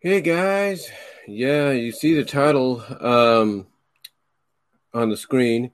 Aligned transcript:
Hey 0.00 0.20
guys, 0.20 0.88
yeah, 1.26 1.72
you 1.72 1.90
see 1.90 2.14
the 2.14 2.22
title 2.24 2.84
um, 3.00 3.66
on 4.94 5.10
the 5.10 5.16
screen. 5.16 5.72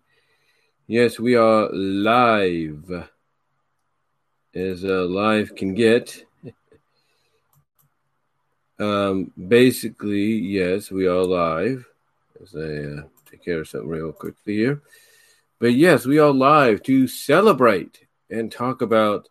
Yes, 0.86 1.20
we 1.20 1.34
are 1.34 1.68
live, 1.70 3.06
as 4.54 4.82
uh, 4.82 5.04
live 5.04 5.54
can 5.54 5.74
get. 5.74 6.24
um, 8.78 9.30
basically, 9.36 10.32
yes, 10.36 10.90
we 10.90 11.06
are 11.06 11.22
live. 11.22 11.86
As 12.42 12.56
I 12.56 13.00
uh, 13.00 13.02
take 13.30 13.44
care 13.44 13.60
of 13.60 13.68
something 13.68 13.90
real 13.90 14.10
quickly 14.10 14.54
here, 14.54 14.80
but 15.58 15.74
yes, 15.74 16.06
we 16.06 16.18
are 16.18 16.32
live 16.32 16.82
to 16.84 17.06
celebrate 17.08 18.06
and 18.30 18.50
talk 18.50 18.80
about 18.80 19.28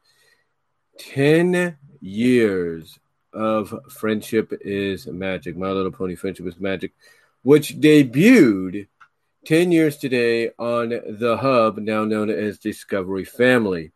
ten 1.00 1.78
years 2.00 3.00
of 3.34 3.74
Friendship 3.90 4.54
is 4.62 5.08
Magic, 5.08 5.58
My 5.58 5.72
Little 5.72 5.92
Pony 5.92 6.16
Friendship 6.16 6.48
is 6.48 6.60
Magic, 6.60 6.94
which 7.42 7.80
debuted 7.80 8.88
10 9.46 9.72
years 9.72 9.98
today 9.98 10.52
on 10.58 10.90
the 10.90 11.38
hub, 11.38 11.78
now 11.78 12.06
known 12.06 12.30
as 12.30 12.60
Discovery 12.60 13.26
Family. 13.26 13.92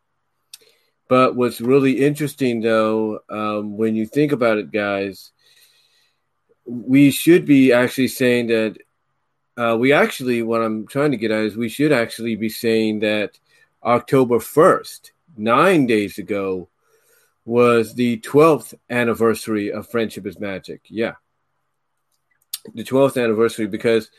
But 1.07 1.35
what's 1.35 1.61
really 1.61 1.99
interesting, 2.05 2.61
though, 2.61 3.19
um, 3.29 3.77
when 3.77 3.95
you 3.95 4.05
think 4.05 4.33
about 4.33 4.57
it, 4.57 4.71
guys, 4.71 5.31
we 6.65 7.11
should 7.11 7.45
be 7.45 7.71
actually 7.71 8.09
saying 8.09 8.47
that 8.47 8.77
uh, 9.57 9.75
we 9.79 9.93
actually, 9.93 10.43
what 10.43 10.61
I'm 10.61 10.85
trying 10.85 11.11
to 11.11 11.17
get 11.17 11.31
at 11.31 11.43
is 11.43 11.55
we 11.55 11.69
should 11.69 11.91
actually 11.91 12.35
be 12.35 12.49
saying 12.49 12.99
that 12.99 13.39
October 13.83 14.37
1st, 14.39 15.11
nine 15.37 15.87
days 15.87 16.17
ago, 16.17 16.67
was 17.47 17.95
the 17.95 18.17
12th 18.17 18.73
anniversary 18.89 19.71
of 19.71 19.89
Friendship 19.89 20.27
is 20.27 20.37
Magic. 20.37 20.81
Yeah. 20.89 21.13
The 22.75 22.83
12th 22.83 23.23
anniversary 23.23 23.67
because 23.67 24.11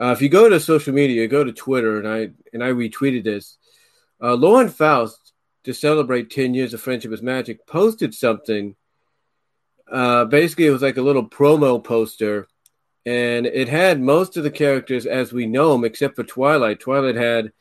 uh, 0.00 0.12
if 0.12 0.22
you 0.22 0.30
go 0.30 0.48
to 0.48 0.58
social 0.58 0.94
media, 0.94 1.28
go 1.28 1.44
to 1.44 1.52
Twitter, 1.52 1.98
and 1.98 2.08
I 2.08 2.30
and 2.52 2.64
I 2.64 2.70
retweeted 2.70 3.22
this. 3.22 3.58
Uh, 4.20 4.34
Lauren 4.34 4.70
Faust, 4.70 5.32
to 5.64 5.74
celebrate 5.74 6.30
10 6.30 6.54
years 6.54 6.74
of 6.74 6.80
Friendship 6.80 7.12
is 7.12 7.22
Magic, 7.22 7.66
posted 7.66 8.14
something. 8.14 8.74
Uh, 9.90 10.24
basically, 10.24 10.66
it 10.66 10.70
was 10.70 10.82
like 10.82 10.96
a 10.96 11.02
little 11.02 11.28
promo 11.28 11.84
poster, 11.84 12.48
and 13.04 13.44
it 13.44 13.68
had 13.68 14.00
most 14.00 14.36
of 14.36 14.42
the 14.42 14.50
characters 14.50 15.04
as 15.04 15.32
we 15.32 15.46
know 15.46 15.72
them, 15.72 15.84
except 15.84 16.16
for 16.16 16.24
Twilight. 16.24 16.80
Twilight 16.80 17.16
had 17.16 17.52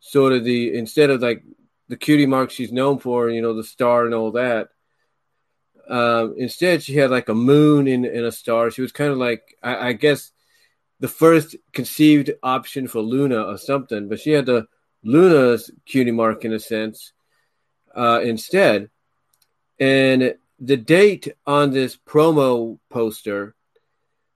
sort 0.00 0.34
of 0.34 0.44
the 0.44 0.74
instead 0.76 1.08
of 1.08 1.22
like 1.22 1.42
the 1.90 1.96
cutie 1.96 2.24
mark 2.24 2.50
she's 2.50 2.72
known 2.72 3.00
for, 3.00 3.28
you 3.28 3.42
know, 3.42 3.52
the 3.52 3.64
star 3.64 4.06
and 4.06 4.14
all 4.14 4.30
that. 4.30 4.68
Um, 5.88 6.34
instead, 6.38 6.84
she 6.84 6.94
had 6.94 7.10
like 7.10 7.28
a 7.28 7.34
moon 7.34 7.88
in, 7.88 8.04
in 8.04 8.24
a 8.24 8.30
star. 8.30 8.70
She 8.70 8.80
was 8.80 8.92
kind 8.92 9.10
of 9.10 9.18
like, 9.18 9.56
I, 9.60 9.88
I, 9.88 9.92
guess, 9.94 10.30
the 11.00 11.08
first 11.08 11.56
conceived 11.72 12.30
option 12.44 12.86
for 12.86 13.00
Luna 13.00 13.42
or 13.42 13.58
something, 13.58 14.08
but 14.08 14.20
she 14.20 14.30
had 14.30 14.46
the 14.46 14.68
Luna's 15.02 15.68
cutie 15.84 16.12
mark 16.12 16.44
in 16.44 16.52
a 16.52 16.60
sense 16.60 17.12
uh, 17.96 18.20
instead. 18.22 18.88
And 19.80 20.36
the 20.60 20.76
date 20.76 21.34
on 21.44 21.72
this 21.72 21.96
promo 21.96 22.78
poster 22.88 23.56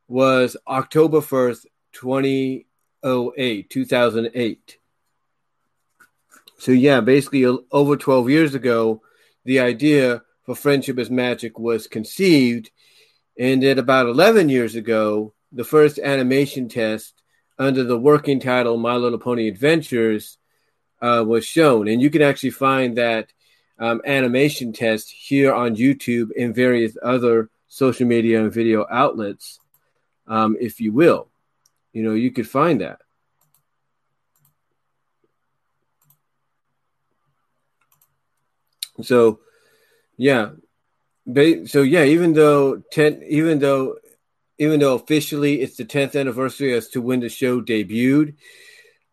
was 0.08 0.56
October 0.66 1.20
1st, 1.20 1.66
2008, 1.92 3.70
2008. 3.70 4.78
So 6.64 6.72
yeah, 6.72 7.02
basically 7.02 7.44
over 7.44 7.94
12 7.94 8.30
years 8.30 8.54
ago, 8.54 9.02
the 9.44 9.60
idea 9.60 10.22
for 10.44 10.54
Friendship 10.54 10.98
is 10.98 11.10
Magic 11.10 11.58
was 11.58 11.86
conceived, 11.86 12.70
and 13.38 13.62
then 13.62 13.78
about 13.78 14.06
11 14.06 14.48
years 14.48 14.74
ago, 14.74 15.34
the 15.52 15.62
first 15.62 15.98
animation 15.98 16.70
test 16.70 17.20
under 17.58 17.84
the 17.84 17.98
working 17.98 18.40
title 18.40 18.78
My 18.78 18.96
Little 18.96 19.18
Pony 19.18 19.46
Adventures 19.46 20.38
uh, 21.02 21.22
was 21.26 21.44
shown, 21.44 21.86
and 21.86 22.00
you 22.00 22.08
can 22.08 22.22
actually 22.22 22.48
find 22.48 22.96
that 22.96 23.30
um, 23.78 24.00
animation 24.06 24.72
test 24.72 25.10
here 25.10 25.52
on 25.52 25.76
YouTube 25.76 26.30
and 26.34 26.54
various 26.54 26.96
other 27.02 27.50
social 27.68 28.06
media 28.06 28.42
and 28.42 28.50
video 28.50 28.86
outlets, 28.90 29.60
um, 30.26 30.56
if 30.58 30.80
you 30.80 30.94
will. 30.94 31.28
You 31.92 32.04
know, 32.04 32.14
you 32.14 32.30
could 32.30 32.48
find 32.48 32.80
that. 32.80 33.02
So, 39.02 39.40
yeah, 40.16 40.50
so 41.26 41.82
yeah, 41.82 42.04
even 42.04 42.34
though 42.34 42.82
ten, 42.92 43.22
even 43.26 43.58
though, 43.58 43.96
even 44.58 44.80
though 44.80 44.94
officially 44.94 45.60
it's 45.60 45.76
the 45.76 45.84
tenth 45.84 46.14
anniversary 46.14 46.74
as 46.74 46.88
to 46.88 47.00
when 47.00 47.20
the 47.20 47.28
show 47.28 47.60
debuted, 47.60 48.34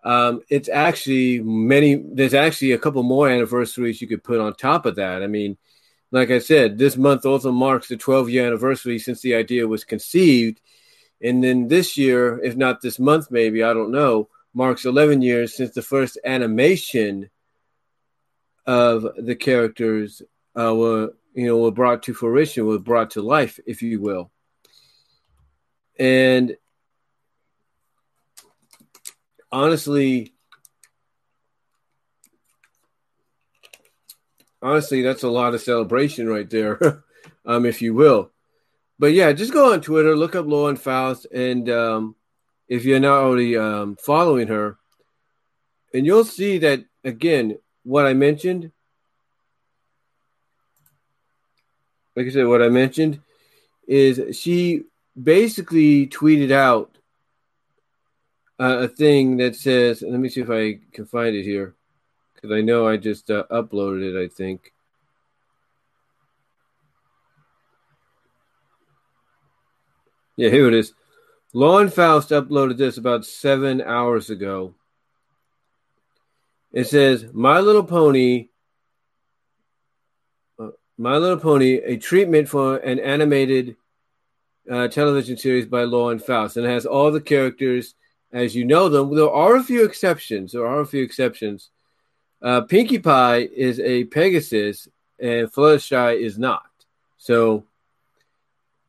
um, 0.03 0.41
it's 0.49 0.69
actually 0.69 1.39
many. 1.39 1.95
There's 1.95 2.33
actually 2.33 2.73
a 2.73 2.77
couple 2.77 3.03
more 3.03 3.29
anniversaries 3.29 4.01
you 4.01 4.07
could 4.07 4.23
put 4.23 4.39
on 4.39 4.53
top 4.53 4.85
of 4.85 4.95
that. 4.95 5.23
I 5.23 5.27
mean, 5.27 5.57
like 6.11 6.31
I 6.31 6.39
said, 6.39 6.77
this 6.77 6.97
month 6.97 7.25
also 7.25 7.51
marks 7.51 7.87
the 7.87 7.97
12 7.97 8.29
year 8.29 8.47
anniversary 8.47 8.99
since 8.99 9.21
the 9.21 9.35
idea 9.35 9.67
was 9.67 9.83
conceived, 9.83 10.59
and 11.21 11.43
then 11.43 11.67
this 11.67 11.97
year, 11.97 12.39
if 12.43 12.55
not 12.57 12.81
this 12.81 12.99
month, 12.99 13.31
maybe 13.31 13.63
I 13.63 13.73
don't 13.73 13.91
know, 13.91 14.27
marks 14.53 14.85
11 14.85 15.21
years 15.21 15.55
since 15.55 15.71
the 15.71 15.81
first 15.81 16.17
animation 16.25 17.29
of 18.65 19.07
the 19.17 19.35
characters 19.35 20.21
uh, 20.59 20.73
were 20.73 21.13
you 21.33 21.47
know 21.47 21.57
were 21.57 21.71
brought 21.71 22.03
to 22.03 22.13
fruition, 22.13 22.65
were 22.65 22.79
brought 22.79 23.11
to 23.11 23.21
life, 23.21 23.59
if 23.65 23.81
you 23.81 24.01
will. 24.01 24.31
And 25.99 26.55
honestly, 29.51 30.33
honestly, 34.61 35.01
that's 35.01 35.23
a 35.23 35.29
lot 35.29 35.53
of 35.53 35.61
celebration 35.61 36.27
right 36.27 36.49
there, 36.49 37.03
um, 37.45 37.65
if 37.65 37.81
you 37.81 37.93
will. 37.93 38.31
But 38.99 39.13
yeah, 39.13 39.31
just 39.31 39.53
go 39.53 39.73
on 39.73 39.81
Twitter, 39.81 40.15
look 40.15 40.35
up 40.35 40.45
Lauren 40.45 40.75
Faust, 40.75 41.25
and 41.33 41.67
um, 41.69 42.15
if 42.67 42.85
you're 42.85 42.99
not 42.99 43.23
already 43.23 43.57
um, 43.57 43.95
following 43.95 44.47
her, 44.47 44.77
and 45.93 46.05
you'll 46.05 46.23
see 46.23 46.59
that 46.59 46.85
again, 47.03 47.57
what 47.83 48.05
I 48.05 48.13
mentioned, 48.13 48.71
like 52.15 52.27
I 52.27 52.29
said, 52.29 52.47
what 52.47 52.61
I 52.61 52.69
mentioned 52.69 53.19
is 53.87 54.37
she 54.37 54.83
basically 55.21 56.07
tweeted 56.07 56.51
out 56.51 56.97
uh, 58.59 58.79
a 58.81 58.87
thing 58.87 59.37
that 59.37 59.55
says, 59.55 60.01
let 60.01 60.19
me 60.19 60.29
see 60.29 60.41
if 60.41 60.49
I 60.49 60.79
can 60.93 61.05
find 61.05 61.35
it 61.35 61.43
here, 61.43 61.73
because 62.35 62.51
I 62.51 62.61
know 62.61 62.87
I 62.87 62.97
just 62.97 63.31
uh, 63.31 63.45
uploaded 63.51 64.13
it, 64.13 64.23
I 64.23 64.27
think. 64.27 64.73
Yeah, 70.37 70.49
here 70.49 70.67
it 70.67 70.73
is. 70.73 70.93
Lauren 71.53 71.89
Faust 71.89 72.29
uploaded 72.29 72.77
this 72.77 72.97
about 72.97 73.25
seven 73.25 73.81
hours 73.81 74.29
ago. 74.29 74.73
It 76.71 76.87
says, 76.87 77.25
My 77.33 77.59
Little 77.59 77.83
Pony, 77.83 78.49
uh, 80.59 80.69
My 80.97 81.17
Little 81.17 81.39
Pony, 81.39 81.81
a 81.83 81.97
treatment 81.97 82.47
for 82.47 82.77
an 82.77 82.99
animated 82.99 83.75
uh, 84.69 84.87
television 84.87 85.37
series 85.37 85.65
by 85.65 85.83
Lauren 85.83 86.19
Faust, 86.19 86.57
and 86.57 86.65
it 86.65 86.69
has 86.69 86.85
all 86.85 87.11
the 87.11 87.21
characters 87.21 87.95
as 88.31 88.55
you 88.55 88.63
know 88.63 88.87
them. 88.87 89.13
There 89.13 89.29
are 89.29 89.57
a 89.57 89.63
few 89.63 89.83
exceptions. 89.83 90.53
There 90.53 90.65
are 90.65 90.79
a 90.79 90.85
few 90.85 91.03
exceptions. 91.03 91.69
Uh, 92.41 92.61
Pinkie 92.61 92.99
Pie 92.99 93.49
is 93.53 93.79
a 93.79 94.05
Pegasus, 94.05 94.87
and 95.19 95.51
Fluttershy 95.51 96.19
is 96.19 96.39
not. 96.39 96.63
So 97.17 97.65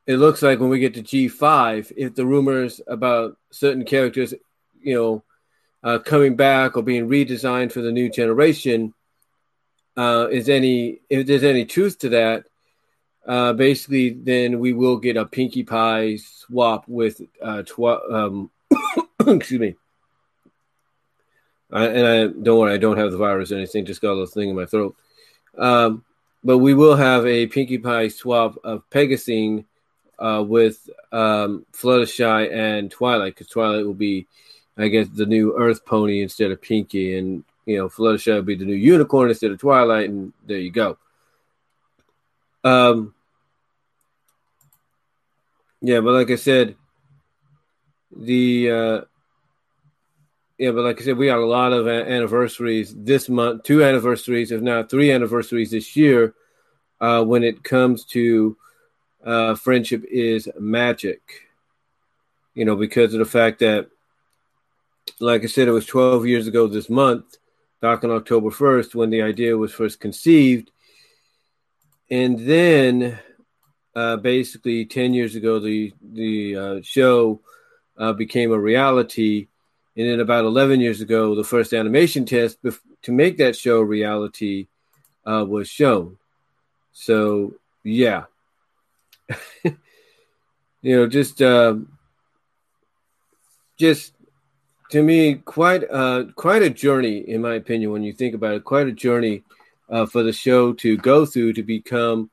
it 0.06 0.16
looks 0.16 0.40
like 0.42 0.60
when 0.60 0.70
we 0.70 0.78
get 0.78 0.94
to 0.94 1.02
G5, 1.02 1.92
if 1.96 2.14
the 2.14 2.26
rumors 2.26 2.80
about 2.86 3.36
certain 3.50 3.84
characters, 3.84 4.32
you 4.80 4.94
know, 4.94 5.24
uh, 5.82 5.98
coming 5.98 6.36
back 6.36 6.76
or 6.76 6.82
being 6.82 7.08
redesigned 7.08 7.72
for 7.72 7.80
the 7.80 7.92
new 7.92 8.08
generation 8.08 8.94
uh, 9.96 10.28
is 10.30 10.48
any 10.48 11.00
if 11.10 11.26
there's 11.26 11.44
any 11.44 11.64
truth 11.64 11.98
to 11.98 12.08
that 12.08 12.44
uh, 13.26 13.52
basically 13.52 14.10
then 14.10 14.58
we 14.58 14.72
will 14.72 14.96
get 14.96 15.16
a 15.16 15.24
pinkie 15.24 15.62
pie 15.62 16.16
swap 16.16 16.84
with 16.88 17.20
uh, 17.40 17.62
tw- 17.62 18.10
um, 18.10 18.50
excuse 19.26 19.60
me. 19.60 19.76
I, 21.72 21.86
and 21.86 22.06
I 22.06 22.26
don't 22.42 22.58
worry 22.58 22.74
I 22.74 22.78
don't 22.78 22.98
have 22.98 23.12
the 23.12 23.16
virus 23.18 23.52
or 23.52 23.56
anything 23.56 23.86
just 23.86 24.02
got 24.02 24.10
a 24.10 24.14
little 24.14 24.26
thing 24.26 24.50
in 24.50 24.56
my 24.56 24.66
throat. 24.66 24.96
Um, 25.56 26.04
but 26.44 26.58
we 26.58 26.74
will 26.74 26.96
have 26.96 27.24
a 27.26 27.46
pinkie 27.46 27.78
pie 27.78 28.08
swap 28.08 28.58
of 28.64 28.88
Pegasine 28.90 29.64
uh, 30.18 30.44
with 30.46 30.88
um, 31.12 31.64
Fluttershy 31.72 32.52
and 32.52 32.90
Twilight 32.90 33.34
because 33.34 33.48
Twilight 33.48 33.86
will 33.86 33.94
be 33.94 34.26
I 34.78 34.88
guess 34.88 35.08
the 35.08 35.26
new 35.26 35.56
Earth 35.58 35.84
Pony 35.84 36.22
instead 36.22 36.50
of 36.50 36.62
Pinkie, 36.62 37.18
and 37.18 37.44
you 37.66 37.78
know 37.78 37.88
Fluttershy 37.88 38.34
will 38.34 38.42
be 38.42 38.54
the 38.54 38.64
new 38.64 38.74
Unicorn 38.74 39.28
instead 39.28 39.50
of 39.50 39.60
Twilight, 39.60 40.08
and 40.08 40.32
there 40.46 40.58
you 40.58 40.70
go. 40.70 40.98
Um, 42.64 43.14
Yeah, 45.84 45.98
but 45.98 46.12
like 46.12 46.30
I 46.30 46.36
said, 46.36 46.76
the 48.16 48.70
uh, 48.70 49.00
yeah, 50.58 50.70
but 50.70 50.84
like 50.84 51.00
I 51.00 51.04
said, 51.04 51.16
we 51.16 51.26
got 51.26 51.38
a 51.38 51.44
lot 51.44 51.72
of 51.72 51.88
anniversaries 51.88 52.94
this 52.96 53.28
month, 53.28 53.64
two 53.64 53.82
anniversaries, 53.82 54.52
if 54.52 54.62
not 54.62 54.88
three 54.88 55.10
anniversaries 55.10 55.72
this 55.72 55.96
year. 55.96 56.34
Uh, 57.00 57.24
when 57.24 57.42
it 57.42 57.64
comes 57.64 58.04
to 58.04 58.56
uh, 59.24 59.56
friendship 59.56 60.04
is 60.08 60.48
magic, 60.56 61.20
you 62.54 62.64
know, 62.64 62.76
because 62.76 63.12
of 63.12 63.18
the 63.18 63.24
fact 63.24 63.58
that, 63.58 63.90
like 65.20 65.42
I 65.42 65.46
said, 65.46 65.68
it 65.68 65.72
was 65.72 65.86
12 65.86 66.26
years 66.26 66.46
ago 66.46 66.66
this 66.66 66.90
month, 66.90 67.36
back 67.80 68.04
on 68.04 68.10
October 68.10 68.50
1st, 68.50 68.94
when 68.94 69.10
the 69.10 69.22
idea 69.22 69.56
was 69.56 69.72
first 69.72 70.00
conceived. 70.00 70.70
And 72.10 72.38
then 72.38 73.18
uh, 73.94 74.16
basically 74.16 74.84
10 74.84 75.14
years 75.14 75.34
ago, 75.34 75.58
the, 75.58 75.92
the 76.02 76.56
uh, 76.56 76.80
show 76.82 77.40
uh, 77.96 78.12
became 78.12 78.52
a 78.52 78.58
reality 78.58 79.48
and 79.96 80.08
then 80.08 80.20
about 80.20 80.44
11 80.44 80.80
years 80.80 81.00
ago, 81.00 81.34
the 81.34 81.44
first 81.44 81.74
animation 81.74 82.24
test 82.24 82.58
to 83.02 83.12
make 83.12 83.36
that 83.38 83.56
show 83.56 83.80
reality 83.80 84.68
uh, 85.26 85.44
was 85.46 85.68
shown. 85.68 86.16
So, 86.92 87.54
yeah. 87.84 88.24
you 89.64 89.76
know, 90.82 91.06
just, 91.06 91.42
uh, 91.42 91.76
just 93.76 94.14
to 94.92 95.02
me, 95.02 95.34
quite, 95.34 95.84
uh, 95.90 96.24
quite 96.36 96.62
a 96.62 96.70
journey, 96.70 97.18
in 97.18 97.42
my 97.42 97.54
opinion, 97.54 97.90
when 97.92 98.02
you 98.02 98.12
think 98.12 98.34
about 98.34 98.54
it, 98.54 98.64
quite 98.64 98.86
a 98.86 98.92
journey 98.92 99.42
uh, 99.90 100.06
for 100.06 100.22
the 100.22 100.32
show 100.32 100.72
to 100.74 100.96
go 100.96 101.26
through 101.26 101.52
to 101.54 101.62
become, 101.62 102.30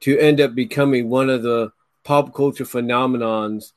to 0.00 0.18
end 0.18 0.40
up 0.40 0.54
becoming 0.54 1.08
one 1.08 1.30
of 1.30 1.42
the 1.42 1.72
pop 2.04 2.34
culture 2.34 2.64
phenomenons 2.64 3.72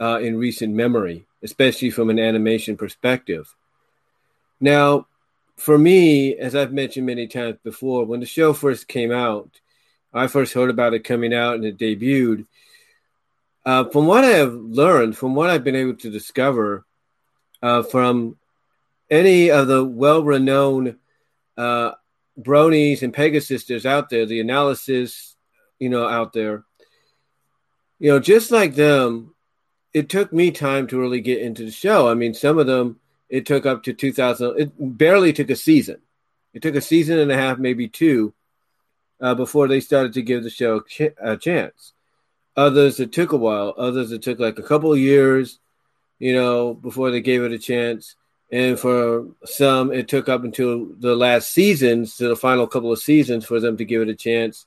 uh, 0.00 0.18
in 0.20 0.36
recent 0.36 0.74
memory 0.74 1.26
especially 1.44 1.90
from 1.90 2.10
an 2.10 2.18
animation 2.18 2.76
perspective. 2.76 3.54
Now, 4.60 5.06
for 5.56 5.78
me, 5.78 6.34
as 6.36 6.56
I've 6.56 6.72
mentioned 6.72 7.06
many 7.06 7.28
times 7.28 7.58
before, 7.62 8.06
when 8.06 8.20
the 8.20 8.26
show 8.26 8.54
first 8.54 8.88
came 8.88 9.12
out, 9.12 9.60
I 10.12 10.26
first 10.26 10.54
heard 10.54 10.70
about 10.70 10.94
it 10.94 11.04
coming 11.04 11.34
out 11.34 11.56
and 11.56 11.64
it 11.64 11.78
debuted. 11.78 12.46
Uh, 13.64 13.84
from 13.84 14.06
what 14.06 14.24
I 14.24 14.30
have 14.30 14.54
learned, 14.54 15.16
from 15.16 15.34
what 15.34 15.50
I've 15.50 15.64
been 15.64 15.76
able 15.76 15.96
to 15.96 16.10
discover 16.10 16.84
uh, 17.64 17.82
from 17.82 18.36
any 19.10 19.50
of 19.50 19.66
the 19.68 19.82
well 19.82 20.22
renowned 20.22 20.96
uh, 21.56 21.92
bronies 22.38 23.00
and 23.00 23.14
Pegasisters 23.14 23.86
out 23.86 24.10
there, 24.10 24.26
the 24.26 24.40
analysis, 24.40 25.34
you 25.78 25.88
know, 25.88 26.06
out 26.06 26.34
there, 26.34 26.64
you 27.98 28.10
know, 28.10 28.20
just 28.20 28.50
like 28.50 28.74
them, 28.74 29.34
it 29.94 30.10
took 30.10 30.30
me 30.30 30.50
time 30.50 30.86
to 30.88 31.00
really 31.00 31.22
get 31.22 31.40
into 31.40 31.64
the 31.64 31.70
show. 31.70 32.06
I 32.06 32.12
mean, 32.12 32.34
some 32.34 32.58
of 32.58 32.66
them 32.66 33.00
it 33.30 33.46
took 33.46 33.64
up 33.64 33.84
to 33.84 33.94
2000. 33.94 34.60
It 34.60 34.72
barely 34.78 35.32
took 35.32 35.48
a 35.48 35.56
season. 35.56 36.02
It 36.52 36.60
took 36.60 36.74
a 36.74 36.82
season 36.82 37.18
and 37.18 37.32
a 37.32 37.36
half, 37.36 37.56
maybe 37.56 37.88
two, 37.88 38.34
uh, 39.22 39.34
before 39.34 39.68
they 39.68 39.80
started 39.80 40.12
to 40.12 40.22
give 40.22 40.42
the 40.42 40.50
show 40.50 40.82
a 41.18 41.38
chance. 41.38 41.94
Others 42.58 43.00
it 43.00 43.12
took 43.12 43.32
a 43.32 43.38
while. 43.38 43.72
Others 43.78 44.12
it 44.12 44.20
took 44.20 44.38
like 44.38 44.58
a 44.58 44.62
couple 44.62 44.92
of 44.92 44.98
years, 44.98 45.60
you 46.18 46.34
know, 46.34 46.74
before 46.74 47.10
they 47.10 47.20
gave 47.20 47.42
it 47.42 47.52
a 47.52 47.58
chance. 47.58 48.16
And 48.52 48.78
for 48.78 49.26
some, 49.44 49.92
it 49.92 50.06
took 50.08 50.28
up 50.28 50.44
until 50.44 50.86
the 50.98 51.16
last 51.16 51.50
seasons, 51.50 52.16
to 52.16 52.28
the 52.28 52.36
final 52.36 52.66
couple 52.66 52.92
of 52.92 53.00
seasons, 53.00 53.44
for 53.44 53.58
them 53.58 53.76
to 53.78 53.84
give 53.84 54.02
it 54.02 54.08
a 54.08 54.14
chance 54.14 54.66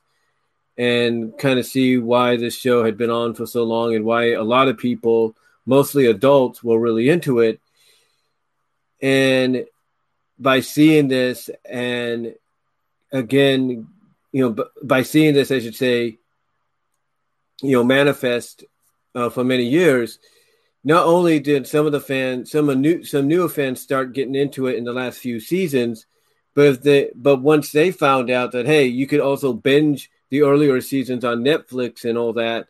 and 0.76 1.36
kind 1.38 1.58
of 1.58 1.66
see 1.66 1.98
why 1.98 2.36
this 2.36 2.56
show 2.56 2.84
had 2.84 2.96
been 2.96 3.10
on 3.10 3.34
for 3.34 3.46
so 3.46 3.64
long 3.64 3.94
and 3.94 4.04
why 4.04 4.32
a 4.32 4.42
lot 4.42 4.68
of 4.68 4.78
people, 4.78 5.34
mostly 5.66 6.06
adults, 6.06 6.62
were 6.62 6.78
really 6.78 7.08
into 7.08 7.40
it. 7.40 7.60
And 9.02 9.66
by 10.38 10.60
seeing 10.60 11.08
this, 11.08 11.50
and 11.64 12.34
again, 13.10 13.88
you 14.30 14.54
know, 14.54 14.66
by 14.82 15.02
seeing 15.02 15.34
this, 15.34 15.50
I 15.50 15.58
should 15.58 15.74
say, 15.74 16.18
you 17.60 17.72
know, 17.72 17.82
manifest 17.82 18.64
uh, 19.14 19.30
for 19.30 19.42
many 19.42 19.64
years. 19.64 20.18
Not 20.88 21.04
only 21.04 21.38
did 21.38 21.66
some 21.66 21.84
of 21.84 21.92
the 21.92 22.00
fans, 22.00 22.50
some 22.50 22.66
new, 22.80 23.04
some 23.04 23.28
newer 23.28 23.50
fans 23.50 23.78
start 23.78 24.14
getting 24.14 24.34
into 24.34 24.68
it 24.68 24.76
in 24.76 24.84
the 24.84 24.92
last 24.94 25.18
few 25.18 25.38
seasons, 25.38 26.06
but 26.54 26.64
if 26.64 26.82
they, 26.82 27.10
but 27.14 27.42
once 27.42 27.72
they 27.72 27.90
found 27.90 28.30
out 28.30 28.52
that 28.52 28.64
hey, 28.64 28.86
you 28.86 29.06
could 29.06 29.20
also 29.20 29.52
binge 29.52 30.10
the 30.30 30.40
earlier 30.40 30.80
seasons 30.80 31.26
on 31.26 31.44
Netflix 31.44 32.06
and 32.06 32.16
all 32.16 32.32
that, 32.32 32.68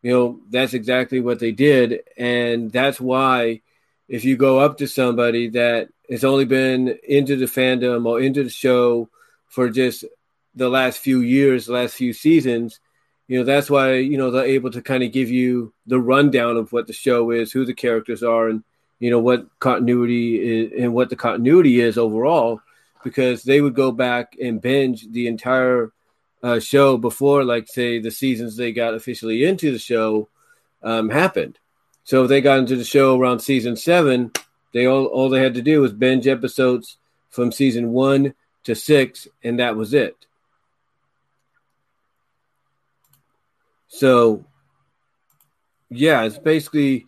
you 0.00 0.12
know, 0.12 0.40
that's 0.48 0.72
exactly 0.72 1.20
what 1.20 1.40
they 1.40 1.52
did. 1.52 2.00
And 2.16 2.72
that's 2.72 2.98
why 2.98 3.60
if 4.08 4.24
you 4.24 4.38
go 4.38 4.60
up 4.60 4.78
to 4.78 4.86
somebody 4.86 5.50
that 5.50 5.90
has 6.08 6.24
only 6.24 6.46
been 6.46 6.98
into 7.06 7.36
the 7.36 7.44
fandom 7.44 8.06
or 8.06 8.18
into 8.18 8.44
the 8.44 8.48
show 8.48 9.10
for 9.48 9.68
just 9.68 10.06
the 10.54 10.70
last 10.70 11.00
few 11.00 11.20
years, 11.20 11.66
the 11.66 11.74
last 11.74 11.96
few 11.96 12.14
seasons, 12.14 12.80
you 13.28 13.38
know, 13.38 13.44
that's 13.44 13.70
why, 13.70 13.94
you 13.94 14.18
know, 14.18 14.30
they're 14.30 14.44
able 14.44 14.70
to 14.70 14.82
kind 14.82 15.02
of 15.02 15.12
give 15.12 15.30
you 15.30 15.72
the 15.86 15.98
rundown 15.98 16.56
of 16.56 16.72
what 16.72 16.86
the 16.86 16.92
show 16.92 17.30
is, 17.30 17.52
who 17.52 17.64
the 17.64 17.74
characters 17.74 18.22
are, 18.22 18.48
and, 18.48 18.62
you 18.98 19.10
know, 19.10 19.18
what 19.18 19.46
continuity 19.58 20.36
is 20.36 20.72
and 20.78 20.92
what 20.92 21.10
the 21.10 21.16
continuity 21.16 21.80
is 21.80 21.96
overall, 21.96 22.60
because 23.02 23.42
they 23.42 23.60
would 23.60 23.74
go 23.74 23.92
back 23.92 24.36
and 24.42 24.60
binge 24.60 25.10
the 25.10 25.26
entire 25.26 25.92
uh, 26.42 26.60
show 26.60 26.98
before, 26.98 27.44
like 27.44 27.66
say 27.68 27.98
the 27.98 28.10
seasons 28.10 28.56
they 28.56 28.72
got 28.72 28.94
officially 28.94 29.44
into 29.44 29.72
the 29.72 29.78
show 29.78 30.28
um, 30.82 31.08
happened. 31.08 31.58
So 32.04 32.24
if 32.24 32.28
they 32.28 32.42
got 32.42 32.58
into 32.58 32.76
the 32.76 32.84
show 32.84 33.18
around 33.18 33.40
season 33.40 33.76
seven, 33.76 34.32
they 34.74 34.84
all 34.84 35.06
all 35.06 35.30
they 35.30 35.42
had 35.42 35.54
to 35.54 35.62
do 35.62 35.80
was 35.80 35.92
binge 35.94 36.26
episodes 36.26 36.98
from 37.30 37.50
season 37.50 37.92
one 37.92 38.34
to 38.64 38.74
six, 38.74 39.26
and 39.42 39.58
that 39.58 39.76
was 39.76 39.94
it. 39.94 40.26
So, 43.98 44.44
yeah, 45.90 46.22
it's 46.24 46.38
basically 46.38 47.06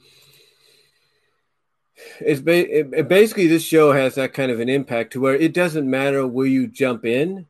it's 2.21 2.41
ba- 2.41 2.79
it, 2.79 3.09
basically 3.09 3.47
this 3.47 3.63
show 3.63 3.93
has 3.93 4.15
that 4.15 4.35
kind 4.35 4.51
of 4.51 4.61
an 4.61 4.69
impact 4.69 5.13
to 5.13 5.21
where 5.21 5.35
it 5.35 5.53
doesn't 5.53 5.89
matter 5.89 6.27
where 6.27 6.47
you 6.47 6.67
jump 6.67 7.05
in 7.05 7.47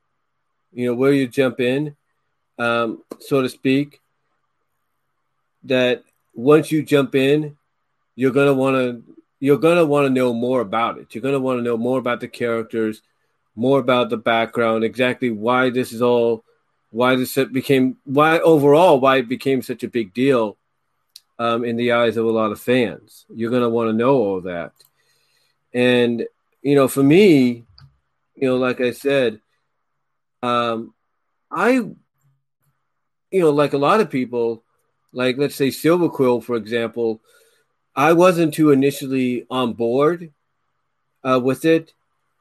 you 0.76 0.86
know, 0.86 0.94
where 0.94 1.12
you 1.12 1.26
jump 1.26 1.58
in, 1.58 1.96
um, 2.58 3.02
so 3.18 3.40
to 3.40 3.48
speak, 3.48 4.02
that 5.64 6.04
once 6.34 6.70
you 6.70 6.82
jump 6.82 7.14
in, 7.14 7.56
you're 8.14 8.30
gonna 8.30 8.52
want 8.52 8.76
to 8.76 9.02
you're 9.40 9.58
gonna 9.58 9.86
want 9.86 10.06
to 10.06 10.10
know 10.10 10.34
more 10.34 10.60
about 10.60 10.98
it. 10.98 11.14
You're 11.14 11.22
gonna 11.22 11.40
want 11.40 11.58
to 11.58 11.62
know 11.62 11.78
more 11.78 11.98
about 11.98 12.20
the 12.20 12.28
characters, 12.28 13.00
more 13.54 13.80
about 13.80 14.10
the 14.10 14.18
background, 14.18 14.84
exactly 14.84 15.30
why 15.30 15.70
this 15.70 15.92
is 15.92 16.02
all, 16.02 16.44
why 16.90 17.16
this 17.16 17.36
became, 17.52 17.96
why 18.04 18.38
overall 18.38 19.00
why 19.00 19.16
it 19.16 19.28
became 19.28 19.62
such 19.62 19.82
a 19.82 19.88
big 19.88 20.14
deal 20.14 20.56
um, 21.38 21.64
in 21.64 21.76
the 21.76 21.92
eyes 21.92 22.16
of 22.16 22.24
a 22.24 22.30
lot 22.30 22.52
of 22.52 22.60
fans. 22.60 23.26
You're 23.28 23.50
gonna 23.50 23.68
want 23.68 23.90
to 23.90 23.96
know 23.96 24.14
all 24.14 24.40
that, 24.42 24.72
and 25.74 26.26
you 26.62 26.74
know, 26.74 26.88
for 26.88 27.02
me, 27.02 27.64
you 28.34 28.48
know, 28.48 28.56
like 28.56 28.80
I 28.80 28.90
said, 28.90 29.40
um, 30.42 30.94
I, 31.50 31.70
you 31.70 31.94
know, 33.32 33.50
like 33.50 33.72
a 33.72 33.78
lot 33.78 34.00
of 34.00 34.10
people, 34.10 34.64
like 35.12 35.36
let's 35.38 35.54
say 35.54 35.70
Silver 35.70 36.08
Quill, 36.08 36.40
for 36.40 36.56
example, 36.56 37.20
I 37.94 38.12
wasn't 38.12 38.54
too 38.54 38.70
initially 38.70 39.46
on 39.50 39.74
board 39.74 40.32
uh, 41.24 41.40
with 41.42 41.64
it. 41.64 41.94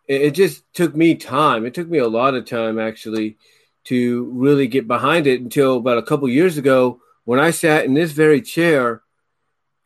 it. 0.08 0.22
It 0.22 0.32
just 0.32 0.64
took 0.74 0.96
me 0.96 1.16
time. 1.16 1.66
It 1.66 1.74
took 1.74 1.88
me 1.88 2.00
a 2.00 2.08
lot 2.08 2.36
of 2.36 2.46
time 2.46 2.80
actually 2.80 3.38
to 3.86 4.26
really 4.34 4.68
get 4.68 4.88
behind 4.88 5.28
it 5.28 5.42
until 5.42 5.78
about 5.78 5.98
a 5.98 6.04
couple 6.04 6.28
years 6.28 6.58
ago 6.58 7.02
when 7.24 7.40
I 7.40 7.52
sat 7.52 7.86
in 7.86 7.94
this 7.94 8.12
very 8.12 8.42
chair 8.42 9.02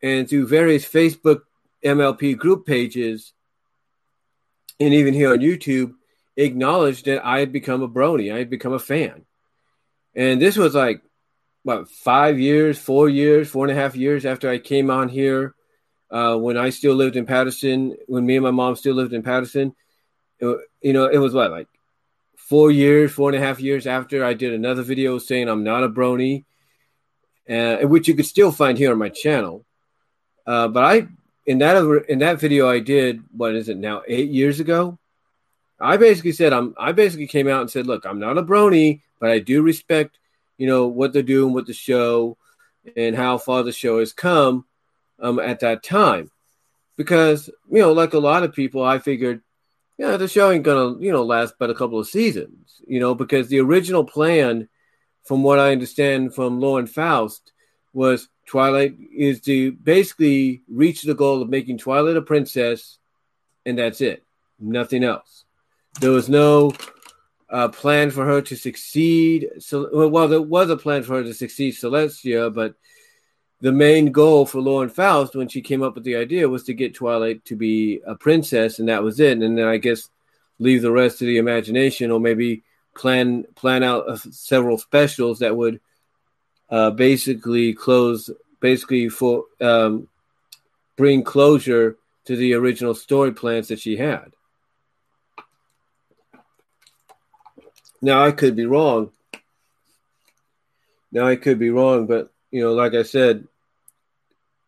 and 0.02 0.28
through 0.28 0.46
various 0.46 0.84
Facebook 0.84 1.42
MLP 1.84 2.36
group 2.36 2.66
pages 2.66 3.32
and 4.78 4.94
even 4.94 5.12
here 5.12 5.32
on 5.32 5.38
YouTube, 5.38 5.94
acknowledged 6.36 7.04
that 7.04 7.24
I 7.24 7.40
had 7.40 7.52
become 7.52 7.82
a 7.82 7.88
brony. 7.88 8.32
I 8.32 8.38
had 8.38 8.50
become 8.50 8.72
a 8.72 8.78
fan. 8.78 9.26
And 10.14 10.40
this 10.40 10.56
was 10.56 10.74
like, 10.74 11.02
what, 11.62 11.88
five 11.88 12.38
years, 12.38 12.78
four 12.78 13.08
years, 13.08 13.48
four 13.48 13.66
and 13.66 13.76
a 13.76 13.80
half 13.80 13.94
years 13.94 14.24
after 14.24 14.48
I 14.48 14.58
came 14.58 14.90
on 14.90 15.10
here 15.10 15.54
uh, 16.10 16.36
when 16.36 16.56
I 16.56 16.70
still 16.70 16.94
lived 16.94 17.16
in 17.16 17.26
Patterson, 17.26 17.96
when 18.06 18.24
me 18.24 18.36
and 18.36 18.42
my 18.42 18.50
mom 18.50 18.76
still 18.76 18.94
lived 18.94 19.12
in 19.12 19.22
Patterson, 19.22 19.74
It, 20.38 20.58
you 20.80 20.92
know, 20.94 21.06
it 21.06 21.18
was 21.18 21.34
what, 21.34 21.50
like 21.50 21.68
four 22.50 22.70
years, 22.70 23.12
four 23.12 23.28
and 23.30 23.38
a 23.40 23.46
half 23.46 23.60
years 23.60 23.86
after 23.86 24.24
I 24.24 24.34
did 24.34 24.52
another 24.52 24.82
video 24.82 25.18
saying 25.18 25.48
I'm 25.48 25.64
not 25.64 25.84
a 25.84 25.88
brony, 25.88 26.44
uh, 27.48 27.86
which 27.92 28.08
you 28.08 28.14
could 28.14 28.26
still 28.26 28.52
find 28.52 28.76
here 28.76 28.92
on 28.92 28.98
my 28.98 29.08
channel. 29.08 29.64
Uh, 30.46 30.68
but 30.68 30.82
I, 30.92 30.94
in 31.46 31.58
that 31.58 31.76
in 32.08 32.18
that 32.18 32.40
video 32.40 32.68
I 32.68 32.80
did, 32.80 33.22
what 33.30 33.54
is 33.54 33.68
it 33.68 33.78
now, 33.78 34.02
eight 34.08 34.30
years 34.30 34.58
ago? 34.60 34.98
I 35.78 35.96
basically 35.96 36.32
said 36.32 36.52
I'm 36.52 36.74
I 36.76 36.92
basically 36.92 37.28
came 37.28 37.48
out 37.48 37.62
and 37.62 37.70
said, 37.70 37.86
look, 37.86 38.04
I'm 38.04 38.20
not 38.20 38.38
a 38.38 38.42
brony, 38.42 39.00
but 39.20 39.30
I 39.30 39.38
do 39.38 39.62
respect, 39.62 40.18
you 40.58 40.66
know, 40.66 40.88
what 40.88 41.12
they're 41.12 41.22
doing 41.34 41.54
with 41.54 41.66
the 41.66 41.78
show. 41.88 42.36
and 42.96 43.16
how 43.16 43.38
far 43.38 43.62
the 43.62 43.72
show 43.72 43.98
has 43.98 44.12
come 44.12 44.64
um, 45.18 45.38
at 45.38 45.60
that 45.60 45.82
time. 45.82 46.30
Because, 46.96 47.48
you 47.70 47.80
know, 47.80 47.92
like 47.92 48.14
a 48.14 48.18
lot 48.18 48.42
of 48.42 48.52
people, 48.52 48.82
I 48.82 48.98
figured, 48.98 49.42
yeah, 50.00 50.16
the 50.16 50.28
show 50.28 50.50
ain't 50.50 50.64
gonna, 50.64 50.98
you 50.98 51.12
know, 51.12 51.24
last 51.24 51.56
but 51.58 51.68
a 51.68 51.74
couple 51.74 51.98
of 51.98 52.08
seasons, 52.08 52.80
you 52.86 52.98
know, 52.98 53.14
because 53.14 53.48
the 53.48 53.60
original 53.60 54.02
plan, 54.02 54.66
from 55.24 55.42
what 55.42 55.58
I 55.58 55.72
understand 55.72 56.34
from 56.34 56.58
Lauren 56.58 56.86
Faust, 56.86 57.52
was 57.92 58.26
Twilight 58.46 58.96
is 59.14 59.42
to 59.42 59.72
basically 59.72 60.62
reach 60.70 61.02
the 61.02 61.12
goal 61.12 61.42
of 61.42 61.50
making 61.50 61.76
Twilight 61.76 62.16
a 62.16 62.22
princess, 62.22 62.96
and 63.66 63.78
that's 63.78 64.00
it, 64.00 64.24
nothing 64.58 65.04
else. 65.04 65.44
There 66.00 66.12
was 66.12 66.30
no 66.30 66.72
uh, 67.50 67.68
plan 67.68 68.10
for 68.10 68.24
her 68.24 68.40
to 68.40 68.56
succeed. 68.56 69.50
So, 69.58 70.08
well, 70.08 70.28
there 70.28 70.40
was 70.40 70.70
a 70.70 70.78
plan 70.78 71.02
for 71.02 71.16
her 71.16 71.24
to 71.24 71.34
succeed 71.34 71.74
Celestia, 71.74 72.54
but 72.54 72.74
the 73.60 73.72
main 73.72 74.10
goal 74.10 74.46
for 74.46 74.60
Lauren 74.60 74.88
Faust 74.88 75.34
when 75.34 75.48
she 75.48 75.60
came 75.60 75.82
up 75.82 75.94
with 75.94 76.04
the 76.04 76.16
idea 76.16 76.48
was 76.48 76.64
to 76.64 76.74
get 76.74 76.94
Twilight 76.94 77.44
to 77.44 77.56
be 77.56 78.00
a 78.06 78.14
princess, 78.14 78.78
and 78.78 78.88
that 78.88 79.02
was 79.02 79.20
it. 79.20 79.38
And 79.38 79.58
then 79.58 79.66
I 79.66 79.76
guess 79.76 80.08
leave 80.58 80.82
the 80.82 80.92
rest 80.92 81.18
to 81.18 81.26
the 81.26 81.38
imagination, 81.38 82.10
or 82.10 82.20
maybe 82.20 82.62
plan 82.94 83.44
plan 83.54 83.82
out 83.82 84.08
uh, 84.08 84.16
several 84.16 84.78
specials 84.78 85.40
that 85.40 85.56
would 85.56 85.80
uh, 86.70 86.90
basically 86.90 87.74
close, 87.74 88.30
basically 88.60 89.08
for 89.08 89.44
um, 89.60 90.08
bring 90.96 91.22
closure 91.22 91.96
to 92.24 92.36
the 92.36 92.54
original 92.54 92.94
story 92.94 93.32
plans 93.32 93.68
that 93.68 93.80
she 93.80 93.96
had. 93.96 94.32
Now 98.00 98.24
I 98.24 98.32
could 98.32 98.56
be 98.56 98.64
wrong. 98.64 99.10
Now 101.12 101.26
I 101.26 101.36
could 101.36 101.58
be 101.58 101.70
wrong, 101.70 102.06
but 102.06 102.30
you 102.50 102.62
know, 102.62 102.72
like 102.72 102.94
I 102.94 103.02
said, 103.02 103.46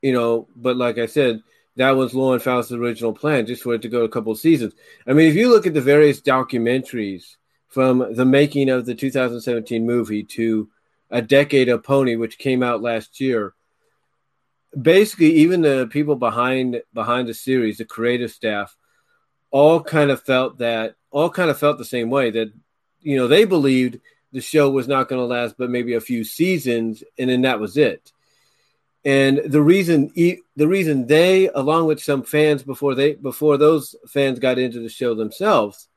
you 0.02 0.12
know, 0.12 0.48
but 0.54 0.76
like 0.76 0.98
I 0.98 1.06
said, 1.06 1.42
that 1.76 1.92
was 1.92 2.14
Lauren 2.14 2.40
Faust's 2.40 2.72
original 2.72 3.14
plan, 3.14 3.46
just 3.46 3.62
for 3.62 3.74
it 3.74 3.82
to 3.82 3.88
go 3.88 4.04
a 4.04 4.08
couple 4.08 4.34
seasons. 4.34 4.74
I 5.06 5.14
mean, 5.14 5.28
if 5.28 5.34
you 5.34 5.48
look 5.48 5.66
at 5.66 5.72
the 5.72 5.80
various 5.80 6.20
documentaries 6.20 7.36
from 7.68 8.14
the 8.14 8.26
making 8.26 8.68
of 8.68 8.84
the 8.84 8.94
2017 8.94 9.86
movie 9.86 10.22
to 10.24 10.68
A 11.10 11.22
Decade 11.22 11.70
of 11.70 11.82
Pony, 11.82 12.16
which 12.16 12.36
came 12.36 12.62
out 12.62 12.82
last 12.82 13.20
year, 13.20 13.54
basically 14.78 15.32
even 15.36 15.62
the 15.62 15.88
people 15.90 16.16
behind 16.16 16.82
behind 16.92 17.28
the 17.28 17.34
series, 17.34 17.78
the 17.78 17.86
creative 17.86 18.30
staff, 18.30 18.76
all 19.50 19.82
kind 19.82 20.10
of 20.10 20.22
felt 20.22 20.58
that 20.58 20.96
all 21.10 21.30
kind 21.30 21.50
of 21.50 21.58
felt 21.58 21.78
the 21.78 21.84
same 21.84 22.10
way 22.10 22.30
that 22.30 22.52
you 23.02 23.16
know, 23.16 23.28
they 23.28 23.44
believed 23.44 24.00
the 24.32 24.40
show 24.40 24.70
was 24.70 24.88
not 24.88 25.08
going 25.08 25.20
to 25.20 25.26
last 25.26 25.56
but 25.58 25.70
maybe 25.70 25.94
a 25.94 26.00
few 26.00 26.24
seasons, 26.24 27.02
and 27.18 27.28
then 27.28 27.42
that 27.42 27.60
was 27.60 27.76
it. 27.76 28.12
And 29.04 29.38
the 29.44 29.62
reason 29.62 30.12
the 30.14 30.68
reason 30.68 31.06
they, 31.06 31.48
along 31.48 31.86
with 31.86 32.02
some 32.02 32.22
fans 32.22 32.62
before 32.62 32.94
they 32.94 33.14
before 33.14 33.56
those 33.56 33.96
fans 34.08 34.38
got 34.38 34.58
into 34.58 34.80
the 34.80 34.88
show 34.88 35.14
themselves, 35.14 35.88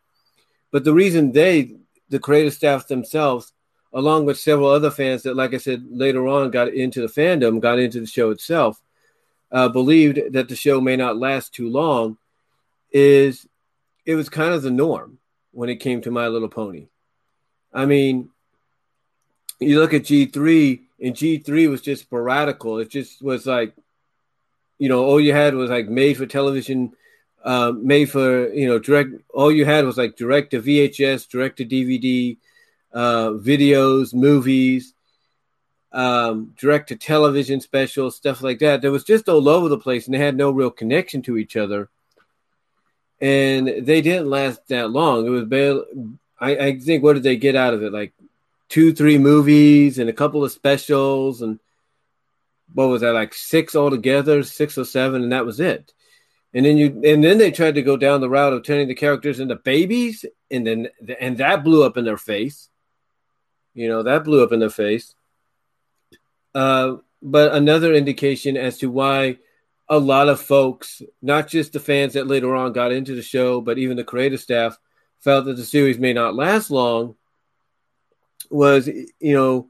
but 0.71 0.83
the 0.83 0.93
reason 0.93 1.31
they, 1.31 1.75
the 2.09 2.19
creative 2.19 2.53
staff 2.53 2.87
themselves, 2.87 3.53
along 3.93 4.25
with 4.25 4.39
several 4.39 4.69
other 4.69 4.89
fans 4.89 5.23
that, 5.23 5.35
like 5.35 5.53
I 5.53 5.57
said, 5.57 5.85
later 5.89 6.27
on 6.27 6.49
got 6.49 6.69
into 6.69 7.01
the 7.01 7.07
fandom, 7.07 7.61
got 7.61 7.79
into 7.79 7.99
the 7.99 8.07
show 8.07 8.31
itself, 8.31 8.81
uh, 9.51 9.69
believed 9.69 10.33
that 10.33 10.49
the 10.49 10.55
show 10.55 10.81
may 10.81 10.95
not 10.95 11.17
last 11.17 11.53
too 11.53 11.69
long, 11.69 12.17
is 12.91 13.47
it 14.05 14.15
was 14.15 14.29
kind 14.29 14.53
of 14.53 14.63
the 14.63 14.71
norm 14.71 15.19
when 15.51 15.69
it 15.69 15.77
came 15.77 16.01
to 16.01 16.11
My 16.11 16.27
Little 16.27 16.49
Pony. 16.49 16.87
I 17.71 17.85
mean, 17.85 18.29
you 19.59 19.79
look 19.79 19.93
at 19.93 20.03
G3, 20.03 20.81
and 20.99 21.15
G3 21.15 21.69
was 21.69 21.81
just 21.81 22.09
sporadical. 22.09 22.81
It 22.81 22.89
just 22.89 23.21
was 23.21 23.45
like, 23.45 23.73
you 24.77 24.89
know, 24.89 25.03
all 25.03 25.19
you 25.19 25.33
had 25.33 25.55
was 25.55 25.69
like 25.69 25.87
made 25.87 26.17
for 26.17 26.25
television, 26.25 26.93
uh, 27.43 27.71
made 27.71 28.09
for, 28.09 28.51
you 28.53 28.67
know, 28.67 28.79
direct. 28.79 29.11
All 29.33 29.51
you 29.51 29.65
had 29.65 29.85
was 29.85 29.97
like 29.97 30.15
direct 30.15 30.51
to 30.51 30.61
VHS, 30.61 31.29
direct 31.29 31.57
to 31.57 31.65
DVD, 31.65 32.37
uh, 32.93 33.29
videos, 33.31 34.13
movies, 34.13 34.93
um, 35.91 36.53
direct 36.57 36.89
to 36.89 36.95
television 36.95 37.61
specials, 37.61 38.15
stuff 38.15 38.41
like 38.41 38.59
that. 38.59 38.81
There 38.81 38.91
was 38.91 39.03
just 39.03 39.29
all 39.29 39.47
over 39.47 39.69
the 39.69 39.77
place, 39.77 40.05
and 40.05 40.13
they 40.13 40.19
had 40.19 40.35
no 40.35 40.51
real 40.51 40.71
connection 40.71 41.21
to 41.23 41.37
each 41.37 41.55
other. 41.55 41.89
And 43.21 43.67
they 43.67 44.01
didn't 44.01 44.29
last 44.29 44.67
that 44.67 44.91
long. 44.91 45.25
It 45.25 45.29
was 45.29 45.45
barely, 45.45 45.83
I, 46.37 46.57
I 46.57 46.79
think 46.79 47.01
what 47.01 47.13
did 47.13 47.23
they 47.23 47.37
get 47.37 47.55
out 47.55 47.73
of 47.73 47.81
it? 47.81 47.93
Like 47.93 48.13
two, 48.69 48.93
three 48.93 49.17
movies 49.17 49.99
and 49.99 50.09
a 50.09 50.13
couple 50.13 50.43
of 50.43 50.51
specials, 50.51 51.41
and 51.41 51.59
what 52.73 52.89
was 52.89 53.01
that? 53.01 53.13
Like 53.13 53.33
six 53.33 53.75
altogether, 53.75 54.43
six 54.43 54.77
or 54.77 54.85
seven, 54.85 55.23
and 55.23 55.31
that 55.31 55.45
was 55.45 55.59
it. 55.59 55.93
And 56.53 56.65
then 56.65 56.77
you, 56.77 57.01
and 57.03 57.23
then 57.23 57.37
they 57.37 57.51
tried 57.51 57.75
to 57.75 57.81
go 57.81 57.97
down 57.97 58.21
the 58.21 58.29
route 58.29 58.53
of 58.53 58.63
turning 58.63 58.87
the 58.87 58.95
characters 58.95 59.39
into 59.39 59.55
babies, 59.55 60.25
and 60.49 60.65
then 60.65 60.87
and 61.19 61.37
that 61.37 61.63
blew 61.63 61.83
up 61.83 61.97
in 61.97 62.05
their 62.05 62.17
face. 62.17 62.69
You 63.73 63.89
know 63.89 64.03
that 64.03 64.23
blew 64.23 64.43
up 64.43 64.53
in 64.53 64.59
their 64.59 64.69
face. 64.69 65.13
Uh, 66.53 66.97
but 67.21 67.53
another 67.53 67.93
indication 67.93 68.55
as 68.55 68.77
to 68.77 68.89
why 68.89 69.37
a 69.89 69.99
lot 69.99 70.29
of 70.29 70.39
folks, 70.39 71.01
not 71.21 71.47
just 71.47 71.73
the 71.73 71.79
fans 71.79 72.13
that 72.13 72.27
later 72.27 72.55
on 72.55 72.71
got 72.71 72.91
into 72.91 73.15
the 73.15 73.21
show, 73.21 73.61
but 73.61 73.77
even 73.77 73.97
the 73.97 74.03
creative 74.03 74.39
staff, 74.39 74.77
felt 75.19 75.45
that 75.45 75.57
the 75.57 75.65
series 75.65 75.99
may 75.99 76.13
not 76.13 76.35
last 76.35 76.71
long 76.71 77.15
was 78.49 78.87
you 78.87 79.33
know 79.33 79.67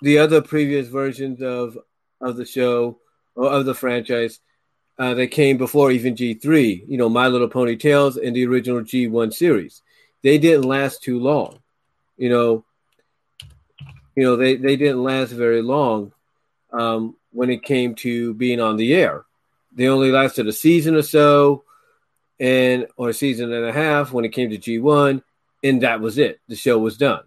the 0.00 0.18
other 0.18 0.42
previous 0.42 0.88
versions 0.88 1.42
of 1.42 1.78
of 2.20 2.36
the 2.36 2.44
show 2.44 2.98
or 3.34 3.50
of 3.50 3.66
the 3.66 3.74
franchise 3.74 4.40
uh, 4.98 5.14
that 5.14 5.28
came 5.28 5.58
before 5.58 5.90
even 5.90 6.14
G3, 6.14 6.88
you 6.88 6.96
know, 6.96 7.08
My 7.08 7.28
Little 7.28 7.48
Pony 7.48 7.76
Tales 7.76 8.16
and 8.16 8.34
the 8.34 8.46
original 8.46 8.80
G1 8.80 9.34
series. 9.34 9.82
They 10.22 10.38
didn't 10.38 10.64
last 10.64 11.02
too 11.02 11.20
long. 11.20 11.58
You 12.16 12.30
know, 12.30 12.64
you 14.14 14.24
know, 14.24 14.36
they, 14.36 14.56
they 14.56 14.76
didn't 14.76 15.02
last 15.02 15.32
very 15.32 15.60
long 15.60 16.12
um, 16.72 17.16
when 17.30 17.50
it 17.50 17.62
came 17.62 17.94
to 17.96 18.32
being 18.34 18.60
on 18.60 18.76
the 18.76 18.94
air. 18.94 19.24
They 19.72 19.88
only 19.88 20.10
lasted 20.10 20.48
a 20.48 20.52
season 20.52 20.94
or 20.94 21.02
so 21.02 21.64
and 22.40 22.86
or 22.96 23.10
a 23.10 23.14
season 23.14 23.52
and 23.52 23.66
a 23.66 23.72
half 23.72 24.12
when 24.12 24.24
it 24.24 24.32
came 24.32 24.50
to 24.50 24.58
G1, 24.58 25.22
and 25.62 25.82
that 25.82 26.00
was 26.00 26.16
it. 26.16 26.40
The 26.48 26.56
show 26.56 26.78
was 26.78 26.96
done. 26.96 27.25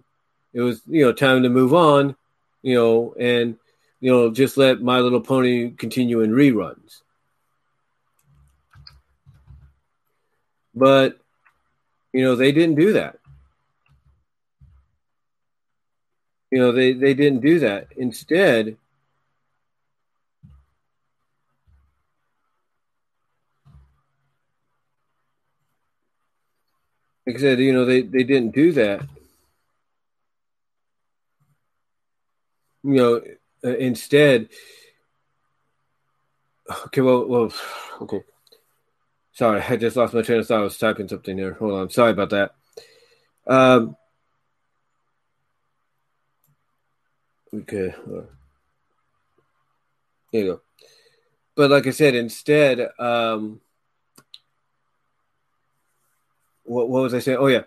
It 0.53 0.61
was 0.61 0.81
you 0.87 1.05
know 1.05 1.13
time 1.13 1.43
to 1.43 1.49
move 1.49 1.73
on, 1.73 2.15
you 2.61 2.75
know, 2.75 3.13
and 3.19 3.57
you 3.99 4.11
know 4.11 4.31
just 4.31 4.57
let 4.57 4.81
My 4.81 4.99
Little 4.99 5.21
Pony 5.21 5.71
continue 5.71 6.21
in 6.21 6.31
reruns. 6.31 7.01
But 10.73 11.19
you 12.13 12.23
know 12.23 12.35
they 12.35 12.51
didn't 12.51 12.75
do 12.75 12.93
that. 12.93 13.19
You 16.51 16.59
know 16.59 16.71
they 16.71 16.93
they 16.93 17.13
didn't 17.13 17.41
do 17.41 17.59
that. 17.59 17.87
Instead, 17.95 18.77
like 27.29 27.37
I 27.37 27.39
said, 27.41 27.59
you 27.59 27.71
know, 27.71 27.85
they, 27.85 28.01
they 28.01 28.23
didn't 28.23 28.55
do 28.55 28.71
that. 28.71 29.03
You 32.83 32.93
know, 32.93 33.21
uh, 33.63 33.75
instead, 33.77 34.49
okay, 36.85 37.01
well, 37.01 37.27
well, 37.27 37.53
okay. 38.01 38.23
Sorry, 39.33 39.61
I 39.61 39.75
just 39.77 39.95
lost 39.95 40.13
my 40.13 40.21
train 40.21 40.39
of 40.39 40.47
thought. 40.47 40.59
I 40.59 40.63
was 40.63 40.77
typing 40.77 41.07
something 41.07 41.37
there. 41.37 41.53
Hold 41.53 41.73
on. 41.73 41.89
Sorry 41.89 42.11
about 42.11 42.29
that. 42.31 42.55
Um, 43.47 43.95
okay. 47.53 47.93
There 50.31 50.43
you 50.43 50.45
go. 50.45 50.61
But 51.55 51.71
like 51.71 51.87
I 51.87 51.91
said, 51.91 52.15
instead, 52.15 52.89
um, 52.99 53.61
what, 56.63 56.89
what 56.89 57.03
was 57.03 57.13
I 57.13 57.19
saying? 57.19 57.37
Oh 57.39 57.47
yeah, 57.47 57.63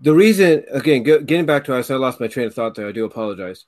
the 0.00 0.14
reason 0.14 0.64
again 0.70 1.02
getting 1.02 1.46
back 1.46 1.64
to 1.64 1.74
us, 1.76 1.90
I 1.90 1.96
lost 1.96 2.20
my 2.20 2.28
train 2.28 2.46
of 2.46 2.54
thought 2.54 2.74
there. 2.74 2.88
I 2.88 2.92
do 2.92 3.04
apologize. 3.04 3.66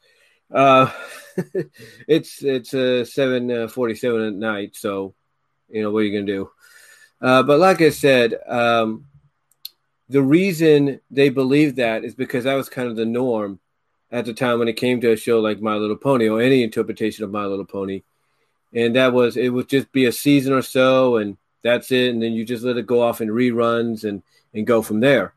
Uh, 0.52 0.90
it's 2.08 2.42
it's 2.42 2.74
uh, 2.74 3.04
seven 3.04 3.50
uh, 3.50 3.68
forty 3.68 3.94
seven 3.94 4.22
at 4.22 4.34
night, 4.34 4.76
so 4.76 5.14
you 5.68 5.82
know 5.82 5.90
what 5.90 6.00
are 6.00 6.04
you 6.04 6.18
gonna 6.18 6.26
do? 6.26 6.50
Uh, 7.20 7.42
but 7.42 7.58
like 7.58 7.80
I 7.80 7.90
said, 7.90 8.34
um, 8.46 9.06
the 10.08 10.22
reason 10.22 11.00
they 11.10 11.28
believe 11.28 11.76
that 11.76 12.04
is 12.04 12.14
because 12.14 12.44
that 12.44 12.54
was 12.54 12.68
kind 12.68 12.88
of 12.88 12.96
the 12.96 13.04
norm 13.04 13.60
at 14.10 14.24
the 14.24 14.34
time 14.34 14.58
when 14.58 14.68
it 14.68 14.74
came 14.74 15.00
to 15.00 15.12
a 15.12 15.16
show 15.16 15.40
like 15.40 15.60
My 15.60 15.76
Little 15.76 15.96
Pony 15.96 16.28
or 16.28 16.40
any 16.40 16.62
interpretation 16.62 17.24
of 17.24 17.30
My 17.30 17.44
Little 17.44 17.64
Pony, 17.64 18.02
and 18.74 18.96
that 18.96 19.12
was 19.12 19.36
it 19.36 19.50
would 19.50 19.68
just 19.68 19.92
be 19.92 20.06
a 20.06 20.12
season 20.12 20.52
or 20.52 20.62
so, 20.62 21.16
and 21.18 21.36
that's 21.62 21.92
it, 21.92 22.10
and 22.10 22.22
then 22.22 22.32
you 22.32 22.44
just 22.44 22.64
let 22.64 22.76
it 22.76 22.86
go 22.86 23.02
off 23.02 23.20
in 23.20 23.28
reruns 23.28 24.04
and 24.04 24.22
and 24.52 24.66
go 24.66 24.82
from 24.82 25.00
there. 25.00 25.34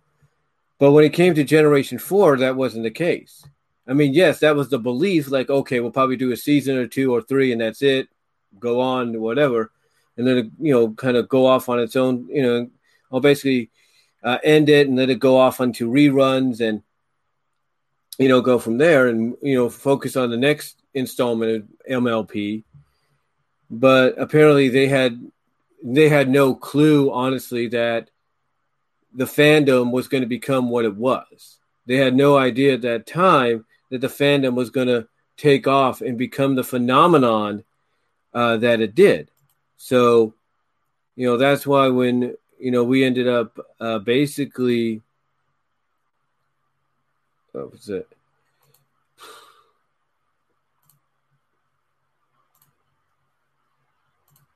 But 0.80 0.92
when 0.92 1.06
it 1.06 1.14
came 1.14 1.36
to 1.36 1.44
Generation 1.44 2.00
Four, 2.00 2.38
that 2.38 2.56
wasn't 2.56 2.84
the 2.84 2.92
case. 2.92 3.46
I 3.88 3.94
mean, 3.94 4.14
yes, 4.14 4.40
that 4.40 4.56
was 4.56 4.70
the 4.70 4.80
belief. 4.80 5.30
Like, 5.30 5.50
okay, 5.50 5.80
we'll 5.80 5.92
probably 5.92 6.16
do 6.16 6.32
a 6.32 6.38
season 6.38 6.78
or 6.78 6.88
two 6.88 7.14
or 7.14 7.22
three, 7.22 7.52
and 7.52 7.62
that's 7.62 7.82
it. 7.82 8.08
Go 8.60 8.80
on, 8.80 9.20
whatever, 9.20 9.72
and 10.16 10.26
then 10.26 10.52
you 10.60 10.74
know, 10.74 10.92
kind 10.92 11.18
of 11.18 11.28
go 11.28 11.46
off 11.46 11.70
on 11.70 11.80
its 11.80 11.96
own. 11.96 12.28
You 12.30 12.44
know, 12.44 12.70
I'll 13.12 13.20
basically 13.20 13.72
uh, 14.24 14.38
end 14.44 14.70
it 14.70 14.88
and 14.88 14.98
let 14.98 15.10
it 15.10 15.20
go 15.20 15.38
off 15.38 15.60
onto 15.60 15.92
reruns, 15.92 16.62
and 16.62 16.82
you 18.18 18.30
know, 18.30 18.42
go 18.42 18.58
from 18.60 18.78
there, 18.78 19.08
and 19.08 19.36
you 19.42 19.56
know, 19.56 19.70
focus 19.70 20.16
on 20.16 20.30
the 20.30 20.38
next 20.38 20.82
installment 20.94 21.52
of 21.56 21.68
MLP. 21.90 22.64
But 23.70 24.18
apparently, 24.18 24.70
they 24.70 24.88
had 24.88 25.20
they 25.84 26.08
had 26.08 26.30
no 26.30 26.56
clue, 26.56 27.12
honestly, 27.12 27.68
that 27.70 28.10
the 29.14 29.26
fandom 29.26 29.92
was 29.92 30.08
going 30.08 30.24
to 30.24 30.28
become 30.28 30.70
what 30.70 30.86
it 30.86 30.96
was. 30.96 31.58
They 31.86 31.98
had 31.98 32.16
no 32.16 32.38
idea 32.38 32.76
at 32.76 32.82
that 32.84 33.06
time 33.06 33.66
that 33.94 34.02
the 34.02 34.08
fandom 34.08 34.56
was 34.56 34.72
going 34.72 34.88
to 34.88 35.08
take 35.38 35.68
off 35.68 36.02
and 36.02 36.18
become 36.18 36.56
the 36.56 36.64
phenomenon 36.64 37.64
uh, 38.34 38.58
that 38.58 38.82
it 38.82 38.96
did. 38.96 39.30
So, 39.78 40.34
you 41.16 41.28
know, 41.28 41.38
that's 41.38 41.68
why 41.68 41.90
when, 41.90 42.36
you 42.58 42.72
know, 42.72 42.84
we 42.84 43.04
ended 43.04 43.28
up 43.28 43.60
uh, 43.80 44.00
basically, 44.00 45.04
what 47.52 47.72
was 47.72 47.88
it? 47.88 48.08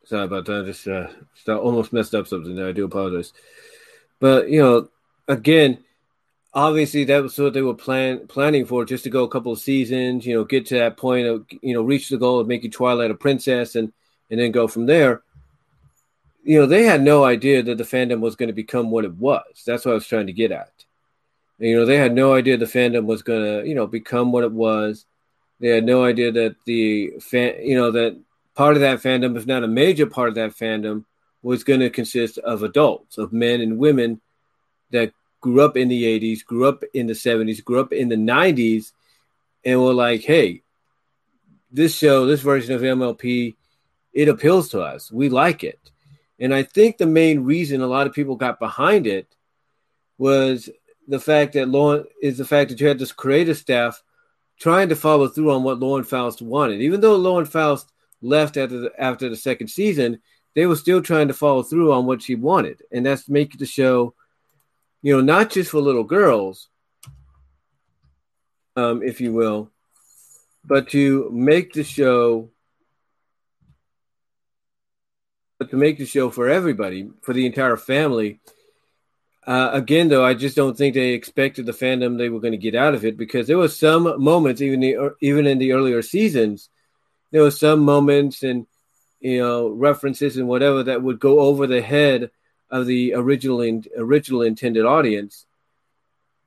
Sorry 0.06 0.24
about 0.24 0.46
that. 0.46 0.64
I 0.64 0.66
just 0.66 0.88
uh, 0.88 1.60
almost 1.60 1.94
messed 1.94 2.16
up 2.16 2.26
something 2.26 2.56
there. 2.56 2.70
I 2.70 2.72
do 2.72 2.86
apologize. 2.86 3.34
But, 4.20 4.50
you 4.50 4.64
know, 4.64 4.90
again, 5.28 5.84
obviously 6.54 7.04
that 7.06 7.24
was 7.24 7.38
what 7.38 7.54
they 7.54 7.62
were 7.62 7.74
plan 7.74 8.28
planning 8.28 8.66
for, 8.66 8.86
just 8.86 9.04
to 9.04 9.10
go 9.10 9.24
a 9.24 9.30
couple 9.30 9.52
of 9.52 9.60
seasons, 9.60 10.26
you 10.26 10.34
know, 10.34 10.44
get 10.44 10.66
to 10.68 10.76
that 10.76 10.98
point 10.98 11.28
of 11.28 11.46
you 11.62 11.74
know, 11.74 11.82
reach 11.82 12.10
the 12.10 12.18
goal 12.18 12.40
of 12.40 12.48
making 12.48 12.72
Twilight 12.72 13.12
a 13.12 13.16
princess 13.16 13.76
and 13.76 13.94
and 14.30 14.40
then 14.40 14.52
go 14.52 14.68
from 14.68 14.86
there. 14.86 15.22
You 16.44 16.60
know, 16.60 16.66
they 16.66 16.84
had 16.84 17.02
no 17.02 17.24
idea 17.24 17.62
that 17.64 17.78
the 17.78 17.84
fandom 17.84 18.22
was 18.22 18.36
going 18.36 18.48
to 18.48 18.54
become 18.54 18.90
what 18.90 19.06
it 19.06 19.14
was. 19.14 19.64
That's 19.66 19.86
what 19.86 19.92
I 19.92 19.96
was 19.96 20.08
trying 20.08 20.28
to 20.28 20.34
get 20.34 20.52
at. 20.52 20.72
And, 21.60 21.70
you 21.70 21.76
know, 21.76 21.86
they 21.86 21.98
had 21.98 22.14
no 22.14 22.34
idea 22.34 22.56
the 22.56 22.66
fandom 22.66 23.06
was 23.06 23.22
going 23.22 23.44
to, 23.44 23.68
you 23.68 23.76
know, 23.76 23.88
become 23.88 24.32
what 24.32 24.44
it 24.44 24.52
was. 24.52 25.06
They 25.60 25.70
had 25.70 25.84
no 25.84 26.04
idea 26.06 26.32
that 26.32 26.56
the 26.66 27.14
fan, 27.20 27.56
you 27.62 27.76
know, 27.76 27.92
that 27.92 28.18
part 28.56 28.76
of 28.76 28.82
that 28.82 29.00
fandom, 29.00 29.36
if 29.36 29.46
not 29.46 29.64
a 29.64 29.68
major 29.68 30.06
part 30.06 30.30
of 30.30 30.36
that 30.36 30.52
fandom, 30.52 31.04
was 31.42 31.64
going 31.64 31.80
to 31.80 31.90
consist 31.90 32.38
of 32.38 32.64
adults, 32.64 33.18
of 33.18 33.34
men 33.34 33.62
and 33.62 33.78
women 33.78 34.22
that 34.92 35.12
grew 35.42 35.62
up 35.62 35.78
in 35.78 35.88
the 35.88 36.04
80s, 36.04 36.46
grew 36.46 36.66
up 36.66 36.84
in 36.94 37.08
the 37.08 37.14
70s, 37.14 37.64
grew 37.64 37.80
up 37.80 37.94
in 37.94 38.10
the 38.10 38.16
90s, 38.16 38.92
and 39.64 39.82
were 39.82 39.94
like, 39.94 40.22
hey, 40.22 40.64
this 41.72 41.96
show, 41.96 42.26
this 42.26 42.42
version 42.42 42.74
of 42.74 42.82
MLP, 42.82 43.56
it 44.14 44.30
appeals 44.30 44.70
to 44.70 44.82
us. 44.82 45.12
We 45.12 45.30
like 45.30 45.64
it. 45.64 45.80
And 46.40 46.54
I 46.54 46.64
think 46.64 46.98
the 46.98 47.06
main 47.06 47.44
reason 47.44 47.82
a 47.82 47.88
lot 47.88 48.08
of 48.08 48.14
people 48.14 48.36
got 48.36 48.60
behind 48.60 49.08
it 49.08 49.28
was 50.18 50.70
the 51.08 51.20
fact 51.20 51.54
that 51.54 51.70
Lauren 51.70 52.06
is 52.22 52.38
the 52.38 52.46
fact 52.46 52.70
that 52.70 52.80
you 52.80 52.88
had 52.88 53.00
this 53.00 53.12
creative 53.12 53.58
staff 53.58 54.02
trying 54.60 54.90
to 54.90 54.96
follow 54.96 55.28
through 55.28 55.52
on 55.52 55.64
what 55.64 55.80
Lauren 55.80 56.04
Faust 56.04 56.42
wanted. 56.42 56.82
Even 56.82 57.02
though 57.02 57.16
Lauren 57.16 57.46
Faust 57.46 57.92
left 58.22 58.58
after 58.58 58.80
the, 58.80 58.92
after 59.00 59.30
the 59.30 59.36
second 59.36 59.68
season, 59.68 60.20
they 60.56 60.66
were 60.66 60.76
still 60.76 61.02
trying 61.02 61.28
to 61.28 61.34
follow 61.34 61.62
through 61.62 61.94
on 61.94 62.06
what 62.06 62.22
she 62.22 62.36
wanted, 62.36 62.82
and 62.92 63.06
that's 63.06 63.30
make 63.30 63.58
the 63.58 63.66
show 63.66 64.16
you 65.02 65.16
know, 65.16 65.22
not 65.22 65.50
just 65.52 65.72
for 65.72 65.80
little 65.80 66.04
girls, 66.04 66.70
um, 68.76 69.02
if 69.04 69.22
you 69.22 69.34
will, 69.34 69.72
but 70.64 70.90
to 70.90 71.30
make 71.32 71.74
the 71.74 71.84
show, 71.84 72.50
but 75.60 75.70
to 75.72 75.76
make 75.76 75.98
the 75.98 76.06
show 76.06 76.30
for 76.30 76.48
everybody, 76.50 77.10
for 77.22 77.34
the 77.34 77.46
entire 77.46 77.78
family. 77.78 78.40
Uh, 79.46 79.70
again, 79.72 80.10
though, 80.10 80.26
I 80.26 80.34
just 80.34 80.56
don't 80.56 80.78
think 80.78 80.94
they 80.94 81.14
expected 81.14 81.66
the 81.66 81.72
fandom 81.72 82.18
they 82.18 82.30
were 82.30 82.42
going 82.42 82.52
to 82.52 82.58
get 82.58 82.76
out 82.76 82.94
of 82.94 83.06
it 83.06 83.18
because 83.18 83.48
there 83.48 83.58
was 83.58 83.78
some 83.80 84.22
moments, 84.22 84.62
even 84.62 84.82
the 84.82 85.16
even 85.22 85.48
in 85.48 85.58
the 85.58 85.72
earlier 85.72 86.02
seasons, 86.02 86.70
there 87.32 87.42
was 87.42 87.60
some 87.60 87.80
moments 87.80 88.44
and 88.44 88.68
you 89.20 89.40
know 89.40 89.70
references 89.70 90.38
and 90.38 90.48
whatever 90.48 90.84
that 90.84 91.02
would 91.02 91.20
go 91.20 91.40
over 91.40 91.66
the 91.66 91.82
head 91.82 92.30
of 92.70 92.86
the 92.86 93.14
original 93.14 93.62
in, 93.62 93.84
original 93.98 94.42
intended 94.42 94.86
audience, 94.86 95.46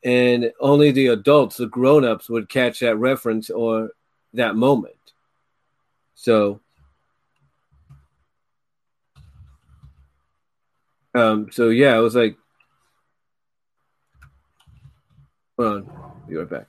and 0.05 0.53
only 0.61 0.91
the 0.91 1.09
adults, 1.09 1.57
the 1.57 1.67
grown-ups, 1.67 2.29
would 2.29 2.49
catch 2.49 2.81
that 2.81 2.97
reference 2.97 3.51
or 3.51 3.91
that 4.35 4.57
moment. 4.57 4.95
So, 6.15 6.61
um, 11.15 11.51
so 11.51 11.69
yeah, 11.69 11.97
it 11.97 12.01
was 12.01 12.15
like, 12.15 12.37
hold 15.59 15.77
on, 15.77 16.13
be 16.29 16.37
right 16.37 16.49
back. 16.49 16.69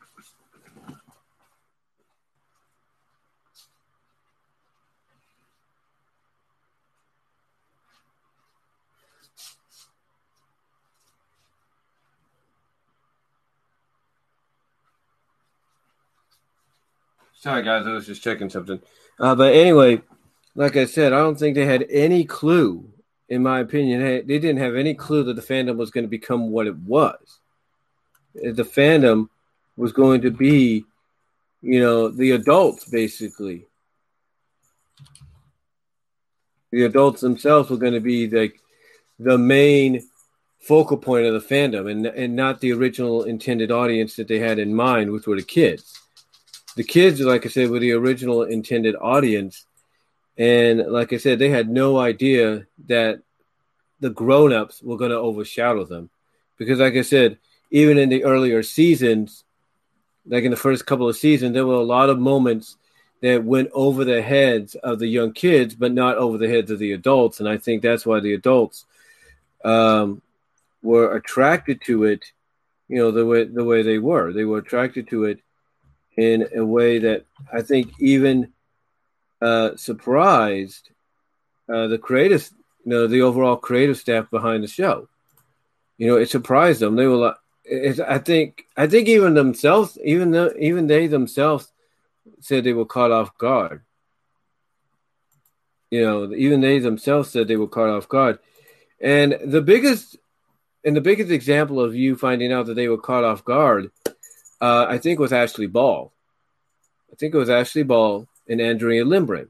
Sorry, 17.41 17.63
guys, 17.63 17.87
I 17.87 17.93
was 17.93 18.05
just 18.05 18.21
checking 18.21 18.51
something. 18.51 18.79
Uh, 19.19 19.33
but 19.33 19.55
anyway, 19.55 19.99
like 20.53 20.77
I 20.77 20.85
said, 20.85 21.11
I 21.11 21.17
don't 21.17 21.39
think 21.39 21.55
they 21.55 21.65
had 21.65 21.87
any 21.89 22.23
clue, 22.23 22.87
in 23.29 23.41
my 23.41 23.61
opinion. 23.61 23.99
They 23.99 24.21
didn't 24.37 24.57
have 24.57 24.75
any 24.75 24.93
clue 24.93 25.23
that 25.23 25.33
the 25.33 25.41
fandom 25.41 25.75
was 25.75 25.89
going 25.89 26.03
to 26.03 26.07
become 26.07 26.51
what 26.51 26.67
it 26.67 26.77
was. 26.77 27.39
The 28.35 28.63
fandom 28.63 29.29
was 29.75 29.91
going 29.91 30.21
to 30.21 30.29
be, 30.29 30.85
you 31.63 31.79
know, 31.79 32.09
the 32.09 32.29
adults, 32.29 32.85
basically. 32.85 33.65
The 36.71 36.83
adults 36.83 37.21
themselves 37.21 37.71
were 37.71 37.77
going 37.77 37.93
to 37.93 37.99
be 37.99 38.29
like 38.29 38.59
the 39.17 39.39
main 39.39 40.07
focal 40.59 40.97
point 40.97 41.25
of 41.25 41.33
the 41.33 41.55
fandom 41.55 41.89
and, 41.89 42.05
and 42.05 42.35
not 42.35 42.59
the 42.59 42.71
original 42.71 43.23
intended 43.23 43.71
audience 43.71 44.15
that 44.17 44.27
they 44.27 44.37
had 44.37 44.59
in 44.59 44.75
mind, 44.75 45.11
which 45.11 45.25
were 45.25 45.37
the 45.37 45.41
kids 45.41 46.00
the 46.75 46.83
kids, 46.83 47.19
like 47.19 47.45
I 47.45 47.49
said, 47.49 47.69
were 47.69 47.79
the 47.79 47.93
original 47.93 48.43
intended 48.43 48.95
audience. 48.95 49.65
And 50.37 50.79
like 50.79 51.13
I 51.13 51.17
said, 51.17 51.39
they 51.39 51.49
had 51.49 51.69
no 51.69 51.99
idea 51.99 52.65
that 52.87 53.21
the 53.99 54.09
grown-ups 54.09 54.81
were 54.81 54.97
going 54.97 55.11
to 55.11 55.17
overshadow 55.17 55.83
them. 55.85 56.09
Because 56.57 56.79
like 56.79 56.95
I 56.95 57.01
said, 57.01 57.37
even 57.71 57.97
in 57.97 58.09
the 58.09 58.23
earlier 58.23 58.63
seasons, 58.63 59.43
like 60.25 60.43
in 60.43 60.51
the 60.51 60.57
first 60.57 60.85
couple 60.85 61.09
of 61.09 61.15
seasons, 61.15 61.53
there 61.53 61.65
were 61.65 61.75
a 61.75 61.83
lot 61.83 62.09
of 62.09 62.19
moments 62.19 62.77
that 63.21 63.43
went 63.43 63.69
over 63.73 64.03
the 64.03 64.21
heads 64.21 64.75
of 64.75 64.99
the 64.99 65.07
young 65.07 65.31
kids, 65.33 65.75
but 65.75 65.91
not 65.91 66.17
over 66.17 66.37
the 66.37 66.49
heads 66.49 66.71
of 66.71 66.79
the 66.79 66.93
adults. 66.93 67.39
And 67.39 67.47
I 67.47 67.57
think 67.57 67.81
that's 67.81 68.05
why 68.05 68.19
the 68.19 68.33
adults 68.33 68.85
um, 69.63 70.21
were 70.81 71.15
attracted 71.15 71.81
to 71.85 72.05
it, 72.05 72.31
you 72.87 72.97
know, 72.97 73.11
the 73.11 73.25
way 73.25 73.43
the 73.43 73.63
way 73.63 73.83
they 73.83 73.99
were. 73.99 74.33
They 74.33 74.45
were 74.45 74.57
attracted 74.57 75.07
to 75.09 75.25
it 75.25 75.39
in 76.17 76.47
a 76.55 76.65
way 76.65 76.99
that 76.99 77.25
I 77.51 77.61
think 77.61 77.93
even 77.99 78.51
uh, 79.41 79.75
surprised 79.75 80.89
uh, 81.71 81.87
the 81.87 81.97
creative, 81.97 82.49
you 82.85 82.91
know, 82.91 83.07
the 83.07 83.21
overall 83.21 83.55
creative 83.55 83.97
staff 83.97 84.29
behind 84.29 84.63
the 84.63 84.67
show. 84.67 85.07
You 85.97 86.07
know, 86.07 86.17
it 86.17 86.29
surprised 86.29 86.79
them. 86.79 86.95
They 86.95 87.07
were 87.07 87.15
like, 87.15 87.35
I 88.07 88.17
think, 88.17 88.65
I 88.75 88.87
think 88.87 89.07
even 89.07 89.33
themselves, 89.33 89.97
even 90.03 90.31
though, 90.31 90.51
even 90.59 90.87
they 90.87 91.07
themselves 91.07 91.71
said 92.39 92.63
they 92.63 92.73
were 92.73 92.85
caught 92.85 93.11
off 93.11 93.37
guard. 93.37 93.83
You 95.91 96.01
know, 96.01 96.33
even 96.33 96.61
they 96.61 96.79
themselves 96.79 97.29
said 97.29 97.47
they 97.47 97.57
were 97.57 97.67
caught 97.67 97.89
off 97.89 98.09
guard. 98.09 98.39
And 98.99 99.37
the 99.43 99.61
biggest, 99.61 100.17
and 100.83 100.95
the 100.95 101.01
biggest 101.01 101.31
example 101.31 101.79
of 101.79 101.95
you 101.95 102.15
finding 102.15 102.51
out 102.51 102.65
that 102.67 102.75
they 102.75 102.87
were 102.87 102.97
caught 102.97 103.23
off 103.23 103.45
guard 103.45 103.91
uh, 104.61 104.85
I 104.87 104.99
think 104.99 105.19
it 105.19 105.21
was 105.21 105.33
Ashley 105.33 105.67
Ball. 105.67 106.13
I 107.11 107.15
think 107.15 107.33
it 107.33 107.37
was 107.37 107.49
Ashley 107.49 107.83
Ball 107.83 108.27
and 108.47 108.61
Andrea 108.61 109.03
Lindgren. 109.03 109.49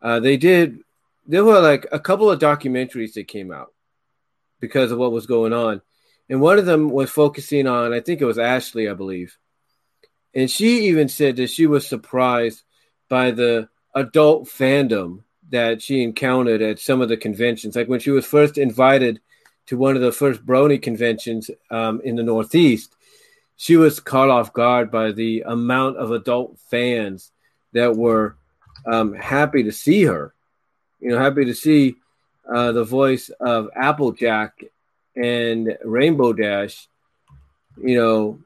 Uh, 0.00 0.20
they 0.20 0.36
did. 0.36 0.78
There 1.26 1.44
were 1.44 1.60
like 1.60 1.86
a 1.92 2.00
couple 2.00 2.30
of 2.30 2.40
documentaries 2.40 3.12
that 3.14 3.28
came 3.28 3.52
out 3.52 3.72
because 4.60 4.90
of 4.90 4.98
what 4.98 5.12
was 5.12 5.26
going 5.26 5.52
on, 5.52 5.82
and 6.28 6.40
one 6.40 6.58
of 6.58 6.66
them 6.66 6.88
was 6.88 7.10
focusing 7.10 7.66
on. 7.66 7.92
I 7.92 8.00
think 8.00 8.20
it 8.20 8.26
was 8.26 8.38
Ashley, 8.38 8.88
I 8.88 8.94
believe, 8.94 9.36
and 10.34 10.50
she 10.50 10.86
even 10.88 11.08
said 11.08 11.36
that 11.36 11.50
she 11.50 11.66
was 11.66 11.86
surprised 11.86 12.62
by 13.08 13.30
the 13.30 13.68
adult 13.94 14.48
fandom 14.48 15.22
that 15.50 15.82
she 15.82 16.02
encountered 16.02 16.62
at 16.62 16.78
some 16.78 17.00
of 17.00 17.08
the 17.08 17.16
conventions. 17.16 17.76
Like 17.76 17.88
when 17.88 18.00
she 18.00 18.10
was 18.10 18.26
first 18.26 18.58
invited 18.58 19.20
to 19.66 19.76
one 19.76 19.96
of 19.96 20.02
the 20.02 20.12
first 20.12 20.44
Brony 20.44 20.80
conventions 20.80 21.50
um, 21.70 22.00
in 22.02 22.16
the 22.16 22.22
Northeast, 22.22 22.94
she 23.58 23.76
was 23.76 23.98
caught 23.98 24.30
off 24.30 24.52
guard 24.52 24.88
by 24.88 25.10
the 25.10 25.42
amount 25.44 25.96
of 25.96 26.12
adult 26.12 26.56
fans 26.70 27.32
that 27.72 27.96
were 27.96 28.36
um, 28.86 29.12
happy 29.14 29.64
to 29.64 29.72
see 29.72 30.04
her. 30.04 30.32
You 31.00 31.10
know, 31.10 31.18
happy 31.18 31.44
to 31.44 31.54
see 31.54 31.96
uh, 32.48 32.70
the 32.70 32.84
voice 32.84 33.30
of 33.40 33.68
Applejack 33.74 34.62
and 35.16 35.76
Rainbow 35.84 36.32
Dash. 36.32 36.86
You 37.76 37.98
know, 37.98 38.38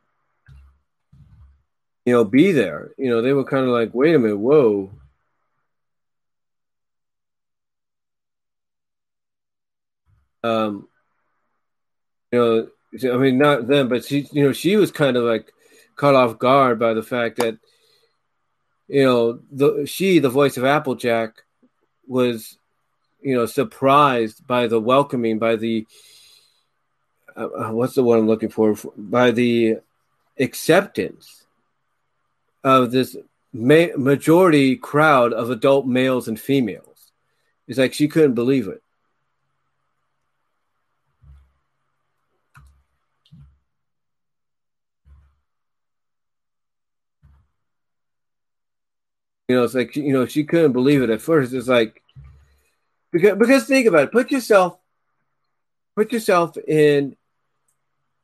you 2.06 2.14
know, 2.14 2.24
be 2.24 2.52
there. 2.52 2.92
You 2.96 3.10
know, 3.10 3.20
they 3.20 3.34
were 3.34 3.44
kind 3.44 3.66
of 3.66 3.70
like, 3.70 3.90
wait 3.92 4.14
a 4.14 4.18
minute, 4.18 4.38
whoa. 4.38 4.90
Um, 10.42 10.88
you 12.32 12.38
know, 12.38 12.68
I 12.94 13.16
mean, 13.16 13.38
not 13.38 13.66
them, 13.66 13.88
but 13.88 14.04
she, 14.04 14.28
you 14.32 14.44
know, 14.44 14.52
she 14.52 14.76
was 14.76 14.90
kind 14.90 15.16
of 15.16 15.24
like 15.24 15.52
caught 15.96 16.14
off 16.14 16.38
guard 16.38 16.78
by 16.78 16.94
the 16.94 17.02
fact 17.02 17.36
that, 17.38 17.58
you 18.88 19.04
know, 19.04 19.40
the 19.50 19.86
she, 19.86 20.18
the 20.18 20.28
voice 20.28 20.56
of 20.56 20.64
Applejack, 20.64 21.42
was, 22.06 22.58
you 23.22 23.34
know, 23.34 23.46
surprised 23.46 24.46
by 24.46 24.66
the 24.66 24.80
welcoming, 24.80 25.38
by 25.38 25.56
the, 25.56 25.86
uh, 27.36 27.46
uh 27.46 27.72
what's 27.72 27.94
the 27.94 28.02
word 28.02 28.18
I'm 28.18 28.26
looking 28.26 28.50
for, 28.50 28.76
by 28.96 29.30
the 29.30 29.78
acceptance 30.38 31.46
of 32.64 32.90
this 32.90 33.16
ma- 33.52 33.96
majority 33.96 34.76
crowd 34.76 35.32
of 35.32 35.50
adult 35.50 35.86
males 35.86 36.28
and 36.28 36.38
females. 36.38 37.12
It's 37.66 37.78
like 37.78 37.94
she 37.94 38.08
couldn't 38.08 38.34
believe 38.34 38.68
it. 38.68 38.82
You 49.48 49.56
know, 49.56 49.64
it's 49.64 49.74
like 49.74 49.96
you 49.96 50.12
know 50.12 50.26
she 50.26 50.44
couldn't 50.44 50.72
believe 50.72 51.02
it 51.02 51.10
at 51.10 51.20
first. 51.20 51.52
It's 51.52 51.68
like 51.68 52.02
because 53.10 53.36
because 53.38 53.66
think 53.66 53.86
about 53.86 54.04
it. 54.04 54.12
Put 54.12 54.30
yourself 54.30 54.78
put 55.94 56.12
yourself 56.12 56.56
in 56.56 57.16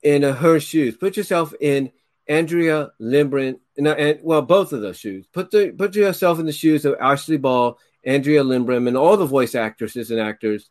in 0.03 0.23
her 0.23 0.61
shoes. 0.61 0.97
Put 0.97 1.17
yourself 1.17 1.53
in 1.61 1.93
Andrea 2.29 2.93
Lindgren, 2.99 3.59
and, 3.77 3.89
and 3.89 4.21
well, 4.23 4.43
both 4.43 4.73
of 4.73 4.81
those 4.81 4.99
shoes. 4.99 5.27
Put 5.33 5.51
the 5.51 5.71
put 5.77 5.95
yourself 5.95 6.39
in 6.39 6.47
the 6.47 6.53
shoes 6.53 6.85
of 6.85 6.97
Ashley 7.01 7.37
Ball, 7.37 7.79
Andrea 8.05 8.45
Lindgren, 8.45 8.87
and 8.87 8.97
all 8.97 9.17
the 9.17 9.27
voice 9.27 9.55
actresses 9.55 10.11
and 10.11 10.21
actors, 10.21 10.71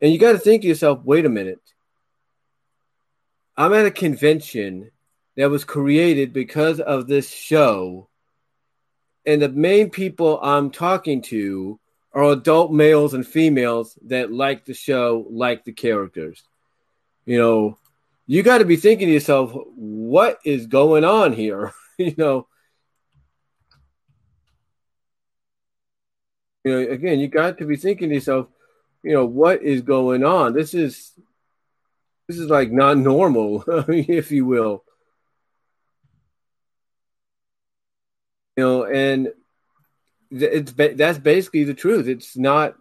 and 0.00 0.12
you 0.12 0.18
got 0.18 0.32
to 0.32 0.38
think 0.38 0.62
to 0.62 0.68
yourself, 0.68 1.00
wait 1.04 1.24
a 1.24 1.30
minute. 1.30 1.60
I'm 3.56 3.74
at 3.74 3.86
a 3.86 3.90
convention 3.90 4.90
that 5.36 5.50
was 5.50 5.64
created 5.64 6.32
because 6.32 6.80
of 6.80 7.06
this 7.06 7.30
show, 7.30 8.08
and 9.24 9.40
the 9.40 9.48
main 9.48 9.90
people 9.90 10.40
I'm 10.42 10.70
talking 10.70 11.22
to 11.22 11.78
are 12.12 12.32
adult 12.32 12.72
males 12.72 13.14
and 13.14 13.26
females 13.26 13.98
that 14.06 14.32
like 14.32 14.64
the 14.64 14.74
show, 14.74 15.26
like 15.30 15.64
the 15.64 15.72
characters. 15.72 16.42
You 17.24 17.38
know, 17.38 17.78
you 18.26 18.42
got 18.42 18.58
to 18.58 18.64
be 18.64 18.76
thinking 18.76 19.08
to 19.08 19.14
yourself, 19.14 19.52
what 19.74 20.38
is 20.44 20.66
going 20.66 21.04
on 21.04 21.32
here? 21.32 21.72
you 21.98 22.14
know, 22.18 22.46
you 26.64 26.72
know, 26.72 26.92
again, 26.92 27.18
you 27.20 27.28
got 27.28 27.58
to 27.58 27.66
be 27.66 27.76
thinking 27.76 28.08
to 28.08 28.16
yourself, 28.16 28.48
you 29.02 29.12
know, 29.12 29.24
what 29.24 29.62
is 29.62 29.82
going 29.82 30.24
on? 30.24 30.52
This 30.52 30.74
is 30.74 31.12
this 32.28 32.38
is 32.38 32.48
like 32.48 32.70
not 32.70 32.98
normal, 32.98 33.64
if 33.88 34.30
you 34.30 34.46
will. 34.46 34.84
You 38.56 38.64
know, 38.64 38.84
and 38.84 39.32
it's 40.30 40.72
that's 40.72 41.18
basically 41.18 41.64
the 41.64 41.74
truth. 41.74 42.06
It's 42.06 42.36
not, 42.36 42.76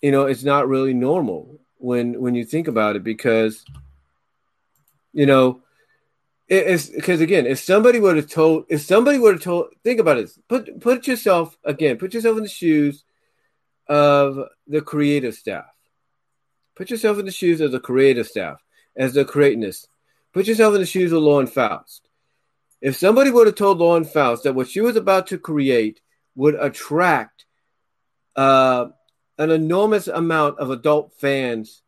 you 0.00 0.10
know, 0.10 0.26
it's 0.26 0.44
not 0.44 0.68
really 0.68 0.94
normal 0.94 1.60
when 1.82 2.20
when 2.20 2.34
you 2.34 2.44
think 2.44 2.68
about 2.68 2.96
it 2.96 3.02
because 3.02 3.64
you 5.12 5.26
know 5.26 5.60
it's 6.48 6.86
because 6.86 7.20
again 7.20 7.46
if 7.46 7.58
somebody 7.58 7.98
would 7.98 8.16
have 8.16 8.30
told 8.30 8.64
if 8.68 8.80
somebody 8.80 9.18
would 9.18 9.34
have 9.34 9.42
told 9.42 9.66
think 9.82 9.98
about 9.98 10.16
it 10.18 10.30
put 10.48 10.80
put 10.80 11.06
yourself 11.06 11.58
again 11.64 11.98
put 11.98 12.14
yourself 12.14 12.36
in 12.36 12.44
the 12.44 12.48
shoes 12.48 13.04
of 13.88 14.38
the 14.66 14.80
creative 14.80 15.34
staff. 15.34 15.66
Put 16.76 16.90
yourself 16.90 17.18
in 17.18 17.26
the 17.26 17.32
shoes 17.32 17.60
of 17.60 17.72
the 17.72 17.80
creative 17.80 18.26
staff 18.26 18.62
as 18.96 19.12
the 19.14 19.24
creatiness 19.24 19.86
put 20.32 20.46
yourself 20.46 20.74
in 20.74 20.80
the 20.80 20.86
shoes 20.86 21.12
of 21.12 21.22
Lauren 21.22 21.46
Faust 21.46 22.08
if 22.82 22.96
somebody 22.96 23.30
would 23.30 23.46
have 23.46 23.54
told 23.54 23.78
Lauren 23.78 24.04
Faust 24.04 24.42
that 24.42 24.54
what 24.54 24.68
she 24.68 24.80
was 24.80 24.96
about 24.96 25.28
to 25.28 25.38
create 25.38 26.00
would 26.34 26.56
attract 26.56 27.46
uh, 28.34 28.86
an 29.38 29.50
enormous 29.50 30.08
amount 30.08 30.58
of 30.58 30.70
adult 30.70 31.14
fans 31.18 31.80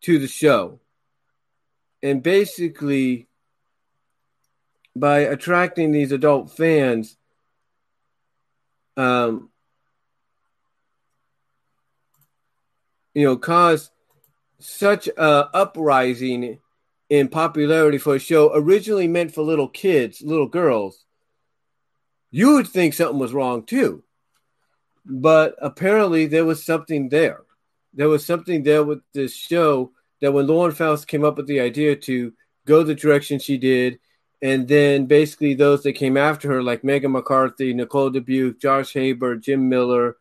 to 0.00 0.18
the 0.18 0.26
show. 0.26 0.80
And 2.02 2.22
basically, 2.22 3.28
by 4.94 5.18
attracting 5.18 5.92
these 5.92 6.12
adult 6.12 6.56
fans, 6.56 7.18
um, 8.96 9.50
you 13.12 13.24
know, 13.24 13.36
cause 13.36 13.90
such 14.60 15.08
a 15.08 15.50
uprising 15.52 16.58
in 17.08 17.28
popularity 17.28 17.98
for 17.98 18.16
a 18.16 18.20
show 18.20 18.52
originally 18.54 19.08
meant 19.08 19.34
for 19.34 19.42
little 19.42 19.68
kids, 19.68 20.22
little 20.22 20.48
girls, 20.48 21.04
you 22.30 22.54
would 22.54 22.66
think 22.66 22.94
something 22.94 23.18
was 23.18 23.32
wrong 23.32 23.64
too 23.64 24.02
but 25.06 25.54
apparently 25.62 26.26
there 26.26 26.44
was 26.44 26.64
something 26.64 27.08
there. 27.08 27.42
There 27.94 28.08
was 28.08 28.26
something 28.26 28.62
there 28.62 28.84
with 28.84 29.00
this 29.14 29.34
show 29.34 29.92
that 30.20 30.32
when 30.32 30.46
Lauren 30.46 30.74
Faust 30.74 31.06
came 31.06 31.24
up 31.24 31.36
with 31.36 31.46
the 31.46 31.60
idea 31.60 31.96
to 31.96 32.32
go 32.66 32.82
the 32.82 32.94
direction 32.94 33.38
she 33.38 33.56
did, 33.56 34.00
and 34.42 34.66
then 34.68 35.06
basically 35.06 35.54
those 35.54 35.82
that 35.84 35.92
came 35.92 36.16
after 36.16 36.48
her, 36.48 36.62
like 36.62 36.82
Meghan 36.82 37.12
McCarthy, 37.12 37.72
Nicole 37.72 38.10
Dubuc, 38.10 38.60
Josh 38.60 38.92
Haber, 38.92 39.36
Jim 39.36 39.68
Miller, 39.68 40.16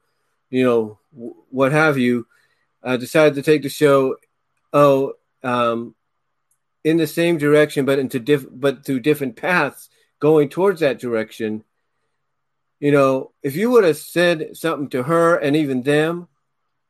you 0.50 0.63
know, 0.63 1.00
what 1.12 1.71
have 1.71 1.98
you, 1.98 2.28
uh, 2.84 2.98
decided 2.98 3.36
to 3.36 3.41
take 3.41 3.63
the 3.63 3.69
show, 3.69 4.15
oh, 4.71 5.13
um, 5.43 5.95
in 6.86 6.95
the 6.95 7.08
same 7.08 7.38
direction, 7.38 7.84
but 7.84 8.00
into 8.00 8.19
diff- 8.19 8.48
but 8.50 8.86
through 8.86 9.02
different 9.02 9.36
paths, 9.36 9.89
going 10.19 10.48
towards 10.48 10.80
that 10.80 11.00
direction 11.00 11.65
you 12.80 12.91
know, 12.91 13.32
if 13.41 13.56
you 13.56 13.71
would 13.71 13.84
have 13.84 13.98
said 13.98 14.56
something 14.58 14.89
to 14.89 15.04
her 15.04 15.38
and 15.38 15.56
even 15.56 15.82
them 15.82 16.28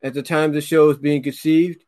at 0.02 0.14
the 0.14 0.22
time 0.22 0.52
the 0.52 0.60
show 0.60 0.88
was 0.88 0.98
being 0.98 1.22
conceived, 1.22 1.84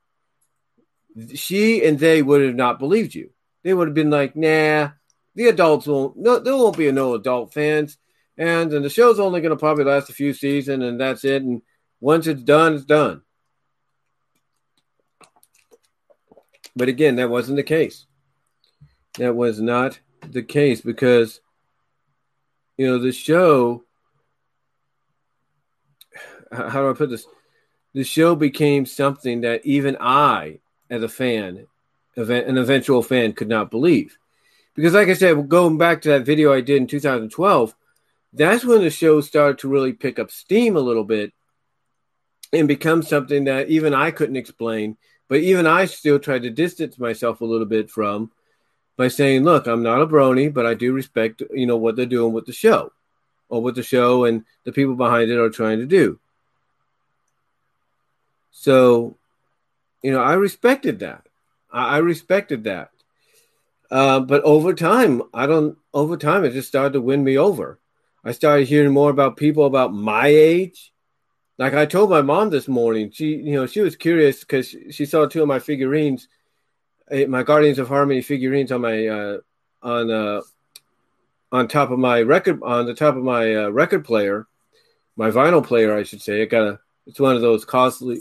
she 1.34 1.84
and 1.84 1.98
they 1.98 2.22
would 2.22 2.42
have 2.42 2.54
not 2.54 2.78
believed 2.78 3.14
you. 3.14 3.30
They 3.64 3.74
would 3.74 3.88
have 3.88 3.94
been 3.94 4.10
like, 4.10 4.36
nah, 4.36 4.90
the 5.34 5.48
adults 5.48 5.86
won't, 5.86 6.16
no, 6.16 6.38
there 6.38 6.56
won't 6.56 6.76
be 6.76 6.90
no 6.92 7.14
adult 7.14 7.52
fans. 7.52 7.98
And, 8.36 8.72
and 8.72 8.84
the 8.84 8.90
show's 8.90 9.18
only 9.18 9.40
going 9.40 9.50
to 9.50 9.56
probably 9.56 9.84
last 9.84 10.10
a 10.10 10.14
few 10.14 10.32
seasons 10.32 10.84
and 10.84 11.00
that's 11.00 11.24
it. 11.24 11.42
And 11.42 11.62
once 12.00 12.28
it's 12.28 12.42
done, 12.42 12.74
it's 12.74 12.84
done. 12.84 13.22
But 16.78 16.88
again, 16.88 17.16
that 17.16 17.28
wasn't 17.28 17.56
the 17.56 17.62
case. 17.62 18.06
That 19.18 19.34
was 19.34 19.60
not 19.60 19.98
the 20.30 20.42
case 20.42 20.80
because, 20.80 21.40
you 22.76 22.86
know, 22.86 22.98
the 22.98 23.12
show 23.12 23.84
how 26.52 26.80
do 26.80 26.90
I 26.90 26.94
put 26.94 27.10
this? 27.10 27.26
The 27.94 28.04
show 28.04 28.34
became 28.34 28.86
something 28.86 29.42
that 29.42 29.64
even 29.64 29.96
I, 30.00 30.60
as 30.90 31.02
a 31.02 31.08
fan, 31.08 31.66
an 32.16 32.58
eventual 32.58 33.02
fan, 33.02 33.32
could 33.32 33.48
not 33.48 33.70
believe. 33.70 34.16
Because, 34.74 34.94
like 34.94 35.08
I 35.08 35.14
said, 35.14 35.48
going 35.48 35.78
back 35.78 36.02
to 36.02 36.10
that 36.10 36.24
video 36.24 36.52
I 36.52 36.60
did 36.60 36.76
in 36.76 36.86
2012, 36.86 37.74
that's 38.32 38.64
when 38.64 38.82
the 38.82 38.90
show 38.90 39.20
started 39.20 39.58
to 39.58 39.68
really 39.68 39.92
pick 39.92 40.18
up 40.18 40.30
steam 40.30 40.76
a 40.76 40.80
little 40.80 41.04
bit 41.04 41.32
and 42.52 42.68
become 42.68 43.02
something 43.02 43.44
that 43.44 43.68
even 43.68 43.94
I 43.94 44.10
couldn't 44.10 44.36
explain. 44.36 44.96
But 45.28 45.40
even 45.40 45.66
I 45.66 45.84
still 45.84 46.18
tried 46.18 46.42
to 46.42 46.50
distance 46.50 46.98
myself 46.98 47.40
a 47.40 47.44
little 47.44 47.66
bit 47.66 47.90
from 47.90 48.30
by 48.96 49.08
saying, 49.08 49.44
look, 49.44 49.66
I'm 49.66 49.82
not 49.82 50.02
a 50.02 50.06
brony, 50.06 50.52
but 50.52 50.66
I 50.66 50.74
do 50.74 50.92
respect, 50.92 51.42
you 51.52 51.66
know, 51.66 51.76
what 51.76 51.96
they're 51.96 52.06
doing 52.06 52.32
with 52.32 52.46
the 52.46 52.52
show 52.52 52.92
or 53.48 53.62
what 53.62 53.74
the 53.74 53.82
show 53.82 54.24
and 54.24 54.44
the 54.64 54.72
people 54.72 54.94
behind 54.94 55.30
it 55.30 55.38
are 55.38 55.50
trying 55.50 55.78
to 55.78 55.86
do. 55.86 56.18
So, 58.50 59.16
you 60.02 60.10
know, 60.10 60.20
I 60.20 60.34
respected 60.34 60.98
that. 61.00 61.24
I, 61.70 61.98
respected 61.98 62.64
that. 62.64 62.90
Uh, 63.90 64.20
but 64.20 64.42
over 64.42 64.74
time, 64.74 65.22
I 65.34 65.46
don't. 65.46 65.76
Over 65.92 66.16
time, 66.16 66.44
it 66.44 66.52
just 66.52 66.68
started 66.68 66.94
to 66.94 67.00
win 67.00 67.22
me 67.22 67.36
over. 67.36 67.78
I 68.24 68.32
started 68.32 68.68
hearing 68.68 68.92
more 68.92 69.10
about 69.10 69.36
people 69.36 69.64
about 69.64 69.92
my 69.92 70.26
age. 70.26 70.92
Like 71.58 71.74
I 71.74 71.86
told 71.86 72.10
my 72.10 72.22
mom 72.22 72.50
this 72.50 72.68
morning, 72.68 73.10
she, 73.10 73.34
you 73.34 73.54
know, 73.54 73.66
she 73.66 73.80
was 73.80 73.96
curious 73.96 74.40
because 74.40 74.74
she 74.90 75.04
saw 75.04 75.26
two 75.26 75.42
of 75.42 75.48
my 75.48 75.58
figurines 75.58 76.28
eh, 77.10 77.26
my 77.26 77.42
Guardians 77.42 77.78
of 77.78 77.88
Harmony 77.88 78.22
figurines 78.22 78.72
on 78.72 78.80
my 78.80 79.06
uh, 79.06 79.38
on 79.82 80.10
uh, 80.10 80.40
on 81.50 81.68
top 81.68 81.90
of 81.90 81.98
my 81.98 82.22
record 82.22 82.62
on 82.62 82.86
the 82.86 82.94
top 82.94 83.16
of 83.16 83.22
my 83.22 83.54
uh, 83.54 83.68
record 83.68 84.04
player, 84.04 84.46
my 85.16 85.30
vinyl 85.30 85.64
player, 85.64 85.96
I 85.96 86.02
should 86.02 86.22
say. 86.22 86.42
I 86.42 86.44
got 86.44 86.66
a 86.66 86.80
it's 87.06 87.20
one 87.20 87.34
of 87.34 87.42
those 87.42 87.64
costly 87.64 88.20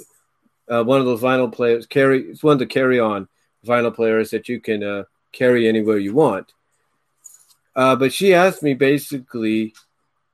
uh, 0.70 0.84
one 0.84 1.00
of 1.00 1.06
those 1.06 1.22
vinyl 1.22 1.52
players 1.52 1.86
carry 1.86 2.24
it's 2.24 2.44
one 2.44 2.58
to 2.60 2.66
carry 2.66 3.00
on 3.00 3.28
vinyl 3.66 3.94
players 3.94 4.32
that 4.32 4.48
you 4.50 4.60
can 4.60 4.84
uh, 4.84 5.04
carry 5.32 5.68
anywhere 5.68 5.98
you 5.98 6.14
want. 6.14 6.54
Uh, 7.76 7.96
but 7.96 8.12
she 8.12 8.34
asked 8.34 8.64
me 8.64 8.74
basically, 8.74 9.76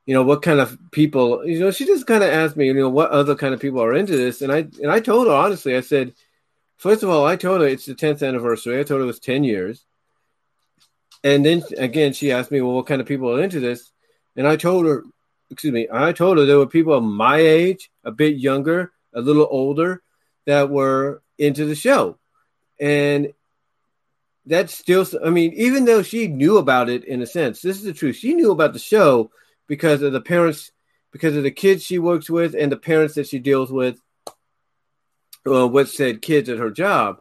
you 0.05 0.13
know, 0.13 0.23
what 0.23 0.41
kind 0.41 0.59
of 0.59 0.77
people, 0.91 1.45
you 1.45 1.59
know, 1.59 1.71
she 1.71 1.85
just 1.85 2.05
kind 2.07 2.23
of 2.23 2.29
asked 2.29 2.57
me, 2.57 2.67
you 2.67 2.73
know, 2.73 2.89
what 2.89 3.11
other 3.11 3.35
kind 3.35 3.53
of 3.53 3.59
people 3.59 3.81
are 3.81 3.93
into 3.93 4.17
this, 4.17 4.41
and 4.41 4.51
I 4.51 4.67
and 4.81 4.91
I 4.91 4.99
told 4.99 5.27
her 5.27 5.33
honestly, 5.33 5.75
I 5.75 5.81
said, 5.81 6.13
first 6.77 7.03
of 7.03 7.09
all, 7.09 7.25
I 7.25 7.35
told 7.35 7.61
her 7.61 7.67
it's 7.67 7.85
the 7.85 7.95
tenth 7.95 8.21
anniversary. 8.21 8.79
I 8.79 8.83
told 8.83 8.99
her 8.99 9.05
it 9.05 9.07
was 9.07 9.19
ten 9.19 9.43
years, 9.43 9.85
and 11.23 11.45
then 11.45 11.63
again, 11.77 12.13
she 12.13 12.31
asked 12.31 12.51
me, 12.51 12.61
well, 12.61 12.75
what 12.75 12.87
kind 12.87 13.01
of 13.01 13.07
people 13.07 13.31
are 13.31 13.41
into 13.41 13.59
this, 13.59 13.91
and 14.35 14.47
I 14.47 14.57
told 14.57 14.85
her, 14.85 15.03
excuse 15.49 15.73
me, 15.73 15.87
I 15.91 16.11
told 16.11 16.37
her 16.37 16.45
there 16.45 16.57
were 16.57 16.67
people 16.67 16.93
of 16.93 17.03
my 17.03 17.37
age, 17.37 17.89
a 18.03 18.11
bit 18.11 18.35
younger, 18.35 18.91
a 19.13 19.21
little 19.21 19.47
older, 19.49 20.01
that 20.45 20.69
were 20.69 21.21
into 21.37 21.65
the 21.65 21.75
show, 21.75 22.17
and 22.77 23.33
that's 24.45 24.77
still 24.77 25.05
i 25.25 25.29
mean 25.29 25.53
even 25.53 25.85
though 25.85 26.03
she 26.03 26.27
knew 26.27 26.57
about 26.57 26.89
it 26.89 27.05
in 27.05 27.21
a 27.21 27.25
sense 27.25 27.61
this 27.61 27.77
is 27.77 27.83
the 27.83 27.93
truth 27.93 28.17
she 28.17 28.33
knew 28.33 28.51
about 28.51 28.73
the 28.73 28.79
show 28.79 29.31
because 29.73 30.03
of 30.03 30.13
the 30.13 30.21
parents 30.21 30.71
because 31.11 31.35
of 31.35 31.41
the 31.41 31.51
kids 31.51 31.83
she 31.83 31.97
works 31.97 32.29
with 32.29 32.53
and 32.53 32.71
the 32.71 32.77
parents 32.77 33.15
that 33.15 33.27
she 33.27 33.39
deals 33.39 33.71
with 33.71 33.99
uh, 35.47 35.67
with 35.67 35.89
said 35.89 36.21
kids 36.21 36.47
at 36.47 36.59
her 36.59 36.69
job 36.69 37.19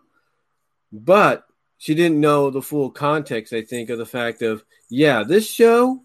but 0.93 1.47
she 1.79 1.95
didn't 1.95 2.21
know 2.21 2.51
the 2.51 2.61
full 2.61 2.91
context 2.91 3.55
i 3.55 3.63
think 3.63 3.89
of 3.89 3.97
the 3.97 4.05
fact 4.05 4.43
of 4.43 4.63
yeah 4.91 5.23
this 5.23 5.49
show 5.49 6.03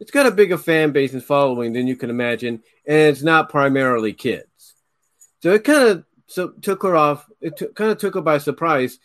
it's 0.00 0.10
got 0.10 0.26
a 0.26 0.30
bigger 0.30 0.58
fan 0.58 0.92
base 0.92 1.14
and 1.14 1.24
following 1.24 1.72
than 1.72 1.86
you 1.86 1.96
can 1.96 2.10
imagine 2.10 2.62
and 2.86 3.08
it's 3.08 3.22
not 3.22 3.48
primarily 3.48 4.12
kids 4.12 4.74
so 5.42 5.54
it 5.54 5.64
kind 5.64 5.88
of 5.88 6.04
so 6.26 6.48
took 6.60 6.82
her 6.82 6.94
off 6.94 7.26
it 7.40 7.56
t- 7.56 7.68
kind 7.74 7.90
of 7.90 7.96
took 7.96 8.14
her 8.14 8.20
by 8.20 8.36
surprise 8.36 8.98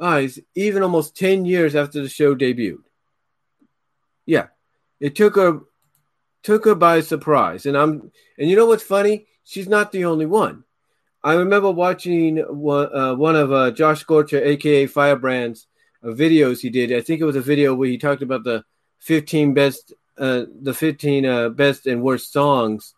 eyes 0.00 0.38
even 0.54 0.82
almost 0.82 1.16
10 1.16 1.44
years 1.44 1.74
after 1.76 2.02
the 2.02 2.08
show 2.08 2.34
debuted. 2.34 2.82
Yeah. 4.26 4.48
It 5.00 5.14
took 5.14 5.36
her 5.36 5.60
took 6.44 6.66
her 6.66 6.76
by 6.76 7.00
surprise. 7.00 7.66
And 7.66 7.76
I'm 7.76 8.12
and 8.38 8.48
you 8.48 8.54
know 8.54 8.66
what's 8.66 8.84
funny? 8.84 9.26
She's 9.42 9.68
not 9.68 9.90
the 9.90 10.04
only 10.04 10.26
one. 10.26 10.62
I 11.24 11.34
remember 11.34 11.70
watching 11.70 12.36
one, 12.36 12.94
uh, 12.94 13.14
one 13.14 13.34
of 13.34 13.50
uh, 13.50 13.70
Josh 13.72 14.00
Scorcher, 14.00 14.44
aka 14.44 14.86
Firebrand's 14.86 15.66
uh, 16.04 16.08
videos 16.08 16.60
he 16.60 16.70
did. 16.70 16.92
I 16.92 17.00
think 17.00 17.20
it 17.20 17.24
was 17.24 17.36
a 17.36 17.40
video 17.40 17.74
where 17.74 17.88
he 17.88 17.98
talked 17.98 18.22
about 18.22 18.44
the 18.44 18.64
15 19.00 19.54
best 19.54 19.92
uh, 20.16 20.44
the 20.62 20.74
15 20.74 21.26
uh, 21.26 21.48
best 21.48 21.86
and 21.86 22.02
worst 22.02 22.32
songs 22.32 22.94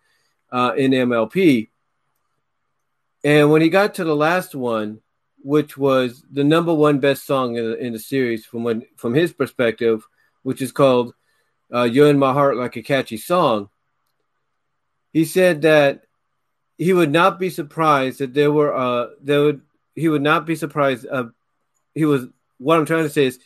uh, 0.52 0.72
in 0.76 0.90
MLP. 0.90 1.68
And 3.24 3.50
when 3.50 3.62
he 3.62 3.70
got 3.70 3.94
to 3.94 4.04
the 4.04 4.14
last 4.14 4.54
one, 4.54 5.00
which 5.42 5.78
was 5.78 6.24
the 6.30 6.44
number 6.44 6.74
one 6.74 6.98
best 6.98 7.24
song 7.24 7.56
in 7.56 7.64
the, 7.64 7.78
in 7.78 7.92
the 7.92 7.98
series 7.98 8.44
from 8.44 8.64
when 8.64 8.82
from 8.96 9.14
his 9.14 9.32
perspective, 9.32 10.06
which 10.42 10.60
is 10.60 10.72
called 10.72 11.14
uh, 11.72 11.84
"You're 11.84 12.08
in 12.08 12.18
My 12.18 12.32
Heart 12.32 12.56
Like 12.56 12.76
a 12.76 12.82
Catchy 12.82 13.16
Song." 13.16 13.68
He 15.12 15.24
said 15.24 15.62
that 15.62 16.02
he 16.78 16.92
would 16.92 17.10
not 17.10 17.38
be 17.38 17.50
surprised 17.50 18.18
that 18.18 18.34
there 18.34 18.52
were 18.52 18.74
uh 18.74 19.08
there 19.22 19.42
would 19.42 19.62
he 19.94 20.08
would 20.08 20.22
not 20.22 20.46
be 20.46 20.56
surprised 20.56 21.06
uh 21.10 21.24
he 21.94 22.04
was 22.04 22.26
what 22.58 22.78
I'm 22.78 22.86
trying 22.86 23.04
to 23.04 23.10
say 23.10 23.26
is 23.26 23.38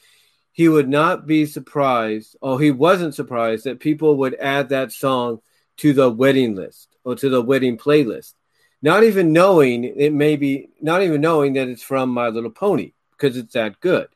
he 0.52 0.68
would 0.68 0.88
not 0.88 1.26
be 1.26 1.46
surprised 1.46 2.36
or 2.40 2.60
he 2.60 2.72
wasn't 2.72 3.14
surprised 3.14 3.64
that 3.64 3.78
people 3.78 4.16
would 4.16 4.34
add 4.34 4.70
that 4.70 4.90
song 4.90 5.40
to 5.76 5.92
the 5.92 6.10
wedding 6.10 6.56
list 6.56 6.88
or 7.04 7.14
to 7.14 7.28
the 7.28 7.40
wedding 7.40 7.78
playlist 7.78 8.34
not 8.82 9.04
even 9.04 9.32
knowing 9.32 9.84
it 9.84 10.12
may 10.12 10.36
be 10.36 10.70
not 10.80 11.02
even 11.02 11.20
knowing 11.20 11.52
that 11.54 11.68
it's 11.68 11.82
from 11.82 12.10
My 12.10 12.28
Little 12.28 12.50
Pony 12.50 12.92
because 13.12 13.36
it's 13.36 13.52
that 13.52 13.80
good. 13.80 14.08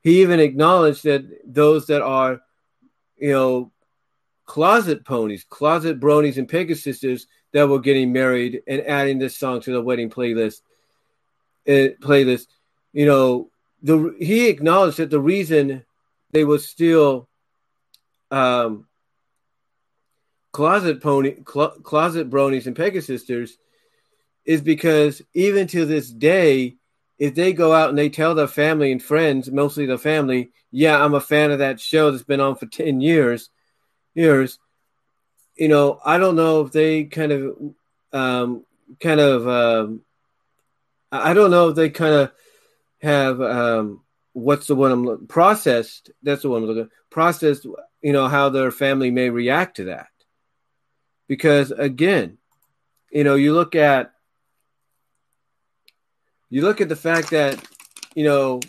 He 0.00 0.22
even 0.22 0.38
acknowledged 0.38 1.02
that 1.04 1.24
those 1.44 1.88
that 1.88 2.02
are, 2.02 2.40
you 3.16 3.32
know, 3.32 3.72
closet 4.44 5.04
ponies, 5.04 5.44
closet 5.48 6.00
bronies, 6.00 6.36
and 6.36 6.48
Pegasisters 6.48 7.26
that 7.52 7.68
were 7.68 7.80
getting 7.80 8.12
married 8.12 8.62
and 8.66 8.82
adding 8.82 9.18
this 9.18 9.36
song 9.36 9.60
to 9.60 9.72
the 9.72 9.82
wedding 9.82 10.10
playlist, 10.10 10.60
uh, 11.68 11.94
playlist, 12.00 12.46
you 12.92 13.06
know, 13.06 13.50
the 13.82 14.14
he 14.18 14.48
acknowledged 14.48 14.98
that 14.98 15.10
the 15.10 15.20
reason 15.20 15.84
they 16.32 16.44
were 16.44 16.58
still 16.58 17.28
um, 18.30 18.86
closet 20.52 21.02
pony, 21.02 21.36
cl- 21.46 21.78
closet 21.82 22.30
bronies, 22.30 22.66
and 22.66 22.76
Pegasisters 22.76 23.52
is 24.44 24.60
because 24.60 25.20
even 25.34 25.66
to 25.66 25.84
this 25.84 26.10
day, 26.10 26.76
if 27.18 27.34
they 27.34 27.52
go 27.52 27.72
out 27.72 27.88
and 27.88 27.98
they 27.98 28.08
tell 28.08 28.34
their 28.34 28.46
family 28.46 28.92
and 28.92 29.02
friends, 29.02 29.50
mostly 29.50 29.86
their 29.86 29.98
family, 29.98 30.50
yeah, 30.70 31.02
I'm 31.02 31.14
a 31.14 31.20
fan 31.20 31.50
of 31.50 31.60
that 31.60 31.80
show 31.80 32.10
that's 32.10 32.24
been 32.24 32.40
on 32.40 32.56
for 32.56 32.66
10 32.66 33.00
years, 33.00 33.50
years, 34.14 34.58
you 35.56 35.68
know, 35.68 35.98
I 36.04 36.18
don't 36.18 36.36
know 36.36 36.62
if 36.62 36.72
they 36.72 37.04
kind 37.04 37.32
of, 37.32 37.56
um, 38.12 38.66
kind 39.00 39.20
of, 39.20 39.48
um, 39.48 40.02
I 41.10 41.32
don't 41.32 41.50
know 41.50 41.70
if 41.70 41.76
they 41.76 41.88
kind 41.88 42.14
of 42.14 42.32
have, 43.00 43.40
um, 43.40 44.02
what's 44.32 44.66
the 44.66 44.74
one 44.74 44.92
I'm 44.92 45.26
processed. 45.26 46.10
That's 46.22 46.42
the 46.42 46.50
one 46.50 46.62
I'm 46.62 46.68
looking 46.68 46.90
processed, 47.10 47.64
you 48.02 48.12
know, 48.12 48.28
how 48.28 48.50
their 48.50 48.70
family 48.70 49.10
may 49.10 49.30
react 49.30 49.76
to 49.76 49.84
that 49.84 50.08
because 51.28 51.70
again, 51.70 52.38
you 53.10 53.24
know, 53.24 53.34
you 53.34 53.54
look 53.54 53.74
at 53.74 54.12
you 56.50 56.62
look 56.62 56.80
at 56.80 56.88
the 56.88 56.96
fact 56.96 57.30
that 57.30 57.62
you 58.14 58.24
know 58.24 58.60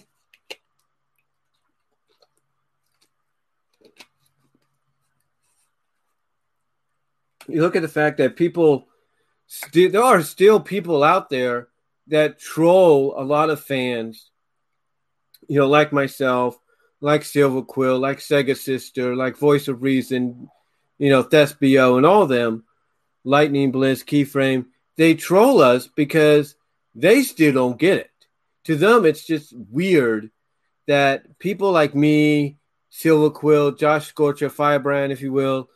you 7.48 7.62
look 7.62 7.76
at 7.76 7.82
the 7.82 7.88
fact 7.88 8.18
that 8.18 8.36
people 8.36 8.88
still 9.48 9.92
there 9.92 10.04
are 10.04 10.22
still 10.22 10.60
people 10.60 11.04
out 11.04 11.30
there 11.30 11.68
that 12.08 12.40
troll 12.40 13.14
a 13.18 13.24
lot 13.24 13.50
of 13.50 13.64
fans 13.64 14.32
you 15.48 15.60
know 15.60 15.68
like 15.68 15.94
myself 15.94 16.60
like 17.00 17.24
silver 17.24 17.62
quill 17.62 18.00
like 18.00 18.18
sega 18.18 18.58
sister 18.58 19.16
like 19.16 19.38
voice 19.38 19.68
of 19.68 19.82
reason 19.82 20.50
you 20.98 21.10
know, 21.10 21.24
Thespio 21.24 21.98
and 21.98 22.06
all 22.06 22.26
them, 22.26 22.64
Lightning 23.24 23.72
Bliss, 23.72 24.04
Keyframe, 24.04 24.66
they 24.96 25.14
troll 25.14 25.62
us 25.62 25.88
because 25.88 26.56
they 26.98 27.22
still 27.22 27.54
don't 27.54 27.80
get 27.80 28.00
it. 28.00 28.12
To 28.66 28.76
them, 28.76 29.06
it's 29.06 29.26
just 29.26 29.54
weird 29.56 30.32
that 30.88 31.40
people 31.40 31.72
like 31.72 31.94
me, 31.96 32.58
Silver 32.90 33.30
Quill, 33.30 33.72
Josh 33.74 34.08
Scorcher, 34.08 34.50
Firebrand, 34.50 35.12
if 35.12 35.22
you 35.22 35.32
will, 35.32 35.70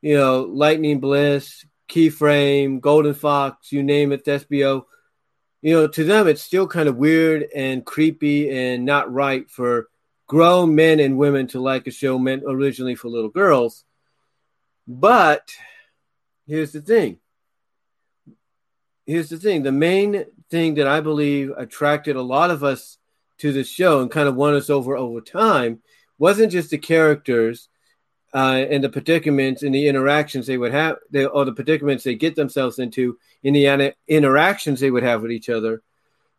you 0.00 0.16
know, 0.16 0.42
Lightning 0.42 0.98
Bliss, 0.98 1.64
Keyframe, 1.88 2.80
Golden 2.80 3.14
Fox, 3.14 3.70
you 3.70 3.82
name 3.82 4.12
it, 4.12 4.24
Thespio, 4.24 4.84
you 5.60 5.74
know, 5.74 5.86
to 5.86 6.04
them, 6.04 6.26
it's 6.26 6.42
still 6.42 6.66
kind 6.66 6.88
of 6.88 6.96
weird 6.96 7.46
and 7.54 7.84
creepy 7.84 8.50
and 8.50 8.84
not 8.84 9.12
right 9.12 9.48
for 9.50 9.88
grown 10.26 10.74
men 10.74 10.98
and 10.98 11.18
women 11.18 11.46
to 11.48 11.60
like 11.60 11.86
a 11.86 11.90
show 11.90 12.18
meant 12.18 12.42
originally 12.46 12.94
for 12.94 13.08
little 13.08 13.30
girls. 13.30 13.84
But 14.88 15.52
here's 16.46 16.72
the 16.72 16.80
thing. 16.80 17.18
Here's 19.06 19.28
the 19.28 19.38
thing. 19.38 19.62
The 19.62 19.72
main 19.72 20.24
thing 20.50 20.74
that 20.74 20.86
I 20.86 21.00
believe 21.00 21.50
attracted 21.56 22.16
a 22.16 22.22
lot 22.22 22.50
of 22.50 22.62
us 22.62 22.98
to 23.38 23.52
the 23.52 23.64
show 23.64 24.00
and 24.00 24.10
kind 24.10 24.28
of 24.28 24.36
won 24.36 24.54
us 24.54 24.70
over 24.70 24.96
over 24.96 25.20
time 25.20 25.82
wasn't 26.18 26.52
just 26.52 26.70
the 26.70 26.78
characters 26.78 27.68
uh, 28.34 28.64
and 28.70 28.82
the 28.82 28.88
predicaments 28.88 29.62
and 29.62 29.74
the 29.74 29.88
interactions 29.88 30.46
they 30.46 30.56
would 30.56 30.72
have, 30.72 30.96
they, 31.10 31.26
or 31.26 31.44
the 31.44 31.52
predicaments 31.52 32.04
they 32.04 32.14
get 32.14 32.34
themselves 32.34 32.78
into 32.78 33.18
in 33.42 33.52
the 33.52 33.94
interactions 34.08 34.80
they 34.80 34.90
would 34.90 35.02
have 35.02 35.22
with 35.22 35.32
each 35.32 35.50
other, 35.50 35.82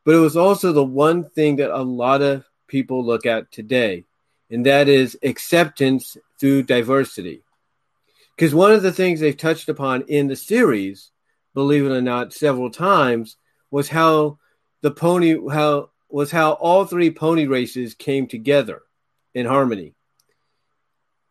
but 0.05 0.15
it 0.15 0.19
was 0.19 0.37
also 0.37 0.71
the 0.71 0.83
one 0.83 1.29
thing 1.29 1.57
that 1.57 1.75
a 1.75 1.83
lot 1.83 2.21
of 2.21 2.45
people 2.67 3.05
look 3.05 3.25
at 3.25 3.51
today, 3.51 4.05
and 4.49 4.65
that 4.65 4.87
is 4.87 5.17
acceptance 5.21 6.17
through 6.39 6.63
diversity. 6.63 7.43
Because 8.35 8.55
one 8.55 8.71
of 8.71 8.81
the 8.81 8.91
things 8.91 9.19
they've 9.19 9.37
touched 9.37 9.69
upon 9.69 10.03
in 10.03 10.27
the 10.27 10.35
series, 10.35 11.11
believe 11.53 11.85
it 11.85 11.91
or 11.91 12.01
not, 12.01 12.33
several 12.33 12.69
times 12.69 13.37
was 13.71 13.89
how 13.89 14.39
the 14.81 14.91
pony 14.91 15.37
how 15.51 15.89
was 16.09 16.31
how 16.31 16.51
all 16.53 16.85
three 16.85 17.09
pony 17.09 17.47
races 17.47 17.95
came 17.95 18.27
together 18.27 18.83
in 19.33 19.45
harmony. 19.45 19.95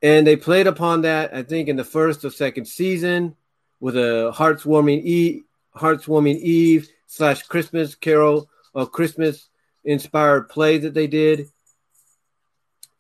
And 0.02 0.26
they 0.26 0.34
played 0.34 0.66
upon 0.66 1.02
that, 1.02 1.32
I 1.32 1.44
think, 1.44 1.68
in 1.68 1.76
the 1.76 1.84
first 1.84 2.24
or 2.24 2.30
second 2.30 2.66
season 2.66 3.36
with 3.78 3.96
a 3.96 4.32
Hearth's 4.34 4.66
Warming 4.66 5.00
Eve, 5.00 5.44
Eve 5.80 6.88
slash 7.06 7.42
Christmas 7.44 7.94
Carol 7.94 8.48
or 8.74 8.86
Christmas 8.86 9.48
inspired 9.84 10.48
play 10.48 10.78
that 10.78 10.94
they 10.94 11.06
did. 11.06 11.48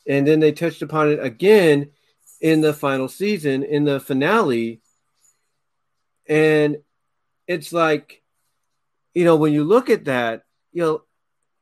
And 0.06 0.26
then 0.26 0.38
they 0.38 0.52
touched 0.52 0.82
upon 0.82 1.10
it 1.10 1.22
again 1.22 1.90
in 2.40 2.60
the 2.60 2.72
final 2.72 3.08
season, 3.08 3.64
in 3.64 3.84
the 3.84 3.98
finale. 3.98 4.80
And 6.28 6.78
it's 7.46 7.72
like, 7.72 8.22
you 9.14 9.24
know, 9.24 9.36
when 9.36 9.52
you 9.52 9.64
look 9.64 9.90
at 9.90 10.06
that, 10.06 10.44
you 10.72 10.82
know, 10.82 11.02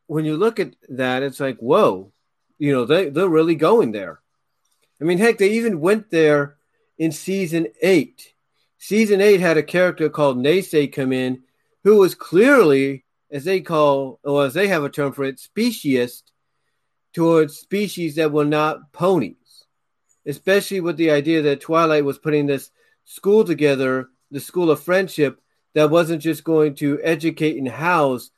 when 0.07 0.25
you 0.25 0.37
look 0.37 0.61
at 0.61 0.75
that, 0.89 1.23
it's 1.23 1.41
like, 1.41 1.59
whoa, 1.59 2.13
you 2.59 2.73
know, 2.73 2.85
they, 2.85 3.09
they're 3.09 3.29
really 3.29 3.55
going 3.55 3.93
there. 3.93 4.21
I 5.01 5.05
mean, 5.05 5.19
heck, 5.19 5.39
they 5.39 5.53
even 5.53 5.81
went 5.81 6.11
there 6.11 6.57
in 6.99 7.13
season 7.13 7.69
eight. 7.81 8.35
Season 8.79 9.21
eight 9.21 9.41
had 9.41 9.57
a 9.57 9.63
character 9.63 10.09
called 10.09 10.39
Neighsay 10.39 10.93
come 10.93 11.13
in 11.13 11.43
who 11.85 11.97
was 11.97 12.15
clearly, 12.15 13.05
as 13.31 13.45
they 13.45 13.61
call, 13.61 14.21
or 14.23 14.45
as 14.45 14.55
they 14.55 14.69
have 14.69 14.85
a 14.85 14.91
term 14.91 15.13
for 15.13 15.25
it, 15.25 15.39
speciesist 15.39 16.23
towards 17.15 17.57
species 17.57 18.17
that 18.17 18.33
were 18.33 18.45
not 18.45 18.93
ponies, 18.93 19.65
especially 20.27 20.81
with 20.81 20.97
the 20.97 21.11
idea 21.11 21.43
that 21.43 21.61
Twilight 21.61 22.05
was 22.05 22.19
putting 22.19 22.47
this 22.47 22.71
school 23.05 23.45
together, 23.45 24.09
the 24.31 24.41
school 24.41 24.71
of 24.71 24.83
friendship, 24.83 25.41
that 25.75 25.91
wasn't 25.91 26.23
just 26.23 26.45
going 26.45 26.75
to 26.77 27.01
educate 27.03 27.57
and 27.57 27.69
house 27.69 28.31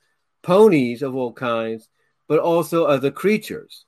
ponies 0.42 1.02
of 1.02 1.14
all 1.14 1.32
kinds, 1.32 1.88
but 2.28 2.38
also 2.38 2.84
other 2.84 3.10
creatures. 3.10 3.84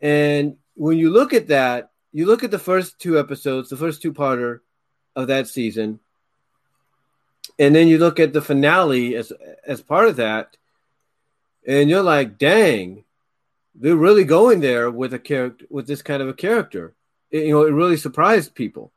And 0.00 0.56
when 0.74 0.98
you 0.98 1.10
look 1.10 1.32
at 1.34 1.48
that, 1.48 1.90
you 2.12 2.26
look 2.26 2.42
at 2.42 2.50
the 2.50 2.58
first 2.58 2.98
two 2.98 3.18
episodes, 3.18 3.68
the 3.68 3.76
first 3.76 4.02
two 4.02 4.12
parter 4.12 4.60
of 5.14 5.28
that 5.28 5.46
season, 5.46 6.00
and 7.58 7.74
then 7.74 7.88
you 7.88 7.98
look 7.98 8.18
at 8.18 8.32
the 8.32 8.40
finale 8.40 9.14
as 9.14 9.32
as 9.66 9.82
part 9.82 10.08
of 10.08 10.16
that, 10.16 10.56
and 11.66 11.90
you're 11.90 12.02
like, 12.02 12.38
dang, 12.38 13.04
they're 13.74 13.96
really 13.96 14.24
going 14.24 14.60
there 14.60 14.90
with 14.90 15.12
a 15.14 15.18
character 15.18 15.66
with 15.68 15.86
this 15.86 16.02
kind 16.02 16.22
of 16.22 16.28
a 16.28 16.34
character. 16.34 16.94
It, 17.30 17.44
you 17.44 17.50
know, 17.50 17.62
it 17.62 17.72
really 17.72 17.96
surprised 17.96 18.54
people. 18.54 18.92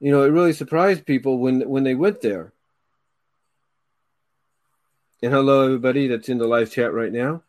You 0.00 0.12
know, 0.12 0.22
it 0.22 0.28
really 0.28 0.52
surprised 0.52 1.06
people 1.06 1.38
when 1.38 1.68
when 1.68 1.84
they 1.84 1.94
went 1.94 2.20
there. 2.20 2.52
And 5.22 5.32
hello, 5.32 5.64
everybody 5.64 6.06
that's 6.06 6.28
in 6.28 6.38
the 6.38 6.46
live 6.46 6.70
chat 6.70 6.92
right 6.92 7.12
now. 7.12 7.42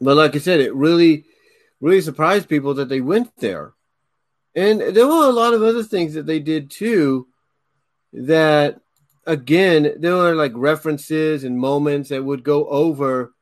But 0.00 0.16
like 0.16 0.34
I 0.34 0.38
said, 0.38 0.60
it 0.60 0.74
really, 0.74 1.26
really 1.80 2.00
surprised 2.00 2.48
people 2.48 2.74
that 2.74 2.88
they 2.88 3.02
went 3.02 3.36
there. 3.36 3.74
And 4.54 4.80
there 4.80 5.06
were 5.06 5.28
a 5.28 5.32
lot 5.32 5.52
of 5.52 5.62
other 5.62 5.82
things 5.82 6.14
that 6.14 6.24
they 6.24 6.40
did 6.40 6.70
too 6.70 7.28
that 8.14 8.80
again, 9.26 9.94
there 9.98 10.16
were 10.16 10.34
like 10.34 10.52
references 10.54 11.44
and 11.44 11.58
moments 11.58 12.08
that 12.08 12.24
would 12.24 12.42
go 12.42 12.66
over 12.66 13.32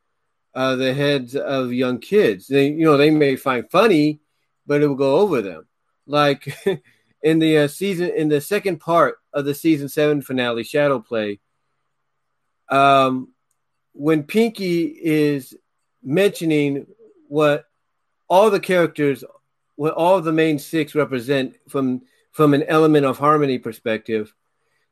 uh, 0.55 0.77
the 0.77 0.93
heads 0.93 1.37
of 1.37 1.73
young 1.73 1.99
kids. 2.01 2.49
They, 2.49 2.69
you 2.69 2.85
know, 2.85 2.97
they 2.97 3.11
may 3.11 3.37
find 3.37 3.71
funny, 3.71 4.21
but 4.67 4.83
it 4.83 4.89
will 4.89 4.97
go 4.97 5.19
over 5.19 5.41
them. 5.41 5.67
Like 6.09 6.57
in 7.23 7.39
the 7.39 7.59
uh, 7.59 7.69
season, 7.69 8.11
in 8.11 8.29
the 8.29 8.41
second 8.41 8.81
part 8.81 9.19
of 9.33 9.45
the 9.45 9.55
season 9.55 9.89
seven 9.89 10.23
finale, 10.23 10.65
Shadow 10.65 10.99
Play, 10.99 11.39
um, 12.71 13.33
when 13.93 14.25
Pinkie 14.25 14.85
is 14.87 15.55
mentioning 16.03 16.87
what 17.29 17.67
all 18.29 18.51
the 18.51 18.61
characters, 18.61 19.23
what 19.77 19.95
all 19.95 20.21
the 20.21 20.33
main 20.33 20.59
six 20.59 20.95
represent 20.95 21.57
from 21.69 22.03
from 22.33 22.55
an 22.55 22.63
element 22.65 23.05
of 23.05 23.19
harmony 23.19 23.59
perspective, 23.59 24.35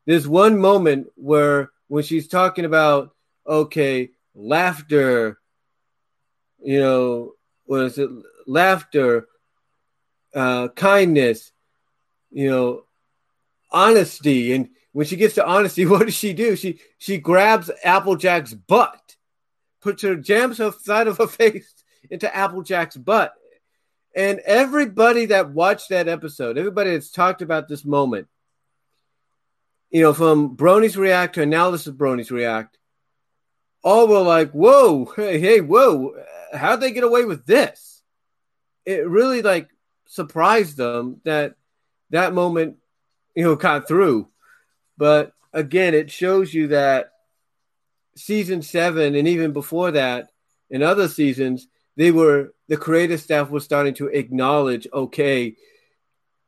there's 0.05 0.27
one 0.27 0.57
moment 0.57 1.07
where 1.15 1.71
when 1.87 2.03
she's 2.03 2.27
talking 2.27 2.65
about 2.65 3.15
okay, 3.45 4.11
laughter, 4.35 5.39
you 6.61 6.79
know, 6.79 7.33
what 7.65 7.83
is 7.83 7.97
it? 7.97 8.09
Laughter, 8.45 9.27
uh, 10.37 10.67
kindness, 10.69 11.51
you 12.29 12.49
know, 12.49 12.83
honesty, 13.71 14.53
and 14.53 14.69
when 14.91 15.07
she 15.07 15.15
gets 15.15 15.35
to 15.35 15.45
honesty, 15.45 15.85
what 15.87 16.05
does 16.05 16.13
she 16.13 16.33
do? 16.33 16.55
She 16.55 16.79
she 16.99 17.17
grabs 17.17 17.71
Applejack's 17.83 18.53
butt, 18.53 19.15
puts 19.81 20.03
her 20.03 20.15
jams 20.15 20.59
her 20.59 20.71
side 20.71 21.07
of 21.07 21.17
her 21.17 21.27
face 21.41 21.73
into 22.09 22.33
Applejack's 22.33 22.97
butt. 22.97 23.33
And 24.15 24.39
everybody 24.39 25.27
that 25.27 25.51
watched 25.51 25.89
that 25.89 26.07
episode, 26.07 26.57
everybody 26.57 26.91
that's 26.91 27.11
talked 27.11 27.41
about 27.41 27.67
this 27.67 27.85
moment, 27.85 28.27
you 29.91 30.01
know, 30.01 30.13
from 30.13 30.55
Bronies 30.55 30.97
React 30.97 31.35
to 31.35 31.41
Analysis 31.43 31.87
of 31.87 31.95
Bronies 31.95 32.31
React, 32.31 32.77
all 33.83 34.07
were 34.07 34.21
like, 34.21 34.51
whoa, 34.51 35.05
hey, 35.15 35.39
hey, 35.39 35.61
whoa, 35.61 36.13
how'd 36.53 36.81
they 36.81 36.91
get 36.91 37.03
away 37.03 37.25
with 37.25 37.45
this? 37.45 38.01
It 38.85 39.07
really 39.07 39.41
like 39.41 39.69
surprised 40.07 40.77
them 40.77 41.21
that 41.23 41.55
that 42.09 42.33
moment, 42.33 42.77
you 43.35 43.43
know, 43.43 43.55
got 43.55 43.87
through. 43.87 44.27
But 44.97 45.33
again, 45.53 45.93
it 45.93 46.11
shows 46.11 46.53
you 46.53 46.69
that 46.69 47.11
season 48.15 48.61
seven 48.61 49.15
and 49.15 49.27
even 49.27 49.53
before 49.53 49.91
that, 49.91 50.31
in 50.69 50.83
other 50.83 51.07
seasons, 51.07 51.67
they 51.95 52.11
were 52.11 52.53
the 52.67 52.77
creative 52.77 53.21
staff 53.21 53.49
was 53.49 53.63
starting 53.63 53.93
to 53.95 54.07
acknowledge, 54.07 54.87
okay, 54.93 55.55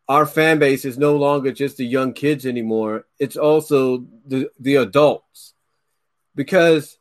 our 0.07 0.25
fan 0.25 0.59
base 0.59 0.85
is 0.85 0.97
no 0.97 1.15
longer 1.15 1.51
just 1.51 1.77
the 1.77 1.85
young 1.85 2.13
kids 2.13 2.45
anymore. 2.45 3.05
It's 3.19 3.37
also 3.37 4.05
the 4.25 4.49
the 4.59 4.75
adults. 4.75 5.53
Because 6.35 6.97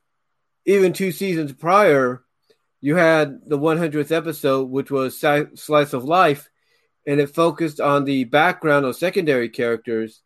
even 0.64 0.92
two 0.92 1.12
seasons 1.12 1.52
prior, 1.52 2.22
you 2.80 2.96
had 2.96 3.40
the 3.46 3.58
100th 3.58 4.10
episode, 4.12 4.70
which 4.70 4.90
was 4.90 5.18
Slice 5.18 5.92
of 5.92 6.04
Life, 6.04 6.48
and 7.06 7.20
it 7.20 7.34
focused 7.34 7.80
on 7.80 8.04
the 8.04 8.24
background 8.24 8.86
of 8.86 8.96
secondary 8.96 9.48
characters 9.48 10.22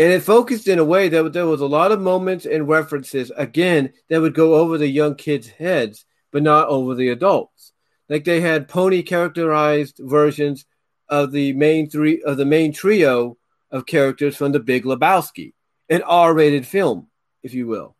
and 0.00 0.14
it 0.14 0.22
focused 0.22 0.66
in 0.66 0.78
a 0.78 0.84
way 0.84 1.10
that 1.10 1.34
there 1.34 1.46
was 1.46 1.60
a 1.60 1.66
lot 1.66 1.92
of 1.92 2.00
moments 2.00 2.46
and 2.46 2.66
references 2.66 3.30
again 3.36 3.92
that 4.08 4.22
would 4.22 4.32
go 4.32 4.54
over 4.54 4.78
the 4.78 4.88
young 4.88 5.14
kids' 5.14 5.48
heads, 5.48 6.06
but 6.32 6.42
not 6.42 6.68
over 6.68 6.94
the 6.94 7.10
adults. 7.10 7.74
Like 8.08 8.24
they 8.24 8.40
had 8.40 8.66
pony 8.66 9.02
characterized 9.02 10.00
versions 10.00 10.64
of 11.10 11.32
the 11.32 11.52
main 11.52 11.90
three 11.90 12.22
of 12.22 12.38
the 12.38 12.46
main 12.46 12.72
trio 12.72 13.36
of 13.70 13.84
characters 13.84 14.38
from 14.38 14.52
the 14.52 14.58
Big 14.58 14.84
Lebowski, 14.84 15.52
an 15.90 16.00
R-rated 16.00 16.66
film, 16.66 17.08
if 17.42 17.52
you 17.52 17.66
will. 17.66 17.94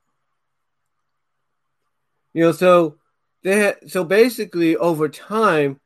You 2.32 2.44
know, 2.44 2.52
so 2.52 2.96
they 3.42 3.58
had 3.58 3.90
so 3.90 4.04
basically 4.04 4.76
over 4.76 5.08
time, 5.08 5.80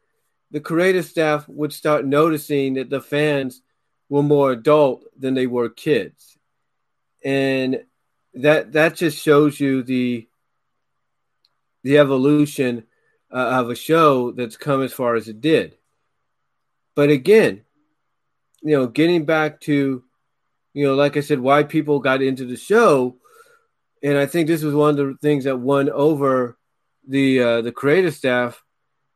the 0.51 0.61
creative 0.61 1.05
staff 1.05 1.49
would 1.49 1.73
start 1.73 2.05
noticing 2.05 2.75
that 2.75 2.91
the 2.91 3.01
fans 3.01 3.63
were 4.09 4.23
more 4.23 4.53
adult 4.53 5.05
than 5.19 5.35
they 5.35 5.47
were 5.47 5.69
kids. 5.69 6.37
And 7.25 7.85
that 8.35 8.73
that 8.73 8.97
just 8.97 9.23
shows 9.23 9.59
you 9.59 9.83
the 9.83 10.29
the 11.83 11.99
evolution 11.99 12.85
uh, 13.33 13.61
of 13.61 13.71
a 13.71 13.75
show 13.75 14.33
that's 14.33 14.57
come 14.57 14.83
as 14.83 14.93
far 14.93 15.15
as 15.15 15.29
it 15.29 15.41
did. 15.41 15.77
But 16.95 17.11
again, 17.11 17.63
you 18.63 18.77
know, 18.77 18.87
getting 18.87 19.25
back 19.25 19.61
to, 19.63 20.03
you 20.73 20.87
know, 20.87 20.95
like 20.95 21.17
I 21.17 21.21
said, 21.21 21.41
why 21.41 21.63
people 21.63 21.99
got 21.99 22.23
into 22.23 22.47
the 22.47 22.57
show, 22.57 23.17
and 24.03 24.17
I 24.17 24.27
think 24.27 24.47
this 24.47 24.63
was 24.63 24.75
one 24.75 24.91
of 24.91 24.97
the 24.97 25.17
things 25.21 25.45
that 25.45 25.59
won 25.59 25.91
over 25.91 26.57
the 27.09 27.41
uh, 27.41 27.61
the 27.63 27.73
creative 27.73 28.15
staff 28.15 28.63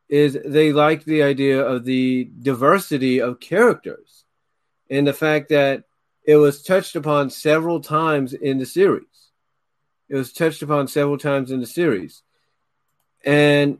is 0.08 0.38
they 0.44 0.72
liked 0.72 1.04
the 1.04 1.22
idea 1.22 1.64
of 1.64 1.84
the 1.84 2.30
diversity 2.40 3.20
of 3.20 3.40
characters 3.40 4.24
and 4.90 5.06
the 5.06 5.12
fact 5.12 5.50
that 5.50 5.84
it 6.24 6.36
was 6.36 6.62
touched 6.62 6.96
upon 6.96 7.30
several 7.30 7.80
times 7.80 8.32
in 8.32 8.58
the 8.58 8.66
series. 8.66 9.04
It 10.08 10.16
was 10.16 10.32
touched 10.32 10.62
upon 10.62 10.88
several 10.88 11.18
times 11.18 11.50
in 11.50 11.60
the 11.60 11.66
series. 11.66 12.22
And 13.24 13.78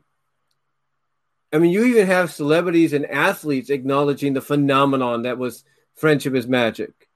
I 1.52 1.58
mean, 1.58 1.70
you 1.70 1.84
even 1.84 2.06
have 2.06 2.30
celebrities 2.30 2.92
and 2.92 3.06
athletes 3.06 3.70
acknowledging 3.70 4.34
the 4.34 4.42
phenomenon 4.42 5.22
that 5.22 5.38
was 5.38 5.64
friendship 5.94 6.34
is 6.34 6.46
magic. 6.46 7.08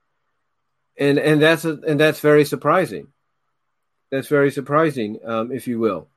And 0.97 1.17
and 1.19 1.41
that's 1.41 1.65
a, 1.65 1.79
and 1.87 1.99
that's 1.99 2.19
very 2.19 2.45
surprising. 2.45 3.07
That's 4.11 4.27
very 4.27 4.51
surprising, 4.51 5.19
um, 5.25 5.51
if 5.51 5.67
you 5.67 5.79
will. 5.79 6.07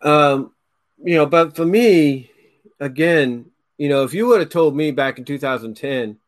Um, 0.00 0.52
you 1.02 1.16
know, 1.16 1.26
but 1.26 1.56
for 1.56 1.64
me, 1.64 2.30
again, 2.80 3.50
you 3.76 3.88
know, 3.88 4.04
if 4.04 4.14
you 4.14 4.26
would 4.26 4.40
have 4.40 4.50
told 4.50 4.76
me 4.76 4.90
back 4.90 5.18
in 5.18 5.24
2010, 5.24 6.18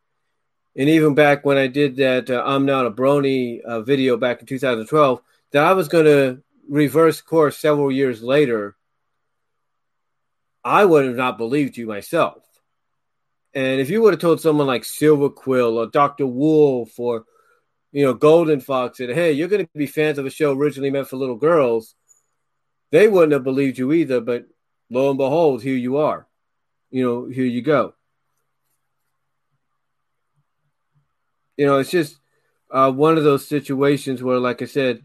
and 0.77 0.89
even 0.89 1.15
back 1.15 1.45
when 1.45 1.59
I 1.59 1.67
did 1.67 1.97
that 1.97 2.31
uh, 2.31 2.43
I'm 2.45 2.65
Not 2.65 2.87
a 2.87 2.91
Brony 2.91 3.61
uh, 3.61 3.81
video 3.83 4.17
back 4.17 4.41
in 4.41 4.47
2012, 4.47 5.21
that 5.53 5.65
I 5.65 5.73
was 5.73 5.89
going 5.89 6.05
to 6.05 6.43
reverse 6.69 7.21
course 7.21 7.59
several 7.59 7.91
years 7.91 8.23
later, 8.23 8.77
I 10.65 10.85
would 10.85 11.07
have 11.07 11.17
not 11.17 11.39
believed 11.39 11.77
you 11.77 11.87
myself. 11.87 12.45
And 13.53 13.81
if 13.81 13.91
you 13.91 14.01
would 14.03 14.13
have 14.13 14.21
told 14.21 14.41
someone 14.41 14.69
like 14.69 14.85
Silver 14.85 15.29
Quill 15.29 15.79
or 15.79 15.87
Dr. 15.87 16.27
Wolf 16.27 16.99
or 16.99 17.25
you 17.91 18.05
know 18.05 18.15
Golden 18.15 18.61
Fox 18.61 18.99
that 18.99 19.11
hey, 19.11 19.33
you're 19.33 19.49
going 19.49 19.65
to 19.65 19.71
be 19.75 19.87
fans 19.87 20.19
of 20.19 20.27
a 20.27 20.31
show 20.31 20.53
originally 20.53 20.91
meant 20.91 21.09
for 21.09 21.17
little 21.17 21.37
girls, 21.37 21.97
they 22.91 23.09
wouldn't 23.09 23.33
have 23.33 23.45
believed 23.45 23.79
you 23.79 23.93
either. 23.93 24.21
But 24.21 24.47
lo 24.91 25.11
and 25.11 25.19
behold, 25.19 25.63
here 25.63 25.77
you 25.77 25.99
are. 25.99 26.27
You 26.91 27.05
know, 27.05 27.27
here 27.27 27.45
you 27.45 27.63
go. 27.63 27.95
You 31.57 31.67
know, 31.67 31.79
it's 31.79 31.91
just 31.91 32.19
uh, 32.71 32.91
one 32.91 33.19
of 33.19 33.25
those 33.25 33.47
situations 33.47 34.23
where, 34.23 34.39
like 34.39 34.63
I 34.63 34.67
said, 34.67 35.03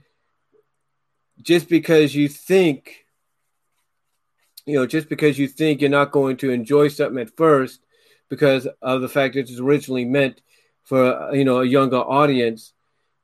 just 1.42 1.68
because 1.68 2.16
you 2.16 2.28
think, 2.30 3.06
you 4.66 4.76
know, 4.76 4.88
just 4.88 5.10
because 5.10 5.38
you 5.38 5.48
think 5.48 5.82
you're 5.82 5.90
not 5.90 6.12
going 6.12 6.38
to 6.38 6.52
enjoy 6.52 6.88
something 6.88 7.22
at 7.22 7.36
first 7.36 7.82
because 8.30 8.68
of 8.82 9.02
the 9.02 9.10
fact 9.10 9.34
that 9.34 9.42
it's 9.42 9.60
originally 9.60 10.06
meant 10.06 10.42
for, 10.84 11.30
you 11.34 11.44
know, 11.44 11.60
a 11.60 11.66
younger 11.66 11.98
audience, 11.98 12.74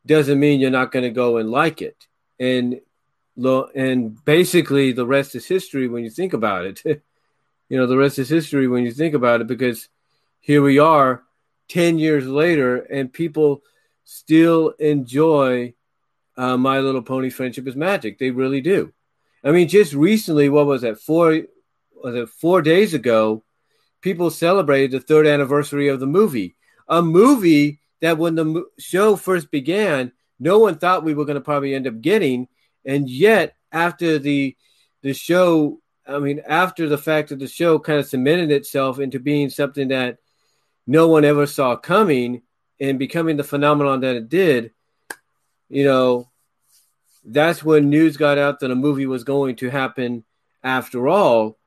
doesn't 0.06 0.40
mean 0.40 0.60
you're 0.60 0.70
not 0.70 0.92
going 0.92 1.04
to 1.04 1.12
go 1.12 1.38
and 1.38 1.50
like 1.50 1.82
it. 1.82 2.08
And 2.40 2.82
and 3.38 4.24
basically 4.26 4.92
the 4.92 5.06
rest 5.06 5.36
is 5.36 5.46
history 5.46 5.88
when 5.88 6.04
you 6.04 6.10
think 6.10 6.34
about 6.34 6.66
it. 6.66 6.82
you 7.70 7.78
know, 7.78 7.88
the 7.88 7.98
rest 7.98 8.20
is 8.20 8.30
history 8.30 8.68
when 8.68 8.84
you 8.84 8.92
think 8.92 9.14
about 9.14 9.42
it 9.42 9.48
because 9.48 9.90
here 10.40 10.62
we 10.62 10.80
are 10.80 11.24
10 11.70 12.00
years 12.00 12.28
later 12.28 12.78
and 12.78 13.14
people 13.14 13.62
still 14.04 14.70
enjoy 14.80 15.74
uh, 16.38 16.58
My 16.58 16.80
Little 16.80 17.02
Pony 17.02 17.30
Friendship 17.30 17.68
is 17.68 17.76
Magic. 17.76 18.20
They 18.20 18.32
really 18.32 18.62
do. 18.62 18.94
I 19.44 19.52
mean, 19.52 19.68
just 19.68 19.94
recently, 19.94 20.50
what 20.50 20.68
was 20.68 20.82
that? 20.82 21.00
Four 21.00 21.42
was 22.04 22.16
it 22.16 22.30
four 22.30 22.62
days 22.62 22.94
ago? 22.94 23.44
People 24.02 24.32
celebrated 24.32 24.92
the 24.92 25.00
third 25.00 25.28
anniversary 25.28 25.88
of 25.88 26.00
the 26.00 26.08
movie. 26.08 26.56
A 26.88 27.02
movie 27.02 27.80
that, 28.02 28.18
when 28.18 28.36
the 28.36 28.66
show 28.80 29.16
first 29.16 29.52
began, 29.52 30.12
no 30.40 30.60
one 30.60 30.78
thought 30.78 31.04
we 31.04 31.14
were 31.14 31.26
going 31.26 31.36
to 31.36 31.42
probably 31.42 31.76
end 31.76 31.88
up 31.88 32.02
getting, 32.02 32.48
and 32.86 33.10
yet 33.10 33.56
after 33.72 34.20
the 34.20 34.56
the 35.02 35.14
show, 35.14 35.80
I 36.08 36.20
mean, 36.20 36.42
after 36.48 36.88
the 36.88 36.98
fact 36.98 37.30
that 37.30 37.40
the 37.40 37.48
show 37.48 37.80
kind 37.80 38.00
of 38.00 38.08
cemented 38.08 38.52
itself 38.52 39.00
into 39.00 39.20
being 39.20 39.50
something 39.50 39.88
that 39.90 40.18
no 40.86 41.08
one 41.08 41.26
ever 41.26 41.46
saw 41.46 41.76
coming 41.76 42.44
and 42.80 43.00
becoming 43.00 43.38
the 43.38 43.44
phenomenon 43.44 44.02
that 44.02 44.16
it 44.16 44.30
did, 44.30 44.72
you 45.70 45.84
know, 45.84 46.30
that's 47.24 47.64
when 47.64 47.90
news 47.90 48.18
got 48.18 48.38
out 48.38 48.60
that 48.60 48.72
a 48.72 48.76
movie 48.76 49.06
was 49.06 49.24
going 49.24 49.56
to 49.58 49.70
happen 49.70 50.24
after 50.64 51.08
all, 51.08 51.58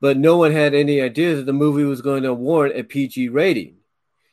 but 0.00 0.16
no 0.16 0.36
one 0.36 0.52
had 0.52 0.74
any 0.74 1.00
idea 1.00 1.36
that 1.36 1.46
the 1.46 1.52
movie 1.52 1.84
was 1.84 2.02
going 2.02 2.22
to 2.22 2.34
warrant 2.34 2.78
a 2.78 2.84
PG 2.84 3.28
rating. 3.28 3.76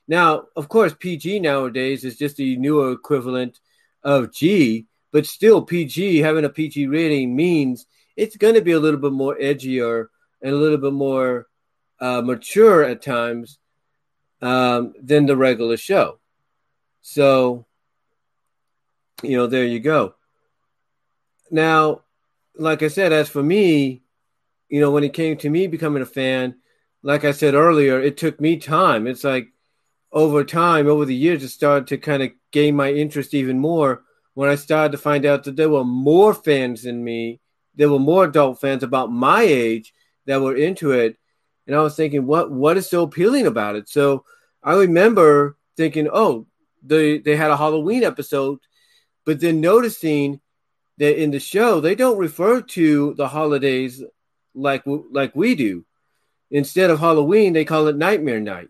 Now, 0.07 0.45
of 0.55 0.69
course, 0.69 0.95
PG 0.97 1.39
nowadays 1.39 2.03
is 2.03 2.17
just 2.17 2.37
the 2.37 2.55
newer 2.57 2.91
equivalent 2.91 3.59
of 4.03 4.33
G, 4.33 4.87
but 5.11 5.25
still, 5.25 5.61
PG 5.61 6.19
having 6.19 6.45
a 6.45 6.49
PG 6.49 6.87
rating 6.87 7.35
means 7.35 7.85
it's 8.15 8.35
going 8.35 8.55
to 8.55 8.61
be 8.61 8.73
a 8.73 8.79
little 8.79 8.99
bit 8.99 9.13
more 9.13 9.37
edgier 9.37 10.07
and 10.41 10.53
a 10.53 10.57
little 10.57 10.77
bit 10.77 10.93
more 10.93 11.47
uh, 11.99 12.21
mature 12.21 12.83
at 12.83 13.01
times 13.01 13.59
um, 14.41 14.93
than 15.01 15.25
the 15.25 15.37
regular 15.37 15.77
show. 15.77 16.19
So, 17.01 17.65
you 19.23 19.37
know, 19.37 19.47
there 19.47 19.65
you 19.65 19.79
go. 19.79 20.15
Now, 21.49 22.01
like 22.57 22.83
I 22.83 22.89
said, 22.89 23.13
as 23.13 23.29
for 23.29 23.41
me, 23.41 24.03
you 24.69 24.81
know, 24.81 24.91
when 24.91 25.03
it 25.03 25.13
came 25.13 25.37
to 25.37 25.49
me 25.49 25.67
becoming 25.67 26.01
a 26.01 26.07
fan, 26.07 26.55
like 27.03 27.23
I 27.23 27.31
said 27.31 27.53
earlier, 27.53 28.01
it 28.01 28.17
took 28.17 28.41
me 28.41 28.57
time. 28.57 29.07
It's 29.07 29.23
like 29.23 29.47
over 30.11 30.43
time, 30.43 30.87
over 30.87 31.05
the 31.05 31.15
years, 31.15 31.43
it 31.43 31.49
started 31.49 31.87
to 31.87 31.97
kind 31.97 32.23
of 32.23 32.31
gain 32.51 32.75
my 32.75 32.91
interest 32.91 33.33
even 33.33 33.59
more 33.59 34.03
when 34.37 34.51
I 34.51 34.55
started 34.55 34.91
to 34.91 34.99
find 34.99 35.25
out 35.25 35.45
that 35.45 35.55
there 35.55 35.67
were 35.67 35.83
more 35.83 36.31
fans 36.31 36.83
than 36.83 37.03
me. 37.03 37.39
There 37.73 37.89
were 37.89 37.97
more 37.97 38.25
adult 38.25 38.61
fans 38.61 38.83
about 38.83 39.11
my 39.11 39.41
age 39.41 39.95
that 40.27 40.43
were 40.43 40.55
into 40.55 40.91
it. 40.91 41.17
And 41.65 41.75
I 41.75 41.81
was 41.81 41.95
thinking, 41.95 42.27
what 42.27 42.51
what 42.51 42.77
is 42.77 42.87
so 42.87 43.01
appealing 43.01 43.47
about 43.47 43.75
it? 43.77 43.89
So 43.89 44.25
I 44.61 44.75
remember 44.75 45.57
thinking, 45.75 46.07
oh, 46.13 46.45
they 46.83 47.17
they 47.17 47.35
had 47.35 47.49
a 47.49 47.57
Halloween 47.57 48.03
episode, 48.03 48.59
but 49.25 49.39
then 49.39 49.59
noticing 49.59 50.39
that 50.99 51.19
in 51.19 51.31
the 51.31 51.39
show 51.39 51.79
they 51.79 51.95
don't 51.95 52.19
refer 52.19 52.61
to 52.61 53.15
the 53.15 53.27
holidays 53.27 54.03
like 54.53 54.83
like 54.85 55.35
we 55.35 55.55
do. 55.55 55.83
Instead 56.51 56.91
of 56.91 56.99
Halloween, 56.99 57.53
they 57.53 57.65
call 57.65 57.87
it 57.87 57.97
Nightmare 57.97 58.39
Night. 58.39 58.69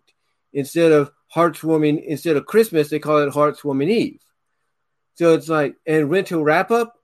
Instead 0.53 0.93
of 0.93 1.11
Hearth's 1.27 1.61
Warming, 1.61 1.99
instead 1.99 2.37
of 2.37 2.45
Christmas, 2.45 2.89
they 2.89 2.99
call 2.99 3.17
it 3.17 3.33
Hearth's 3.33 3.65
Warming 3.65 3.89
Eve. 3.89 4.21
So 5.17 5.33
it's 5.33 5.49
like, 5.49 5.75
and 5.87 6.09
Winter 6.09 6.37
Wrap 6.37 6.69
Up, 6.69 6.95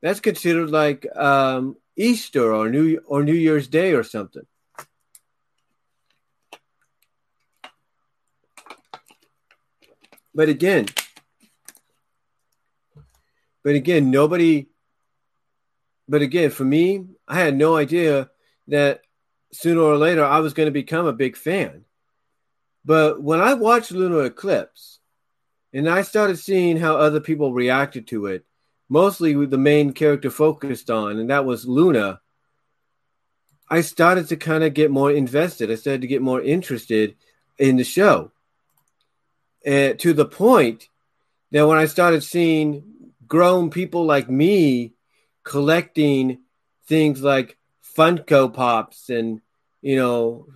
that's 0.00 0.20
considered 0.20 0.70
like 0.70 1.06
um, 1.14 1.76
Easter 1.94 2.54
or 2.54 2.70
New 2.70 3.02
or 3.04 3.24
New 3.24 3.34
Year's 3.34 3.68
Day 3.68 3.92
or 3.92 4.02
something. 4.02 4.46
But 10.34 10.48
again, 10.48 10.86
but 13.62 13.74
again, 13.74 14.10
nobody. 14.10 14.68
But 16.08 16.22
again, 16.22 16.50
for 16.50 16.64
me, 16.64 17.04
I 17.28 17.38
had 17.38 17.54
no 17.54 17.76
idea 17.76 18.30
that 18.68 19.02
sooner 19.52 19.80
or 19.82 19.98
later 19.98 20.24
I 20.24 20.38
was 20.38 20.54
going 20.54 20.68
to 20.68 20.72
become 20.72 21.04
a 21.04 21.12
big 21.12 21.36
fan. 21.36 21.84
But 22.84 23.22
when 23.22 23.40
I 23.40 23.54
watched 23.54 23.90
Luna 23.90 24.20
Eclipsed, 24.20 25.00
and 25.76 25.88
I 25.88 26.02
started 26.02 26.38
seeing 26.38 26.76
how 26.76 26.96
other 26.96 27.20
people 27.20 27.52
reacted 27.52 28.06
to 28.08 28.26
it, 28.26 28.44
mostly 28.88 29.36
with 29.36 29.50
the 29.50 29.58
main 29.58 29.92
character 29.92 30.30
focused 30.30 30.90
on, 30.90 31.18
and 31.18 31.30
that 31.30 31.44
was 31.44 31.66
Luna. 31.66 32.20
I 33.68 33.80
started 33.80 34.28
to 34.28 34.36
kind 34.36 34.64
of 34.64 34.74
get 34.74 34.90
more 34.90 35.10
invested. 35.10 35.70
I 35.70 35.74
started 35.74 36.02
to 36.02 36.06
get 36.06 36.22
more 36.22 36.40
interested 36.40 37.16
in 37.58 37.76
the 37.76 37.84
show 37.84 38.32
and 39.66 39.98
to 39.98 40.12
the 40.12 40.24
point 40.24 40.88
that 41.50 41.66
when 41.66 41.76
I 41.76 41.86
started 41.86 42.22
seeing 42.22 43.12
grown 43.26 43.68
people 43.68 44.04
like 44.04 44.30
me 44.30 44.94
collecting 45.42 46.38
things 46.86 47.20
like 47.20 47.58
Funko 47.96 48.54
Pops 48.54 49.10
and 49.10 49.40
you 49.82 49.96
know, 49.96 50.46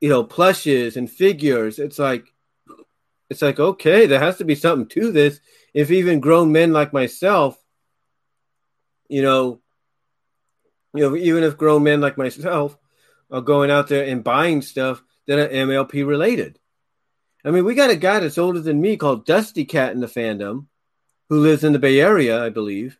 you 0.00 0.08
know, 0.08 0.22
plushes 0.22 0.96
and 0.96 1.10
figures, 1.10 1.78
it's 1.78 1.98
like 1.98 2.32
it's 3.28 3.42
like 3.42 3.58
okay, 3.58 4.06
there 4.06 4.20
has 4.20 4.38
to 4.38 4.44
be 4.44 4.54
something 4.54 4.88
to 4.88 5.12
this. 5.12 5.40
If 5.74 5.90
even 5.90 6.20
grown 6.20 6.52
men 6.52 6.72
like 6.72 6.92
myself, 6.92 7.62
you 9.08 9.22
know, 9.22 9.60
you 10.94 11.02
know, 11.02 11.16
even 11.16 11.44
if 11.44 11.56
grown 11.56 11.82
men 11.82 12.00
like 12.00 12.16
myself 12.16 12.76
are 13.30 13.40
going 13.40 13.70
out 13.70 13.88
there 13.88 14.06
and 14.06 14.24
buying 14.24 14.62
stuff 14.62 15.02
that 15.26 15.38
are 15.38 15.48
MLP 15.48 16.06
related. 16.06 16.58
I 17.44 17.50
mean, 17.50 17.64
we 17.64 17.74
got 17.74 17.90
a 17.90 17.96
guy 17.96 18.20
that's 18.20 18.38
older 18.38 18.60
than 18.60 18.80
me 18.80 18.96
called 18.96 19.26
DustyKatt 19.26 19.92
in 19.92 20.00
the 20.00 20.06
fandom, 20.06 20.66
who 21.28 21.40
lives 21.40 21.64
in 21.64 21.72
the 21.72 21.78
Bay 21.78 22.00
Area, 22.00 22.42
I 22.42 22.48
believe, 22.48 22.98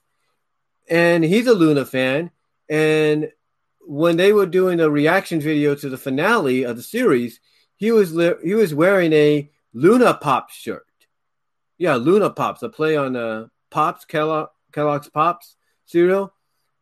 and 0.89 1.25
he's 1.25 1.47
a 1.47 1.55
Luna 1.55 1.85
fan. 1.85 2.31
And 2.69 3.33
when 3.81 4.17
they 4.17 4.33
were 4.33 4.47
doing 4.47 4.81
a 4.81 4.91
reaction 4.91 5.41
video 5.41 5.75
to 5.77 5.89
the 5.89 5.97
finale 5.97 6.65
of 6.65 6.77
the 6.77 6.83
series, 6.83 7.41
he 7.77 7.93
was 7.93 8.15
li- 8.15 8.35
he 8.43 8.55
was 8.55 8.75
wearing 8.75 9.13
a 9.13 9.51
Luna 9.77 10.15
Pop 10.15 10.49
shirt. 10.49 10.87
Yeah, 11.77 11.97
Luna 11.97 12.31
Pops, 12.31 12.63
a 12.63 12.71
play 12.71 12.97
on 12.97 13.15
uh, 13.15 13.49
Pops 13.71 14.07
Kellogg, 14.07 14.49
Kellogg's 14.73 15.11
Pops 15.11 15.55
cereal. 15.85 16.33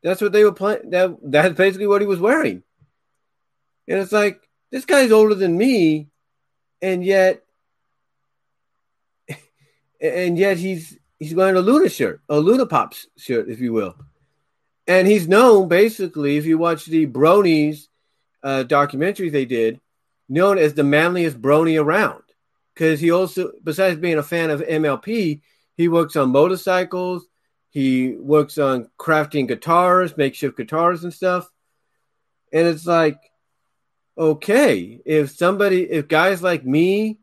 That's 0.05 0.20
what 0.20 0.30
they 0.30 0.45
were 0.45 0.53
playing. 0.53 0.90
That 0.90 1.16
that's 1.20 1.57
basically 1.57 1.88
what 1.88 2.03
he 2.03 2.07
was 2.07 2.20
wearing. 2.20 2.62
And 3.88 3.99
it's 3.99 4.12
like 4.12 4.40
this 4.70 4.84
guy's 4.84 5.11
older 5.11 5.34
than 5.34 5.59
me, 5.59 6.07
and 6.80 7.05
yet 7.05 7.42
and 10.01 10.38
yet 10.38 10.59
he's 10.59 10.97
he's 11.18 11.34
wearing 11.34 11.57
a 11.57 11.61
Luna 11.61 11.88
shirt, 11.88 12.20
a 12.28 12.38
Luna 12.38 12.64
Pops 12.64 13.09
shirt, 13.16 13.49
if 13.49 13.59
you 13.59 13.72
will. 13.72 13.97
And 14.86 15.09
he's 15.09 15.26
known 15.26 15.66
basically, 15.66 16.36
if 16.36 16.47
you 16.47 16.59
watch 16.59 16.86
the 16.86 17.09
Bronies 17.09 17.88
uh, 18.45 18.62
documentary 18.62 19.30
they 19.30 19.47
did, 19.47 19.80
known 20.28 20.59
as 20.59 20.74
the 20.74 20.84
manliest 20.84 21.42
brony 21.42 21.82
around. 21.82 22.22
Because 22.75 23.01
he 23.01 23.11
also, 23.11 23.53
besides 23.62 24.01
being 24.01 24.18
a 24.18 24.22
fan 24.22 24.51
of 24.51 24.61
MLP, 24.61 25.41
he 25.77 25.89
works 25.89 26.16
on 26.16 26.31
motorcycles, 26.31 27.27
he 27.70 28.14
works 28.16 28.59
on 28.59 28.89
crafting 28.99 29.47
guitars, 29.47 30.16
makeshift 30.16 30.57
guitars 30.57 31.05
and 31.05 31.12
stuff. 31.12 31.49
And 32.53 32.66
it's 32.66 32.87
like, 32.87 33.18
okay, 34.18 35.01
if 35.05 35.31
somebody, 35.31 35.83
if 35.83 36.09
guys 36.09 36.43
like 36.43 36.64
me 36.64 37.18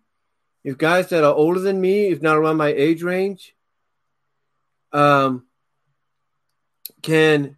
if 0.64 0.78
guys 0.78 1.10
that 1.10 1.24
are 1.24 1.34
older 1.34 1.60
than 1.60 1.82
me, 1.82 2.08
if 2.08 2.22
not 2.22 2.38
around 2.38 2.58
my 2.58 2.68
age 2.68 3.02
range, 3.02 3.56
um, 4.91 5.45
can 7.02 7.58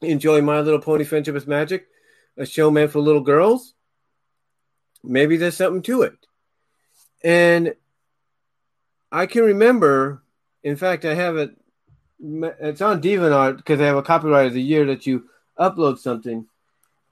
enjoy 0.00 0.40
My 0.42 0.60
Little 0.60 0.80
Pony 0.80 1.04
Friendship 1.04 1.36
is 1.36 1.46
Magic, 1.46 1.86
a 2.36 2.44
show 2.44 2.70
meant 2.70 2.90
for 2.90 3.00
little 3.00 3.20
girls, 3.20 3.74
maybe 5.04 5.36
there's 5.36 5.56
something 5.56 5.82
to 5.82 6.02
it. 6.02 6.25
And 7.26 7.74
I 9.10 9.26
can 9.26 9.42
remember, 9.42 10.22
in 10.62 10.76
fact, 10.76 11.04
I 11.04 11.14
have 11.14 11.36
it, 11.36 11.56
it's 12.20 12.80
on 12.80 13.02
DeviantArt 13.02 13.56
because 13.56 13.80
I 13.80 13.86
have 13.86 13.96
a 13.96 14.02
copyright 14.02 14.46
of 14.46 14.52
the 14.52 14.62
year 14.62 14.84
that 14.86 15.08
you 15.08 15.24
upload 15.58 15.98
something. 15.98 16.46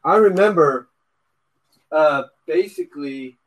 I 0.04 0.14
remember 0.14 0.88
uh, 1.90 2.24
basically 2.46 3.38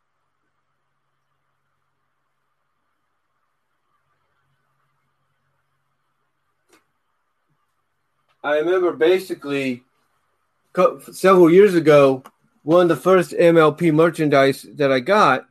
I 8.44 8.58
remember 8.58 8.92
basically 8.92 9.84
several 11.14 11.50
years 11.50 11.76
ago, 11.76 12.24
one 12.64 12.82
of 12.84 12.90
the 12.90 12.98
first 12.98 13.32
MLP 13.32 13.94
merchandise 13.94 14.66
that 14.76 14.92
I 14.92 15.00
got 15.00 15.48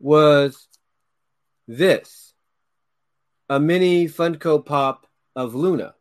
was 0.00 0.68
this 1.66 2.32
a 3.48 3.58
mini 3.58 4.06
Funko 4.06 4.64
Pop 4.64 5.06
of 5.34 5.54
Luna. 5.54 5.94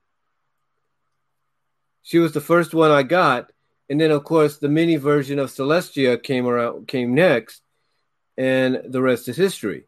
She 2.03 2.19
was 2.19 2.31
the 2.31 2.41
first 2.41 2.73
one 2.73 2.91
I 2.91 3.03
got, 3.03 3.51
and 3.89 3.99
then 3.99 4.11
of 4.11 4.23
course 4.23 4.57
the 4.57 4.69
mini 4.69 4.95
version 4.97 5.39
of 5.39 5.49
Celestia 5.49 6.21
came 6.21 6.47
around 6.47 6.87
came 6.87 7.15
next, 7.15 7.61
and 8.37 8.81
the 8.85 9.01
rest 9.01 9.27
is 9.27 9.37
history. 9.37 9.87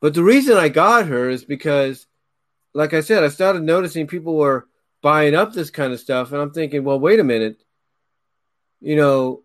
But 0.00 0.14
the 0.14 0.22
reason 0.22 0.56
I 0.56 0.68
got 0.68 1.06
her 1.06 1.28
is 1.28 1.44
because 1.44 2.06
like 2.74 2.94
I 2.94 3.00
said, 3.00 3.24
I 3.24 3.28
started 3.28 3.62
noticing 3.62 4.06
people 4.06 4.36
were 4.36 4.66
buying 5.02 5.34
up 5.34 5.52
this 5.52 5.70
kind 5.70 5.92
of 5.92 6.00
stuff, 6.00 6.32
and 6.32 6.40
I'm 6.40 6.52
thinking, 6.52 6.84
well, 6.84 7.00
wait 7.00 7.20
a 7.20 7.24
minute. 7.24 7.62
You 8.80 8.96
know, 8.96 9.42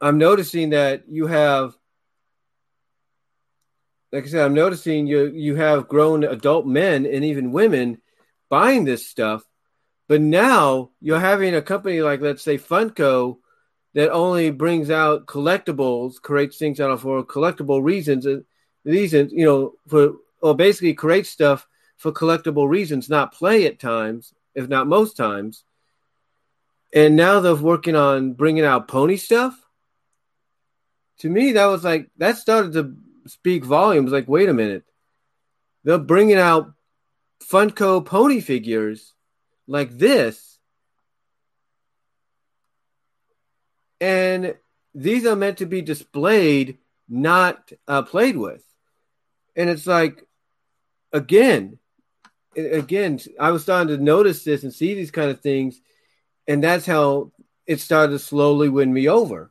I'm 0.00 0.18
noticing 0.18 0.70
that 0.70 1.04
you 1.08 1.26
have, 1.26 1.76
like 4.14 4.24
I 4.24 4.28
said, 4.28 4.44
I'm 4.44 4.54
noticing 4.54 5.08
you 5.08 5.26
you 5.26 5.56
have 5.56 5.88
grown 5.88 6.22
adult 6.22 6.66
men 6.66 7.04
and 7.04 7.24
even 7.24 7.50
women 7.50 8.00
buying 8.48 8.84
this 8.84 9.04
stuff, 9.04 9.42
but 10.06 10.20
now 10.20 10.90
you're 11.00 11.18
having 11.18 11.56
a 11.56 11.60
company 11.60 12.00
like, 12.00 12.20
let's 12.20 12.44
say, 12.44 12.56
Funko, 12.56 13.38
that 13.94 14.12
only 14.12 14.52
brings 14.52 14.88
out 14.88 15.26
collectibles, 15.26 16.22
creates 16.22 16.58
things 16.58 16.78
out 16.78 17.00
for 17.00 17.24
collectible 17.24 17.82
reasons, 17.82 18.24
and 18.24 18.44
reasons, 18.84 19.32
you 19.32 19.44
know, 19.44 19.72
for 19.88 20.12
or 20.40 20.54
basically 20.54 20.94
creates 20.94 21.30
stuff 21.30 21.66
for 21.96 22.12
collectible 22.12 22.68
reasons, 22.68 23.10
not 23.10 23.34
play 23.34 23.66
at 23.66 23.80
times, 23.80 24.32
if 24.54 24.68
not 24.68 24.86
most 24.86 25.16
times. 25.16 25.64
And 26.92 27.16
now 27.16 27.40
they're 27.40 27.56
working 27.56 27.96
on 27.96 28.34
bringing 28.34 28.64
out 28.64 28.86
pony 28.86 29.16
stuff. 29.16 29.58
To 31.18 31.28
me, 31.28 31.52
that 31.52 31.66
was 31.66 31.82
like, 31.82 32.10
that 32.18 32.36
started 32.36 32.74
to 32.74 32.94
speak 33.26 33.64
volumes. 33.64 34.12
Like, 34.12 34.28
wait 34.28 34.48
a 34.48 34.54
minute. 34.54 34.84
They're 35.84 35.98
bringing 35.98 36.38
out 36.38 36.72
Funko 37.42 38.04
pony 38.04 38.40
figures 38.40 39.12
like 39.66 39.90
this. 39.90 40.58
And 44.00 44.54
these 44.94 45.26
are 45.26 45.36
meant 45.36 45.58
to 45.58 45.66
be 45.66 45.82
displayed, 45.82 46.78
not 47.08 47.72
uh, 47.88 48.02
played 48.02 48.36
with. 48.36 48.62
And 49.56 49.70
it's 49.70 49.86
like, 49.86 50.26
again, 51.12 51.78
again, 52.56 53.18
I 53.38 53.50
was 53.50 53.62
starting 53.62 53.96
to 53.96 54.02
notice 54.02 54.44
this 54.44 54.62
and 54.62 54.72
see 54.72 54.94
these 54.94 55.10
kind 55.10 55.30
of 55.30 55.40
things, 55.40 55.80
and 56.46 56.62
that's 56.62 56.86
how 56.86 57.32
it 57.66 57.80
started 57.80 58.12
to 58.12 58.18
slowly 58.18 58.68
win 58.68 58.92
me 58.92 59.08
over. 59.08 59.50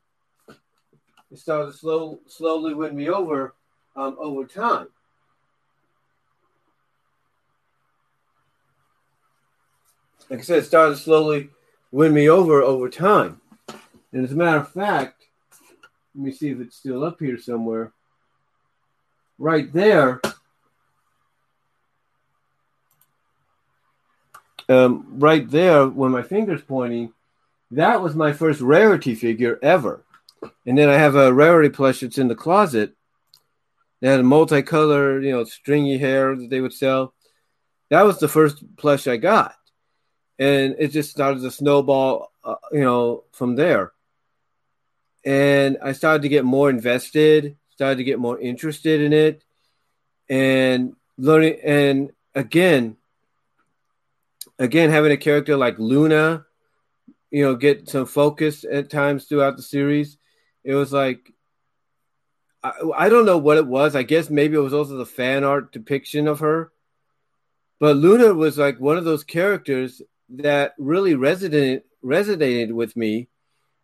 It 1.32 1.40
started 1.40 1.72
to 1.72 1.78
slow, 1.78 2.20
slowly 2.28 2.74
win 2.74 2.96
me 2.96 3.10
over 3.10 3.56
um, 3.96 4.18
over 4.20 4.46
time. 4.46 4.88
Like 10.30 10.40
I 10.40 10.42
said, 10.44 10.60
it 10.60 10.66
started 10.66 10.98
slowly 10.98 11.50
win 11.92 12.14
me 12.14 12.30
over 12.30 12.62
over 12.62 12.90
time. 12.90 13.42
And 14.12 14.24
as 14.24 14.32
a 14.32 14.36
matter 14.36 14.58
of 14.58 14.72
fact, 14.72 15.26
let 16.16 16.26
me 16.26 16.32
see 16.32 16.50
if 16.50 16.60
it's 16.60 16.78
still 16.78 17.04
up 17.04 17.20
here 17.20 17.38
somewhere. 17.38 17.92
Right 19.38 19.72
there 19.74 20.22
um, 24.70 25.06
right 25.20 25.50
there 25.50 25.88
when 25.88 26.12
my 26.12 26.22
finger's 26.22 26.62
pointing, 26.62 27.14
that 27.72 28.02
was 28.02 28.16
my 28.16 28.34
first 28.34 28.62
rarity 28.62 29.16
figure 29.16 29.60
ever. 29.62 30.04
And 30.66 30.78
then 30.78 30.90
I 30.90 30.96
have 30.96 31.16
a 31.16 31.34
rarity 31.34 31.70
plush 31.70 32.02
that's 32.02 32.18
in 32.18 32.28
the 32.28 32.36
closet. 32.36 32.94
They 34.04 34.10
had 34.10 34.26
multicolored, 34.26 35.24
you 35.24 35.32
know, 35.32 35.46
stringy 35.46 35.98
hair 35.98 36.36
that 36.36 36.50
they 36.50 36.60
would 36.60 36.74
sell. 36.74 37.14
That 37.90 38.02
was 38.02 38.20
the 38.20 38.28
first 38.28 38.76
plush 38.76 39.08
I 39.08 39.16
got. 39.16 39.56
And 40.38 40.76
it 40.78 40.90
just 40.90 41.10
started 41.10 41.42
to 41.42 41.50
snowball, 41.50 42.30
uh, 42.44 42.56
you 42.74 42.82
know, 42.82 43.24
from 43.32 43.56
there. 43.56 43.94
And 45.24 45.78
I 45.82 45.94
started 45.94 46.24
to 46.24 46.28
get 46.28 46.44
more 46.44 46.70
invested, 46.70 47.56
started 47.70 47.96
to 47.96 48.04
get 48.04 48.20
more 48.20 48.38
interested 48.38 49.00
in 49.00 49.14
it. 49.14 49.46
And 50.28 50.98
learning, 51.18 51.60
and 51.64 52.12
again, 52.36 52.98
again, 54.60 54.90
having 54.90 55.14
a 55.14 55.18
character 55.18 55.56
like 55.56 55.80
Luna, 55.80 56.46
you 57.32 57.46
know, 57.46 57.56
get 57.56 57.88
some 57.88 58.06
focus 58.06 58.66
at 58.70 58.90
times 58.90 59.28
throughout 59.28 59.56
the 59.56 59.64
series. 59.64 60.18
It 60.66 60.74
was 60.76 60.92
like 60.92 61.33
I, 62.64 62.74
I 62.98 63.10
don't 63.10 63.26
know 63.26 63.38
what 63.38 63.58
it 63.58 63.68
was. 63.68 63.96
I 63.96 64.04
guess 64.04 64.30
maybe 64.30 64.56
it 64.56 64.62
was 64.62 64.74
also 64.74 64.98
the 64.98 65.06
fan 65.06 65.44
art 65.44 65.72
depiction 65.72 66.28
of 66.28 66.40
her. 66.40 66.72
But 67.80 67.98
Luna 67.98 68.34
was 68.34 68.58
like 68.58 68.80
one 68.80 68.98
of 68.98 69.06
those 69.06 69.24
characters 69.24 70.02
that 70.30 70.74
really 70.78 71.16
resonated 71.16 71.84
resonated 72.04 72.72
with 72.72 72.96
me 72.96 73.30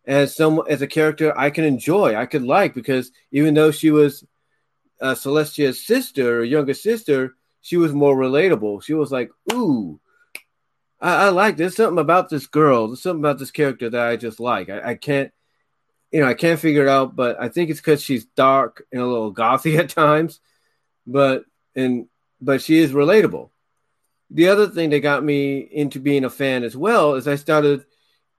as 0.06 0.34
some 0.34 0.62
as 0.68 0.82
a 0.82 0.86
character 0.86 1.36
I 1.38 1.50
can 1.50 1.64
enjoy, 1.64 2.16
I 2.16 2.26
could 2.26 2.42
like 2.42 2.74
because 2.74 3.12
even 3.30 3.54
though 3.54 3.70
she 3.70 3.90
was 3.90 4.24
uh, 5.00 5.14
Celestia's 5.14 5.86
sister, 5.86 6.40
or 6.40 6.44
younger 6.44 6.74
sister, 6.74 7.36
she 7.60 7.76
was 7.76 7.92
more 7.92 8.16
relatable. 8.16 8.82
She 8.82 8.94
was 8.94 9.12
like, 9.12 9.30
"Ooh, 9.52 10.00
I, 11.00 11.26
I, 11.26 11.28
like 11.30 11.56
there's 11.56 11.76
something 11.76 11.98
about 11.98 12.28
this 12.28 12.46
girl, 12.46 12.88
there's 12.88 13.02
something 13.02 13.20
about 13.20 13.38
this 13.38 13.50
character 13.50 13.88
that 13.90 14.06
I 14.06 14.16
just 14.16 14.40
like. 14.40 14.68
I, 14.68 14.90
I 14.90 14.94
can't, 14.94 15.32
you 16.10 16.20
know, 16.20 16.26
I 16.26 16.34
can't 16.34 16.60
figure 16.60 16.82
it 16.82 16.88
out, 16.88 17.14
but 17.14 17.40
I 17.40 17.48
think 17.48 17.70
it's 17.70 17.80
because 17.80 18.02
she's 18.02 18.24
dark 18.24 18.86
and 18.92 19.00
a 19.00 19.06
little 19.06 19.34
gothy 19.34 19.78
at 19.78 19.90
times, 19.90 20.40
but 21.06 21.44
and 21.74 22.06
but 22.40 22.62
she 22.62 22.78
is 22.78 22.92
relatable. 22.92 23.50
The 24.30 24.48
other 24.48 24.68
thing 24.68 24.90
that 24.90 25.00
got 25.00 25.24
me 25.24 25.58
into 25.58 25.98
being 26.00 26.24
a 26.24 26.30
fan 26.30 26.62
as 26.62 26.76
well 26.76 27.14
is 27.14 27.26
I 27.26 27.34
started 27.34 27.84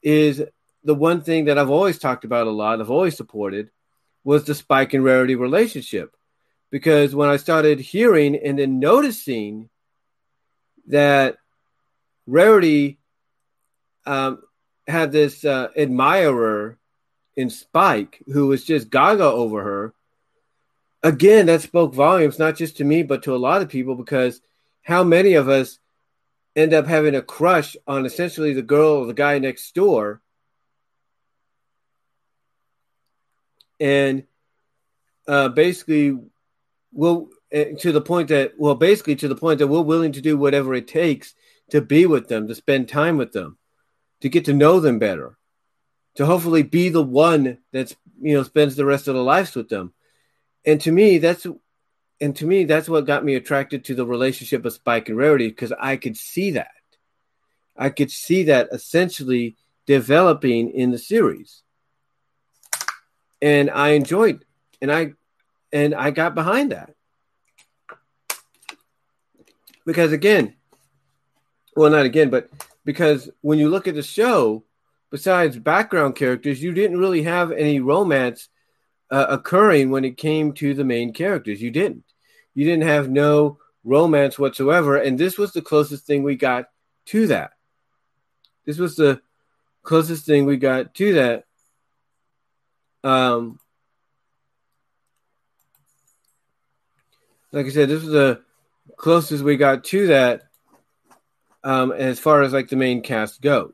is 0.01 0.43
the 0.83 0.95
one 0.95 1.21
thing 1.21 1.45
that 1.45 1.57
I've 1.57 1.69
always 1.69 1.99
talked 1.99 2.25
about 2.25 2.47
a 2.47 2.51
lot, 2.51 2.79
I've 2.79 2.89
always 2.89 3.15
supported, 3.15 3.69
was 4.23 4.45
the 4.45 4.55
spike 4.55 4.93
and 4.93 5.03
rarity 5.03 5.35
relationship. 5.35 6.15
Because 6.71 7.13
when 7.13 7.29
I 7.29 7.35
started 7.35 7.81
hearing 7.81 8.35
and 8.37 8.57
then 8.57 8.79
noticing 8.79 9.69
that 10.87 11.37
Rarity 12.27 12.99
um, 14.05 14.41
had 14.87 15.11
this 15.11 15.43
uh, 15.43 15.67
admirer 15.75 16.77
in 17.35 17.49
Spike 17.49 18.23
who 18.31 18.47
was 18.47 18.63
just 18.63 18.89
gaga 18.89 19.23
over 19.23 19.63
her. 19.63 19.93
Again, 21.03 21.47
that 21.47 21.61
spoke 21.61 21.93
volumes, 21.93 22.37
not 22.37 22.55
just 22.55 22.77
to 22.77 22.83
me, 22.83 23.03
but 23.03 23.23
to 23.23 23.35
a 23.35 23.37
lot 23.37 23.61
of 23.61 23.69
people, 23.69 23.95
because 23.95 24.41
how 24.83 25.03
many 25.03 25.33
of 25.33 25.49
us 25.49 25.79
end 26.55 26.73
up 26.73 26.85
having 26.85 27.15
a 27.15 27.21
crush 27.21 27.75
on 27.87 28.05
essentially 28.05 28.53
the 28.53 28.61
girl 28.61 28.97
or 28.97 29.05
the 29.05 29.13
guy 29.13 29.39
next 29.39 29.73
door? 29.73 30.21
And 33.79 34.25
uh, 35.27 35.49
basically, 35.49 36.19
we'll 36.93 37.29
eh, 37.51 37.73
to 37.79 37.91
the 37.91 38.01
point 38.01 38.29
that, 38.29 38.53
well, 38.57 38.75
basically 38.75 39.15
to 39.17 39.27
the 39.27 39.35
point 39.35 39.59
that 39.59 39.67
we're 39.67 39.81
willing 39.81 40.11
to 40.11 40.21
do 40.21 40.37
whatever 40.37 40.75
it 40.75 40.87
takes 40.87 41.33
to 41.71 41.81
be 41.81 42.05
with 42.05 42.27
them, 42.27 42.47
to 42.47 42.55
spend 42.55 42.89
time 42.89 43.17
with 43.17 43.31
them, 43.31 43.57
to 44.21 44.29
get 44.29 44.45
to 44.45 44.53
know 44.53 44.79
them 44.79 44.99
better, 44.99 45.37
to 46.15 46.25
hopefully 46.25 46.63
be 46.63 46.89
the 46.89 47.03
one 47.03 47.57
that's 47.71 47.95
you 48.21 48.35
know 48.35 48.43
spends 48.43 48.75
the 48.75 48.85
rest 48.85 49.07
of 49.07 49.15
their 49.15 49.23
lives 49.23 49.55
with 49.55 49.69
them. 49.69 49.93
And 50.65 50.79
to 50.81 50.91
me, 50.91 51.17
that's 51.17 51.47
and 52.19 52.35
to 52.35 52.45
me, 52.45 52.65
that's 52.65 52.87
what 52.87 53.07
got 53.07 53.25
me 53.25 53.35
attracted 53.35 53.85
to 53.85 53.95
the 53.95 54.05
relationship 54.05 54.63
of 54.63 54.73
Spike 54.73 55.09
and 55.09 55.17
Rarity 55.17 55.47
because 55.47 55.73
I 55.79 55.97
could 55.97 56.15
see 56.15 56.51
that. 56.51 56.71
I 57.75 57.89
could 57.89 58.11
see 58.11 58.43
that 58.43 58.69
essentially 58.71 59.57
developing 59.87 60.69
in 60.71 60.91
the 60.91 60.99
series. 60.99 61.63
And 63.41 63.71
I 63.71 63.89
enjoyed 63.89 64.45
and 64.81 64.91
I 64.91 65.13
and 65.73 65.95
I 65.95 66.11
got 66.11 66.35
behind 66.35 66.71
that. 66.71 66.93
Because 69.83 70.11
again, 70.11 70.55
well, 71.75 71.89
not 71.89 72.05
again, 72.05 72.29
but 72.29 72.49
because 72.85 73.29
when 73.41 73.57
you 73.57 73.69
look 73.69 73.87
at 73.87 73.95
the 73.95 74.03
show, 74.03 74.63
besides 75.11 75.59
background 75.59 76.15
characters, 76.15 76.63
you 76.63 76.73
didn't 76.73 76.97
really 76.97 77.23
have 77.23 77.51
any 77.51 77.79
romance 77.79 78.49
uh, 79.11 79.27
occurring 79.29 79.91
when 79.91 80.05
it 80.05 80.17
came 80.17 80.53
to 80.53 80.73
the 80.73 80.85
main 80.85 81.13
characters. 81.13 81.61
You 81.61 81.69
didn't. 81.69 82.05
You 82.55 82.65
didn't 82.65 82.87
have 82.87 83.09
no 83.09 83.59
romance 83.83 84.39
whatsoever, 84.39 84.95
and 84.95 85.19
this 85.19 85.37
was 85.37 85.51
the 85.51 85.61
closest 85.61 86.05
thing 86.05 86.23
we 86.23 86.35
got 86.35 86.65
to 87.07 87.27
that. 87.27 87.51
This 88.65 88.77
was 88.77 88.95
the 88.95 89.21
closest 89.83 90.25
thing 90.25 90.45
we 90.45 90.57
got 90.57 90.93
to 90.95 91.13
that. 91.13 91.45
Um, 93.03 93.59
like 97.51 97.65
I 97.65 97.69
said, 97.69 97.89
this 97.89 98.03
was 98.03 98.11
the 98.11 98.41
closest 98.95 99.43
we 99.43 99.57
got 99.57 99.83
to 99.85 100.07
that 100.07 100.43
um, 101.63 101.91
as 101.91 102.19
far 102.19 102.43
as 102.43 102.53
like 102.53 102.69
the 102.69 102.75
main 102.75 103.01
cast 103.01 103.41
goes. 103.41 103.73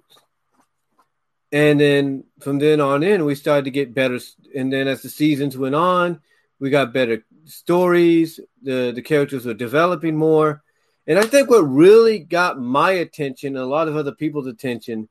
And 1.52 1.80
then 1.80 2.26
from 2.42 2.60
then 2.60 2.82
on 2.82 3.04
in, 3.04 3.26
we 3.26 3.36
started 3.36 3.66
to 3.66 3.72
get 3.72 3.94
better. 3.94 4.20
And 4.56 4.72
then 4.72 4.88
as 4.88 5.02
the 5.02 5.10
seasons 5.10 5.58
went 5.58 5.76
on, 5.76 6.22
we 6.60 6.70
got 6.70 6.94
better 6.94 7.24
stories. 7.46 8.40
The 8.62 8.92
the 8.94 9.02
characters 9.02 9.46
were 9.46 9.54
developing 9.54 10.18
more. 10.18 10.64
And 11.06 11.18
I 11.18 11.24
think 11.24 11.50
what 11.50 11.62
really 11.62 12.20
got 12.20 12.60
my 12.60 12.92
attention, 12.92 13.56
and 13.56 13.64
a 13.64 13.66
lot 13.66 13.88
of 13.88 13.96
other 13.96 14.12
people's 14.12 14.48
attention, 14.48 15.08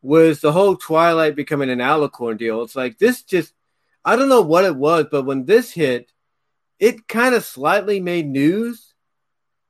was 0.00 0.40
the 0.40 0.52
whole 0.52 0.76
Twilight 0.76 1.34
becoming 1.34 1.70
an 1.70 1.80
alicorn 1.80 2.38
deal. 2.38 2.62
It's 2.62 2.76
like 2.76 2.98
this 2.98 3.22
just 3.22 3.52
I 4.04 4.16
don't 4.16 4.28
know 4.28 4.42
what 4.42 4.64
it 4.64 4.76
was, 4.76 5.06
but 5.10 5.24
when 5.24 5.44
this 5.44 5.72
hit, 5.72 6.12
it 6.78 7.06
kind 7.06 7.34
of 7.34 7.44
slightly 7.44 8.00
made 8.00 8.26
news. 8.26 8.94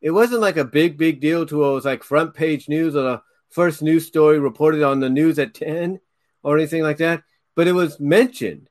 It 0.01 0.11
wasn't 0.11 0.41
like 0.41 0.57
a 0.57 0.65
big, 0.65 0.99
big 0.99 1.21
deal 1.21 1.47
to 1.47 1.65
it 1.65 1.73
was 1.73 1.85
like 1.85 2.03
front 2.03 2.35
page 2.35 2.69
news 2.69 2.97
or 2.97 3.23
first 3.53 3.83
news 3.83 4.07
story 4.07 4.39
reported 4.39 4.83
on 4.83 5.01
the 5.01 5.11
news 5.11 5.39
at 5.39 5.55
10 5.55 6.01
or 6.43 6.57
anything 6.57 6.83
like 6.83 6.99
that. 6.99 7.23
But 7.55 7.69
it 7.69 7.73
was 7.73 8.01
mentioned. 8.01 8.69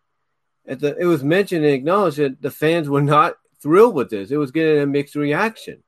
At 0.68 0.80
the, 0.80 0.96
it 0.98 1.06
was 1.06 1.24
mentioned 1.24 1.66
and 1.66 1.74
acknowledged 1.74 2.18
that 2.18 2.42
the 2.42 2.52
fans 2.52 2.90
were 2.90 3.02
not 3.02 3.36
thrilled 3.62 3.96
with 3.96 4.10
this. 4.10 4.32
It 4.32 4.38
was 4.38 4.52
getting 4.52 4.82
a 4.82 4.88
mixed 4.88 5.16
reaction. 5.16 5.84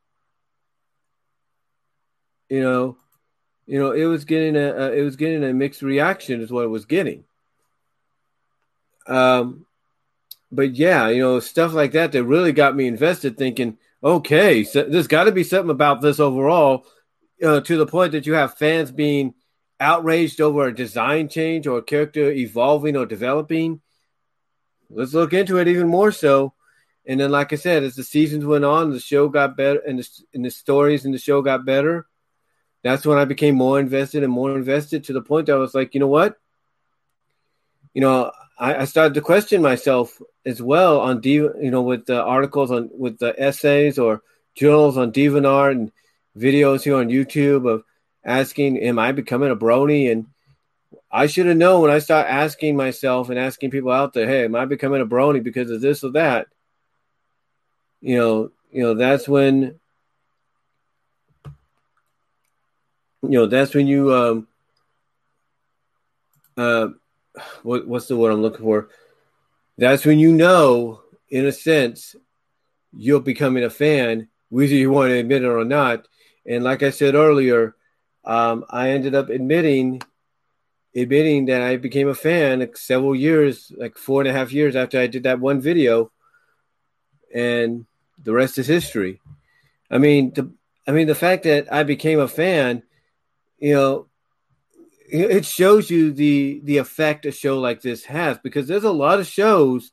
You 2.50 2.62
know, 2.62 2.98
you 3.66 3.80
know, 3.80 3.92
it 3.92 4.06
was 4.06 4.26
getting 4.26 4.56
a, 4.56 4.72
a 4.72 4.92
it 4.92 5.04
was 5.04 5.16
getting 5.16 5.44
a 5.44 5.54
mixed 5.54 5.82
reaction 5.82 6.42
is 6.42 6.52
what 6.52 6.66
it 6.66 6.70
was 6.70 6.86
getting. 6.86 7.24
Um, 9.08 9.66
but 10.52 10.76
yeah, 10.76 11.10
you 11.10 11.22
know, 11.22 11.40
stuff 11.40 11.74
like 11.74 11.94
that 11.94 12.12
that 12.12 12.24
really 12.24 12.52
got 12.52 12.76
me 12.76 12.88
invested, 12.88 13.38
thinking, 13.38 13.78
okay, 14.04 14.64
so 14.64 14.84
there's 14.84 15.08
got 15.08 15.24
to 15.26 15.32
be 15.32 15.44
something 15.44 15.72
about 15.72 16.02
this 16.02 16.20
overall, 16.20 16.86
uh, 17.44 17.62
to 17.62 17.78
the 17.78 17.86
point 17.86 18.14
that 18.14 18.26
you 18.26 18.34
have 18.34 18.58
fans 18.58 18.92
being 18.92 19.34
outraged 19.80 20.40
over 20.40 20.68
a 20.68 20.76
design 20.76 21.28
change 21.28 21.68
or 21.68 21.80
a 21.80 21.84
character 21.84 22.32
evolving 22.32 22.96
or 22.96 23.06
developing. 23.06 23.82
Let's 24.90 25.14
look 25.14 25.34
into 25.34 25.58
it 25.58 25.68
even 25.68 25.88
more 25.88 26.12
so. 26.12 26.54
And 27.06 27.20
then, 27.20 27.32
like 27.32 27.52
I 27.52 27.58
said, 27.58 27.84
as 27.84 27.96
the 27.96 28.04
seasons 28.04 28.46
went 28.46 28.64
on, 28.64 28.92
the 28.92 29.00
show 29.00 29.28
got 29.28 29.58
better, 29.58 29.80
and 29.80 30.00
the, 30.00 30.10
and 30.34 30.46
the 30.46 30.52
stories 30.52 31.04
in 31.04 31.12
the 31.12 31.18
show 31.18 31.42
got 31.42 31.66
better. 31.66 32.08
That's 32.82 33.06
when 33.06 33.18
I 33.18 33.26
became 33.26 33.56
more 33.56 33.80
invested 33.80 34.24
and 34.24 34.32
more 34.32 34.56
invested 34.56 35.06
to 35.06 35.14
the 35.14 35.22
point 35.22 35.48
that 35.48 35.54
I 35.54 35.58
was 35.58 35.74
like, 35.74 35.94
you 35.94 36.00
know 36.00 36.08
what? 36.08 36.38
You 37.94 38.02
know, 38.02 38.32
I, 38.58 38.76
I 38.76 38.86
started 38.86 39.16
to 39.16 39.22
question 39.22 39.62
myself 39.62 40.22
as 40.46 40.62
well 40.62 41.02
on 41.02 41.22
you 41.24 41.52
know, 41.58 41.82
with 41.82 42.06
the 42.06 42.22
articles 42.22 42.72
on 42.72 42.90
with 42.94 43.20
the 43.20 43.38
essays 43.38 44.00
or 44.00 44.22
journals 44.56 44.98
on 44.98 45.12
DeviantArt 45.12 45.72
and 45.72 45.92
videos 46.38 46.84
here 46.84 46.96
on 46.96 47.10
YouTube 47.10 47.70
of 47.70 47.84
asking, 48.24 48.78
"Am 48.80 49.00
I 49.00 49.12
becoming 49.12 49.52
a 49.52 49.56
brony?" 49.56 50.12
And 50.12 50.28
I 51.12 51.28
should 51.28 51.46
have 51.46 51.58
known 51.58 51.82
when 51.82 51.92
I 51.92 52.00
start 52.00 52.28
asking 52.28 52.76
myself 52.76 53.30
and 53.30 53.40
asking 53.40 53.72
people 53.72 53.92
out 53.92 54.14
there, 54.14 54.28
"Hey, 54.28 54.46
am 54.46 54.56
I 54.56 54.66
becoming 54.66 55.02
a 55.02 55.06
brony 55.06 55.44
because 55.44 55.70
of 55.72 55.82
this 55.82 56.04
or 56.04 56.12
that?" 56.12 56.48
You 58.02 58.18
know, 58.18 58.52
you 58.72 58.84
know, 58.84 58.94
that's 58.96 59.28
when, 59.28 59.80
you 63.22 63.30
know, 63.30 63.46
that's 63.46 63.74
when 63.74 63.88
you 63.88 64.14
um, 64.14 64.48
uh, 66.58 66.90
what, 67.64 67.88
what's 67.88 68.08
the 68.08 68.18
word 68.18 68.32
I'm 68.32 68.42
looking 68.42 68.66
for? 68.66 68.90
That's 69.78 70.06
when 70.06 70.20
you 70.20 70.32
know, 70.32 71.02
in 71.30 71.46
a 71.46 71.52
sense, 71.52 72.16
you're 72.96 73.20
becoming 73.20 73.64
a 73.64 73.70
fan, 73.70 74.28
whether 74.50 74.74
you 74.74 74.92
want 74.92 75.10
to 75.10 75.18
admit 75.18 75.44
it 75.44 75.48
or 75.48 75.66
not. 75.66 76.08
And 76.46 76.64
like 76.64 76.84
I 76.84 76.90
said 76.90 77.16
earlier, 77.16 77.76
um, 78.26 78.66
I 78.70 78.90
ended 78.90 79.16
up 79.16 79.30
admitting 79.30 80.02
admitting 80.96 81.46
that 81.46 81.62
I 81.62 81.78
became 81.78 82.08
a 82.08 82.16
fan 82.16 82.60
like 82.60 82.78
several 82.78 83.16
years, 83.16 83.72
like 83.76 83.98
four 83.98 84.22
and 84.22 84.30
a 84.30 84.34
half 84.34 84.52
years 84.52 84.76
after 84.76 85.00
I 85.00 85.08
did 85.08 85.24
that 85.24 85.40
one 85.40 85.60
video, 85.60 86.12
and 87.34 87.86
the 88.24 88.34
rest 88.34 88.58
is 88.58 88.68
history. 88.68 89.20
I 89.90 89.98
mean, 89.98 90.34
the 90.34 90.52
I 90.88 90.92
mean 90.92 91.08
the 91.08 91.16
fact 91.16 91.44
that 91.44 91.72
I 91.72 91.84
became 91.84 92.20
a 92.20 92.28
fan, 92.28 92.84
you 93.58 93.74
know, 93.74 94.08
it 95.14 95.46
shows 95.46 95.90
you 95.92 96.12
the 96.12 96.62
the 96.64 96.78
effect 96.78 97.26
a 97.26 97.32
show 97.32 97.60
like 97.60 97.82
this 97.82 98.04
has 98.06 98.38
because 98.40 98.68
there's 98.68 98.84
a 98.84 98.92
lot 98.92 99.20
of 99.20 99.28
shows 99.28 99.92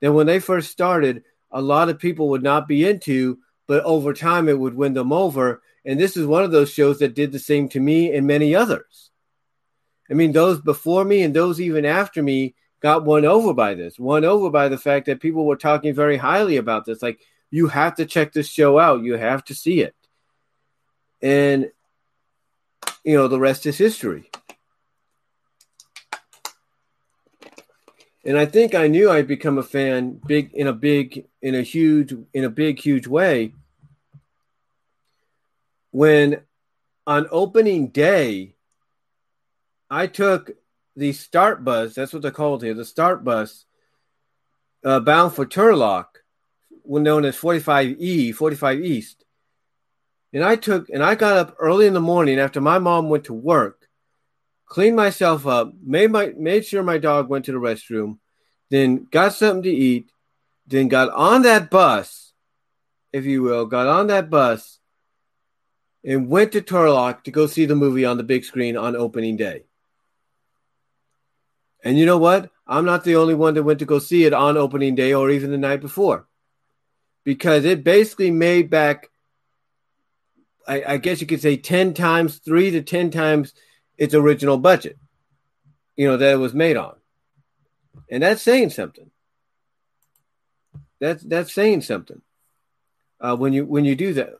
that 0.00 0.12
when 0.12 0.26
they 0.26 0.40
first 0.40 0.70
started 0.70 1.24
a 1.50 1.60
lot 1.60 1.90
of 1.90 1.98
people 1.98 2.30
would 2.30 2.42
not 2.42 2.66
be 2.66 2.88
into 2.88 3.38
but 3.66 3.84
over 3.84 4.14
time 4.14 4.48
it 4.48 4.58
would 4.58 4.74
win 4.74 4.94
them 4.94 5.12
over 5.12 5.60
and 5.84 5.98
this 5.98 6.16
is 6.16 6.26
one 6.26 6.44
of 6.44 6.52
those 6.52 6.70
shows 6.70 6.98
that 7.00 7.14
did 7.14 7.32
the 7.32 7.38
same 7.38 7.68
to 7.70 7.80
me 7.80 8.14
and 8.14 8.26
many 8.26 8.54
others. 8.54 9.10
I 10.10 10.14
mean 10.14 10.32
those 10.32 10.60
before 10.60 11.04
me 11.04 11.22
and 11.22 11.34
those 11.34 11.60
even 11.60 11.84
after 11.84 12.22
me 12.22 12.54
got 12.80 13.04
won 13.04 13.24
over 13.24 13.54
by 13.54 13.74
this 13.74 13.98
won 13.98 14.24
over 14.24 14.50
by 14.50 14.68
the 14.68 14.78
fact 14.78 15.06
that 15.06 15.20
people 15.20 15.46
were 15.46 15.56
talking 15.56 15.94
very 15.94 16.16
highly 16.16 16.56
about 16.56 16.84
this. 16.84 17.02
Like 17.02 17.20
you 17.50 17.68
have 17.68 17.96
to 17.96 18.06
check 18.06 18.32
this 18.32 18.48
show 18.48 18.78
out. 18.78 19.02
You 19.02 19.16
have 19.16 19.44
to 19.44 19.54
see 19.54 19.80
it. 19.80 19.94
And 21.20 21.70
you 23.04 23.16
know 23.16 23.28
the 23.28 23.40
rest 23.40 23.66
is 23.66 23.78
history. 23.78 24.30
And 28.24 28.38
I 28.38 28.46
think 28.46 28.74
I 28.74 28.86
knew 28.86 29.10
I'd 29.10 29.26
become 29.26 29.58
a 29.58 29.64
fan 29.64 30.20
big 30.26 30.52
in 30.52 30.68
a 30.68 30.72
big 30.72 31.26
in 31.40 31.54
a 31.54 31.62
huge 31.62 32.14
in 32.32 32.44
a 32.44 32.50
big 32.50 32.78
huge 32.78 33.06
way 33.06 33.52
when 35.92 36.40
on 37.06 37.28
opening 37.30 37.88
day 37.88 38.56
I 39.88 40.08
took 40.08 40.50
the 40.96 41.12
start 41.12 41.64
bus 41.64 41.94
that's 41.94 42.12
what 42.12 42.22
they're 42.22 42.30
called 42.30 42.62
here 42.62 42.74
the 42.74 42.84
start 42.84 43.24
bus 43.24 43.64
uh, 44.84 45.00
bound 45.00 45.32
for 45.32 45.46
Turlock 45.46 46.06
known 46.84 47.24
as 47.24 47.36
45E 47.36 48.34
45 48.34 48.80
East. 48.80 49.24
And 50.32 50.42
I 50.42 50.56
took 50.56 50.88
and 50.88 51.02
I 51.02 51.14
got 51.14 51.36
up 51.36 51.56
early 51.60 51.86
in 51.86 51.94
the 51.94 52.00
morning 52.00 52.38
after 52.38 52.60
my 52.60 52.78
mom 52.78 53.08
went 53.08 53.24
to 53.24 53.34
work 53.34 53.88
cleaned 54.72 54.96
myself 54.96 55.46
up, 55.46 55.70
made 55.84 56.10
my 56.10 56.32
made 56.34 56.64
sure 56.64 56.82
my 56.82 56.96
dog 56.96 57.28
went 57.28 57.44
to 57.44 57.52
the 57.52 57.58
restroom, 57.58 58.18
then 58.70 59.06
got 59.10 59.34
something 59.34 59.64
to 59.64 59.70
eat, 59.70 60.10
then 60.66 60.88
got 60.88 61.10
on 61.10 61.42
that 61.42 61.70
bus, 61.70 62.32
if 63.12 63.26
you 63.26 63.42
will, 63.42 63.66
got 63.66 63.86
on 63.86 64.06
that 64.06 64.30
bus 64.30 64.78
and 66.04 66.28
went 66.28 66.52
to 66.52 66.60
Turlock 66.60 67.24
to 67.24 67.30
go 67.30 67.46
see 67.46 67.66
the 67.66 67.76
movie 67.76 68.04
on 68.04 68.16
the 68.16 68.22
big 68.22 68.44
screen 68.44 68.76
on 68.76 68.96
opening 68.96 69.36
day. 69.36 69.64
And 71.84 71.98
you 71.98 72.06
know 72.06 72.18
what? 72.18 72.50
I'm 72.66 72.84
not 72.84 73.04
the 73.04 73.16
only 73.16 73.34
one 73.34 73.54
that 73.54 73.64
went 73.64 73.80
to 73.80 73.84
go 73.84 73.98
see 73.98 74.24
it 74.24 74.32
on 74.32 74.56
opening 74.56 74.94
day 74.94 75.14
or 75.14 75.30
even 75.30 75.50
the 75.50 75.58
night 75.58 75.80
before. 75.80 76.26
Because 77.24 77.64
it 77.64 77.84
basically 77.84 78.30
made 78.30 78.70
back, 78.70 79.10
I, 80.66 80.84
I 80.86 80.96
guess 80.96 81.20
you 81.20 81.26
could 81.26 81.42
say 81.42 81.56
10 81.56 81.94
times, 81.94 82.38
three 82.38 82.70
to 82.70 82.82
10 82.82 83.10
times 83.10 83.52
its 83.96 84.14
original 84.14 84.58
budget, 84.58 84.98
you 85.96 86.06
know, 86.06 86.16
that 86.16 86.32
it 86.32 86.38
was 86.38 86.54
made 86.54 86.76
on. 86.76 86.94
And 88.10 88.22
that's 88.22 88.42
saying 88.42 88.70
something. 88.70 89.10
That's 91.00 91.22
that's 91.24 91.52
saying 91.52 91.80
something. 91.80 92.22
Uh, 93.20 93.36
when 93.36 93.52
you 93.52 93.64
when 93.64 93.84
you 93.84 93.96
do 93.96 94.14
that. 94.14 94.34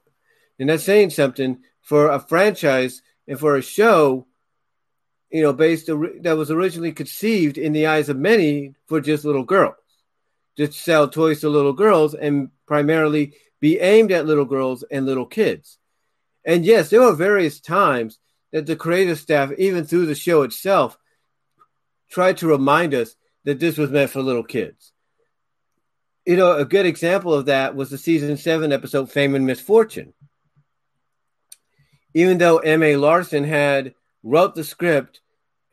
And 0.58 0.68
that's 0.68 0.84
saying 0.84 1.10
something 1.10 1.58
for 1.80 2.08
a 2.10 2.20
franchise 2.20 3.02
and 3.26 3.38
for 3.38 3.56
a 3.56 3.62
show, 3.62 4.26
you 5.30 5.42
know, 5.42 5.52
based 5.52 5.86
that 5.86 6.36
was 6.36 6.50
originally 6.50 6.92
conceived 6.92 7.58
in 7.58 7.72
the 7.72 7.86
eyes 7.86 8.08
of 8.08 8.16
many 8.16 8.74
for 8.86 9.00
just 9.00 9.24
little 9.24 9.44
girls, 9.44 9.74
just 10.56 10.74
sell 10.74 11.08
toys 11.08 11.40
to 11.40 11.48
little 11.48 11.72
girls 11.72 12.14
and 12.14 12.50
primarily 12.66 13.34
be 13.60 13.78
aimed 13.78 14.12
at 14.12 14.26
little 14.26 14.44
girls 14.44 14.84
and 14.90 15.06
little 15.06 15.26
kids. 15.26 15.78
And 16.44 16.64
yes, 16.64 16.90
there 16.90 17.00
were 17.00 17.14
various 17.14 17.60
times 17.60 18.18
that 18.52 18.66
the 18.66 18.76
creative 18.76 19.18
staff, 19.18 19.50
even 19.58 19.84
through 19.84 20.06
the 20.06 20.14
show 20.14 20.42
itself, 20.42 20.98
tried 22.10 22.36
to 22.38 22.46
remind 22.46 22.94
us 22.94 23.16
that 23.44 23.58
this 23.58 23.78
was 23.78 23.90
meant 23.90 24.10
for 24.10 24.20
little 24.20 24.42
kids. 24.42 24.92
You 26.26 26.36
know, 26.36 26.52
a 26.52 26.64
good 26.64 26.86
example 26.86 27.32
of 27.34 27.46
that 27.46 27.74
was 27.74 27.90
the 27.90 27.98
season 27.98 28.36
seven 28.36 28.72
episode 28.72 29.10
Fame 29.10 29.34
and 29.34 29.46
Misfortune. 29.46 30.12
Even 32.14 32.38
though 32.38 32.58
M.A. 32.58 32.96
Larson 32.96 33.44
had 33.44 33.94
wrote 34.22 34.54
the 34.54 34.64
script 34.64 35.20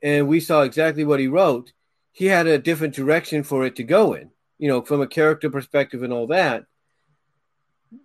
and 0.01 0.27
we 0.27 0.39
saw 0.39 0.61
exactly 0.61 1.03
what 1.03 1.19
he 1.19 1.27
wrote, 1.27 1.73
he 2.11 2.25
had 2.25 2.47
a 2.47 2.57
different 2.57 2.95
direction 2.95 3.43
for 3.43 3.65
it 3.65 3.75
to 3.77 3.83
go 3.83 4.13
in, 4.13 4.31
you 4.57 4.67
know, 4.67 4.81
from 4.81 5.01
a 5.01 5.07
character 5.07 5.49
perspective 5.49 6.03
and 6.03 6.13
all 6.13 6.27
that. 6.27 6.65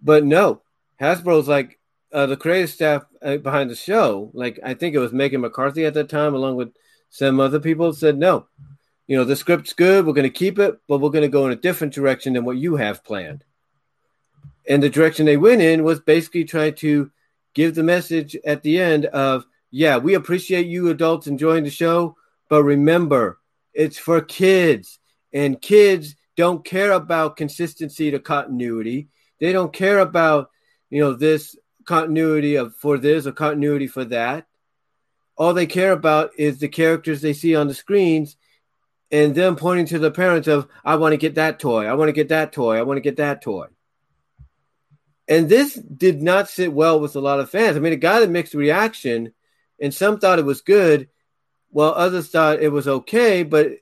But 0.03 0.25
no, 0.25 0.63
Hasbro's 1.01 1.49
like 1.49 1.79
uh, 2.13 2.27
the 2.27 2.37
creative 2.37 2.71
staff 2.71 3.05
uh, 3.23 3.39
behind 3.39 3.71
the 3.71 3.75
show, 3.75 4.31
like 4.35 4.59
I 4.65 4.75
think 4.75 4.95
it 4.95 5.01
was 5.01 5.13
Meghan 5.13 5.41
McCarthy 5.41 5.85
at 5.85 5.95
that 5.95 6.09
time, 6.09 6.35
along 6.35 6.57
with 6.57 6.73
some 7.11 7.41
other 7.41 7.61
people, 7.61 7.93
said 7.93 8.17
no. 8.17 8.47
You 9.07 9.17
know, 9.17 9.25
the 9.25 9.37
script's 9.37 9.73
good. 9.73 10.07
We're 10.07 10.15
going 10.15 10.31
to 10.31 10.31
keep 10.31 10.59
it, 10.59 10.81
but 10.89 10.99
we're 10.99 11.11
going 11.11 11.23
to 11.23 11.29
go 11.29 11.47
in 11.47 11.53
a 11.53 11.57
different 11.57 11.93
direction 11.93 12.33
than 12.33 12.45
what 12.45 12.57
you 12.57 12.77
have 12.77 13.05
planned. 13.05 13.45
And 14.67 14.83
the 14.83 14.89
direction 14.89 15.27
they 15.27 15.37
went 15.37 15.61
in 15.61 15.85
was 15.85 16.01
basically 16.01 16.45
trying 16.45 16.75
to 16.77 17.11
give 17.55 17.75
the 17.75 17.83
message 17.83 18.37
at 18.45 18.63
the 18.63 18.81
end 18.81 19.07
of, 19.07 19.47
yeah, 19.71 19.97
we 19.97 20.15
appreciate 20.15 20.67
you 20.67 20.89
adults 20.91 21.27
enjoying 21.27 21.65
the 21.65 21.71
show, 21.71 22.17
but 22.49 22.63
remember, 22.63 23.39
it's 23.73 23.99
for 23.99 24.21
kids, 24.21 24.99
and 25.33 25.61
kids 25.61 26.15
don't 26.37 26.65
care 26.65 26.93
about 26.93 27.37
consistency 27.37 28.11
to 28.11 28.19
continuity. 28.19 29.09
They 29.41 29.53
don't 29.53 29.73
care 29.73 29.99
about, 29.99 30.51
you 30.91 31.01
know, 31.01 31.13
this 31.13 31.57
continuity 31.85 32.57
of 32.57 32.75
for 32.77 32.99
this 32.99 33.27
or 33.27 33.33
continuity 33.33 33.87
for 33.87 34.05
that. 34.07 34.47
All 35.37 35.55
they 35.55 35.67
care 35.67 35.93
about 35.93 36.31
is 36.39 36.59
the 36.59 36.69
characters 36.69 37.21
they 37.21 37.33
see 37.33 37.57
on 37.57 37.67
the 37.67 37.75
screens 37.75 38.37
and 39.11 39.35
them 39.35 39.57
pointing 39.57 39.87
to 39.87 39.99
the 39.99 40.11
parents 40.11 40.49
of, 40.49 40.69
I 40.85 40.97
want 40.97 41.13
to 41.13 41.19
get 41.19 41.35
that 41.35 41.59
toy, 41.59 41.87
I 41.87 41.95
want 41.95 42.09
to 42.09 42.13
get 42.13 42.29
that 42.29 42.53
toy, 42.53 42.79
I 42.79 42.83
want 42.83 42.97
to 42.97 43.03
get 43.03 43.17
that 43.17 43.43
toy. 43.43 43.67
And 45.27 45.49
this 45.49 45.75
did 45.75 46.23
not 46.23 46.51
sit 46.51 46.73
well 46.73 47.01
with 47.01 47.17
a 47.17 47.21
lot 47.21 47.41
of 47.41 47.51
fans. 47.51 47.77
I 47.77 47.81
mean, 47.81 47.93
it 47.93 47.97
got 47.97 48.23
a 48.23 48.27
mixed 48.27 48.55
reaction, 48.55 49.33
and 49.81 49.93
some 49.93 50.19
thought 50.19 50.39
it 50.39 50.45
was 50.45 50.61
good, 50.61 51.09
while 51.71 51.93
others 51.97 52.29
thought 52.29 52.63
it 52.63 52.69
was 52.69 52.87
okay, 52.87 53.43
but 53.43 53.73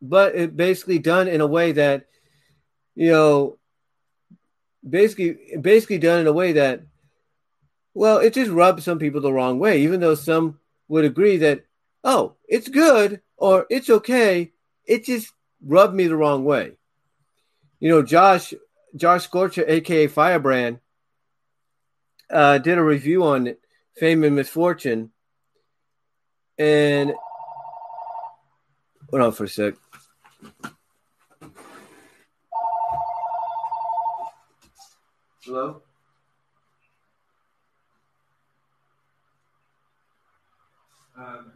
but 0.00 0.34
it 0.34 0.56
basically 0.56 0.98
done 0.98 1.28
in 1.28 1.40
a 1.40 1.46
way 1.46 1.72
that, 1.72 2.06
you 2.94 3.10
know, 3.10 3.58
basically 4.88 5.56
basically 5.60 5.98
done 5.98 6.20
in 6.20 6.26
a 6.26 6.32
way 6.32 6.52
that, 6.52 6.82
well, 7.94 8.18
it 8.18 8.32
just 8.32 8.50
rubbed 8.50 8.82
some 8.82 8.98
people 8.98 9.20
the 9.20 9.32
wrong 9.32 9.58
way, 9.58 9.82
even 9.82 10.00
though 10.00 10.14
some 10.14 10.58
would 10.88 11.04
agree 11.04 11.36
that, 11.38 11.64
oh, 12.04 12.34
it's 12.48 12.68
good 12.68 13.20
or 13.36 13.66
it's 13.70 13.90
okay. 13.90 14.52
It 14.84 15.04
just 15.04 15.32
rubbed 15.62 15.94
me 15.94 16.06
the 16.06 16.16
wrong 16.16 16.44
way. 16.44 16.72
You 17.80 17.90
know, 17.90 18.02
Josh 18.02 18.54
Josh 18.98 19.24
Scorcher, 19.24 19.64
aka 19.66 20.06
Firebrand, 20.06 20.80
uh, 22.30 22.58
did 22.58 22.78
a 22.78 22.82
review 22.82 23.24
on 23.24 23.46
it, 23.46 23.60
Fame 23.96 24.24
and 24.24 24.36
Misfortune. 24.36 25.12
And 26.58 27.14
hold 29.10 29.22
on 29.22 29.32
for 29.32 29.44
a 29.44 29.48
sec. 29.48 29.74
Hello? 35.44 35.80
Um, 41.16 41.52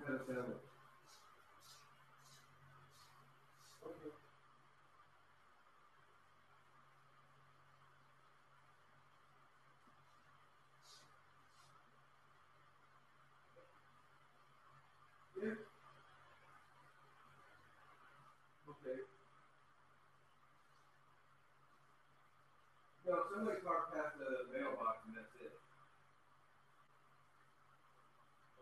somebody 23.33 23.61
parked 23.67 23.93
past 23.93 24.17
the 24.21 24.49
mailbox 24.53 25.05
and 25.09 25.15
that's 25.19 25.35
it. 25.43 25.55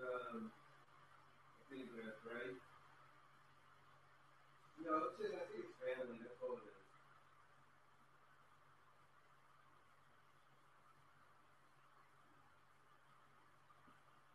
Um, 0.00 0.50
I 0.50 1.62
think 1.70 1.86
that's 1.94 2.22
right. 2.26 2.56
No, 4.80 4.92
it's 5.10 5.16
just, 5.20 5.34
I 5.36 5.44
think 5.50 5.66
it's 5.68 5.76
family. 5.82 6.18
That's 6.24 6.40
all 6.42 6.56
it 6.58 6.66
is. 6.72 6.80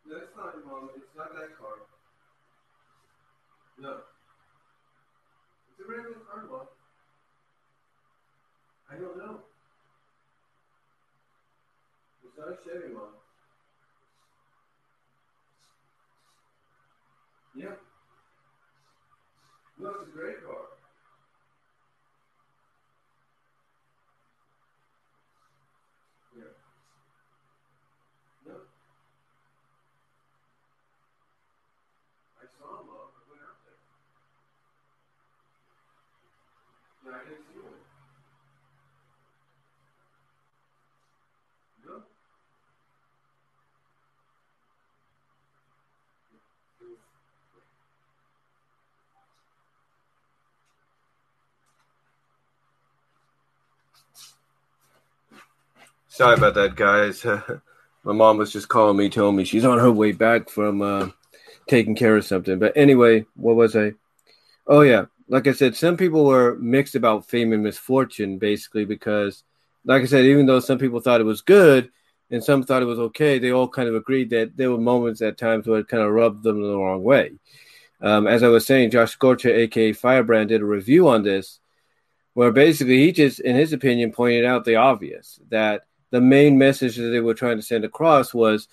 No, 0.06 0.14
it's 0.22 0.34
not 0.38 0.54
your 0.56 0.64
mom. 0.66 0.90
It's 0.96 1.14
not 1.18 1.34
that 1.34 1.56
car. 1.58 1.82
No. 3.78 4.00
It's 5.70 5.80
a 5.80 5.86
regular 5.90 6.22
car, 6.28 6.44
Mom. 6.48 6.68
I 8.90 8.94
don't 8.96 9.18
know. 9.18 9.44
It's 12.24 12.35
a 12.46 12.54
Chevy, 12.62 12.94
Yeah. 17.56 17.74
It's 19.98 20.08
a 20.08 20.12
great. 20.12 20.36
Yeah. 26.36 26.52
No. 28.46 28.54
I 32.38 32.44
saw 32.58 32.80
him, 32.80 32.86
Mom. 32.86 33.10
I 33.10 33.22
went 33.30 33.42
out 33.42 33.58
there. 33.66 33.80
Yeah, 37.04 37.18
I 37.18 37.24
didn't 37.28 37.44
see 37.50 37.60
him. 37.60 37.74
Sorry 56.16 56.34
about 56.34 56.54
that, 56.54 56.76
guys. 56.76 57.26
My 58.04 58.12
mom 58.14 58.38
was 58.38 58.50
just 58.50 58.68
calling 58.68 58.96
me, 58.96 59.10
telling 59.10 59.36
me 59.36 59.44
she's 59.44 59.66
on 59.66 59.78
her 59.78 59.92
way 59.92 60.12
back 60.12 60.48
from 60.48 60.80
uh, 60.80 61.10
taking 61.68 61.94
care 61.94 62.16
of 62.16 62.24
something. 62.24 62.58
But 62.58 62.74
anyway, 62.74 63.26
what 63.34 63.54
was 63.54 63.76
I? 63.76 63.92
Oh, 64.66 64.80
yeah. 64.80 65.04
Like 65.28 65.46
I 65.46 65.52
said, 65.52 65.76
some 65.76 65.98
people 65.98 66.24
were 66.24 66.56
mixed 66.56 66.94
about 66.94 67.28
fame 67.28 67.52
and 67.52 67.62
misfortune, 67.62 68.38
basically, 68.38 68.86
because, 68.86 69.44
like 69.84 70.00
I 70.00 70.06
said, 70.06 70.24
even 70.24 70.46
though 70.46 70.58
some 70.58 70.78
people 70.78 71.00
thought 71.00 71.20
it 71.20 71.24
was 71.24 71.42
good 71.42 71.90
and 72.30 72.42
some 72.42 72.62
thought 72.62 72.80
it 72.80 72.86
was 72.86 72.98
okay, 72.98 73.38
they 73.38 73.50
all 73.52 73.68
kind 73.68 73.90
of 73.90 73.94
agreed 73.94 74.30
that 74.30 74.56
there 74.56 74.70
were 74.70 74.78
moments 74.78 75.20
at 75.20 75.36
times 75.36 75.66
where 75.66 75.80
it 75.80 75.88
kind 75.88 76.02
of 76.02 76.12
rubbed 76.12 76.44
them 76.44 76.62
the 76.62 76.78
wrong 76.78 77.02
way. 77.02 77.32
Um, 78.00 78.26
as 78.26 78.42
I 78.42 78.48
was 78.48 78.64
saying, 78.64 78.90
Josh 78.90 79.10
Scorcher, 79.10 79.50
aka 79.50 79.92
Firebrand, 79.92 80.48
did 80.48 80.62
a 80.62 80.64
review 80.64 81.08
on 81.08 81.24
this, 81.24 81.60
where 82.32 82.52
basically 82.52 83.00
he 83.00 83.12
just, 83.12 83.38
in 83.40 83.54
his 83.54 83.74
opinion, 83.74 84.12
pointed 84.12 84.46
out 84.46 84.64
the 84.64 84.76
obvious 84.76 85.38
that 85.50 85.82
the 86.10 86.20
main 86.20 86.58
message 86.58 86.96
that 86.96 87.08
they 87.08 87.20
were 87.20 87.34
trying 87.34 87.56
to 87.56 87.62
send 87.62 87.84
across 87.84 88.32
was 88.32 88.68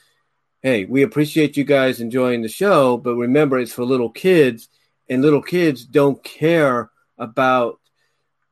hey, 0.64 0.86
we 0.86 1.04
appreciate 1.04 1.58
you 1.58 1.66
guys 1.66 2.00
enjoying 2.00 2.42
the 2.42 2.48
show, 2.48 2.96
but 2.96 3.16
remember 3.16 3.60
it's 3.60 3.74
for 3.74 3.84
little 3.84 4.10
kids, 4.10 4.70
and 5.10 5.22
little 5.22 5.42
kids 5.42 5.86
don't 5.86 6.24
care 6.24 6.90
about 7.18 7.82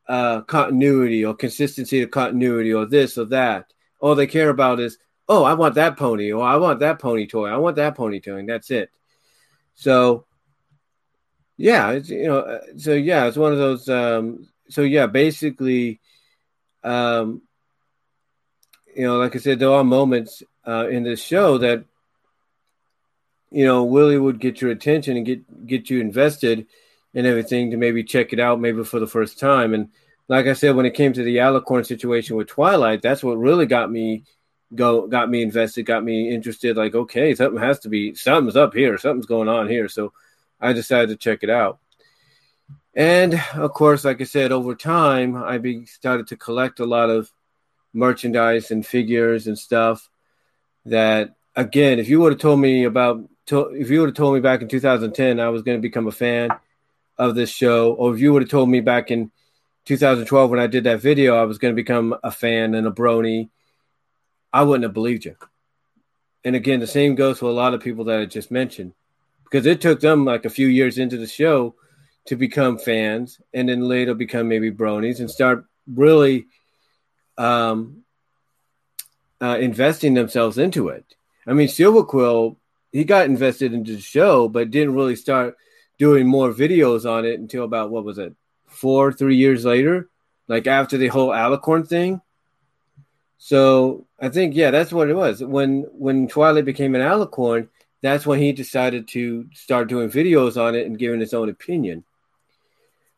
uh, 0.10 0.42
continuity 0.42 1.24
or 1.24 1.34
consistency 1.34 2.02
of 2.02 2.12
continuity 2.12 2.74
or 2.74 2.86
this 2.86 3.18
or 3.18 3.26
that. 3.26 3.72
All 4.02 4.14
they 4.14 4.28
care 4.28 4.50
about 4.50 4.82
is, 4.82 4.98
oh, 5.30 5.46
I 5.46 5.54
want 5.54 5.76
that 5.76 5.96
pony, 5.96 6.34
or 6.34 6.44
I 6.44 6.58
want 6.58 6.82
that 6.82 7.00
pony 7.00 7.28
toy, 7.28 7.48
I 7.48 7.58
want 7.58 7.78
that 7.78 7.96
pony 7.96 8.20
toy, 8.20 8.36
and 8.36 8.50
that's 8.50 8.70
it. 8.72 8.92
So, 9.76 10.26
yeah, 11.56 11.92
it's, 11.92 12.10
you 12.10 12.24
know, 12.24 12.40
uh, 12.40 12.62
so 12.78 12.92
yeah, 12.92 13.26
it's 13.28 13.38
one 13.38 13.54
of 13.54 13.58
those. 13.58 13.88
Um, 13.88 14.50
so 14.68 14.82
yeah, 14.82 15.08
basically, 15.08 16.02
um, 16.84 17.42
you 18.96 19.06
know, 19.06 19.18
like 19.18 19.36
I 19.36 19.40
said, 19.40 19.60
there 19.60 19.72
are 19.72 19.84
moments 19.84 20.44
uh, 20.68 20.88
in 20.88 21.04
this 21.04 21.22
show 21.22 21.58
that 21.60 21.86
you 23.50 23.66
know 23.66 23.84
Willie 23.84 24.18
would 24.18 24.40
get 24.40 24.62
your 24.62 24.72
attention 24.72 25.18
and 25.18 25.26
get 25.26 25.68
get 25.68 25.90
you 25.90 26.00
invested 26.00 26.68
in 27.14 27.26
everything 27.26 27.72
to 27.72 27.78
maybe 27.78 28.04
check 28.04 28.34
it 28.34 28.40
out, 28.40 28.60
maybe 28.60 28.84
for 28.84 29.00
the 29.00 29.08
first 29.08 29.40
time. 29.40 29.74
And 29.74 29.90
like 30.28 30.48
I 30.48 30.54
said, 30.54 30.76
when 30.76 30.86
it 30.86 30.94
came 30.94 31.14
to 31.14 31.24
the 31.24 31.38
Alicorn 31.38 31.86
situation 31.86 32.38
with 32.38 32.48
Twilight, 32.48 33.02
that's 33.02 33.24
what 33.24 33.38
really 33.38 33.66
got 33.66 33.92
me 33.92 34.24
go 34.74 35.08
got 35.08 35.30
me 35.30 35.42
invested, 35.42 35.84
got 35.84 36.04
me 36.04 36.30
interested. 36.34 36.78
Like, 36.78 36.96
okay, 36.96 37.36
something 37.36 37.62
has 37.62 37.80
to 37.80 37.90
be 37.90 38.16
something's 38.16 38.56
up 38.56 38.74
here, 38.74 38.98
something's 38.98 39.26
going 39.26 39.50
on 39.50 39.68
here. 39.68 39.90
So 39.90 40.14
I 40.60 40.74
decided 40.74 41.10
to 41.10 41.16
check 41.16 41.40
it 41.44 41.50
out. 41.50 41.80
And 42.94 43.42
of 43.54 43.74
course, 43.74 44.04
like 44.04 44.20
I 44.22 44.26
said, 44.26 44.52
over 44.52 44.76
time, 44.76 45.36
I 45.36 45.58
be, 45.58 45.86
started 45.86 46.28
to 46.28 46.38
collect 46.38 46.80
a 46.80 46.86
lot 46.86 47.10
of 47.10 47.32
merchandise 47.94 48.72
and 48.72 48.86
figures 48.86 49.48
and 49.48 49.58
stuff 49.58 50.10
that 50.86 51.36
again 51.56 52.00
if 52.00 52.08
you 52.08 52.20
would 52.20 52.32
have 52.32 52.42
told 52.42 52.60
me 52.60 52.86
about 52.86 53.22
if 53.52 53.90
you 53.90 54.00
would 54.00 54.10
have 54.10 54.16
told 54.16 54.34
me 54.34 54.40
back 54.40 54.62
in 54.62 54.68
2010 54.68 55.40
I 55.40 55.50
was 55.50 55.62
going 55.62 55.78
to 55.78 55.82
become 55.82 56.08
a 56.08 56.12
fan 56.12 56.50
of 57.18 57.36
this 57.36 57.52
show, 57.52 57.94
or 57.94 58.14
if 58.16 58.20
you 58.20 58.34
would 58.34 58.42
have 58.42 58.50
told 58.50 58.70
me 58.70 58.80
back 58.80 59.12
in 59.12 59.30
2012 59.86 60.50
when 60.50 60.60
I 60.60 60.68
did 60.68 60.86
that 60.86 61.02
video 61.02 61.36
I 61.36 61.44
was 61.44 61.58
going 61.58 61.72
to 61.72 61.76
become 61.76 62.16
a 62.24 62.32
fan 62.32 62.74
and 62.74 62.88
a 62.88 62.92
brony, 62.92 63.50
I 64.52 64.64
wouldn't 64.64 64.86
have 64.86 64.94
believed 64.94 65.26
you. 65.26 65.36
And 66.44 66.56
again, 66.56 66.80
the 66.80 66.88
same 66.88 67.14
goes 67.14 67.40
for 67.40 67.46
a 67.46 67.54
lot 67.54 67.74
of 67.74 67.82
people 67.82 68.06
that 68.06 68.20
I 68.20 68.26
just 68.26 68.50
mentioned, 68.50 68.94
because 69.44 69.66
it 69.66 69.82
took 69.82 70.00
them 70.00 70.26
like 70.26 70.46
a 70.46 70.50
few 70.50 70.68
years 70.68 70.98
into 70.98 71.18
the 71.18 71.28
show 71.28 71.76
to 72.26 72.36
become 72.36 72.80
fans, 72.80 73.40
and 73.54 73.68
then 73.70 73.82
later 73.82 74.14
become 74.14 74.48
maybe 74.48 74.72
bronies 74.72 75.20
and 75.20 75.30
start 75.30 75.66
really 75.94 76.48
um, 77.38 78.04
uh, 79.42 79.58
investing 79.60 80.14
themselves 80.14 80.58
into 80.58 80.90
it. 80.90 81.06
I 81.48 81.54
mean, 81.54 81.68
Silver 81.68 82.04
Quill, 82.04 82.58
he 82.92 83.04
got 83.04 83.26
invested 83.26 83.74
into 83.74 83.96
the 83.96 84.02
show, 84.02 84.48
but 84.48 84.72
didn't 84.72 84.96
really 84.96 85.16
start 85.16 85.58
doing 85.98 86.28
more 86.28 86.54
videos 86.54 87.10
on 87.10 87.26
it 87.26 87.40
until 87.40 87.64
about 87.64 87.92
what 87.92 88.04
was 88.04 88.18
it, 88.18 88.36
four, 88.68 89.12
three 89.12 89.36
years 89.36 89.66
later, 89.66 90.10
like 90.48 90.68
after 90.68 90.98
the 90.98 91.08
whole 91.08 91.30
Alicorn 91.30 91.88
thing. 91.88 92.22
So 93.38 94.06
I 94.20 94.30
think 94.30 94.56
yeah, 94.56 94.72
that's 94.72 94.94
what 94.94 95.10
it 95.10 95.16
was. 95.16 95.44
When 95.44 95.88
when 95.94 96.28
Twilight 96.28 96.66
became 96.66 96.94
an 96.94 97.02
Alicorn, 97.02 97.70
that's 98.02 98.26
when 98.26 98.40
he 98.40 98.52
decided 98.52 99.08
to 99.10 99.48
start 99.54 99.90
doing 99.90 100.10
videos 100.10 100.62
on 100.62 100.76
it 100.76 100.86
and 100.86 100.98
giving 100.98 101.20
his 101.20 101.34
own 101.34 101.50
opinion. 101.50 102.04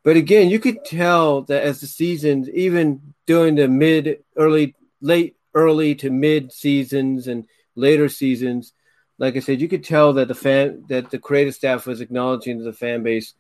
But 0.03 0.17
again, 0.17 0.49
you 0.49 0.59
could 0.59 0.83
tell 0.83 1.43
that 1.43 1.63
as 1.63 1.79
the 1.79 1.87
seasons, 1.87 2.49
even 2.49 3.13
during 3.25 3.55
the 3.55 3.69
mid, 3.69 4.23
early, 4.35 4.75
late, 5.01 5.37
early 5.53 5.95
to 5.95 6.09
mid 6.09 6.51
seasons 6.51 7.27
and 7.27 7.47
later 7.75 8.09
seasons, 8.09 8.73
like 9.17 9.37
I 9.37 9.39
said, 9.39 9.61
you 9.61 9.69
could 9.69 9.85
tell 9.85 10.13
that 10.13 10.27
the 10.27 10.35
fan, 10.35 10.83
that 10.89 11.09
the 11.09 11.19
creative 11.19 11.55
staff 11.55 11.87
was 11.87 12.01
acknowledging 12.01 12.57
that 12.57 12.65
the 12.65 12.73
fan 12.73 13.03
base 13.03 13.33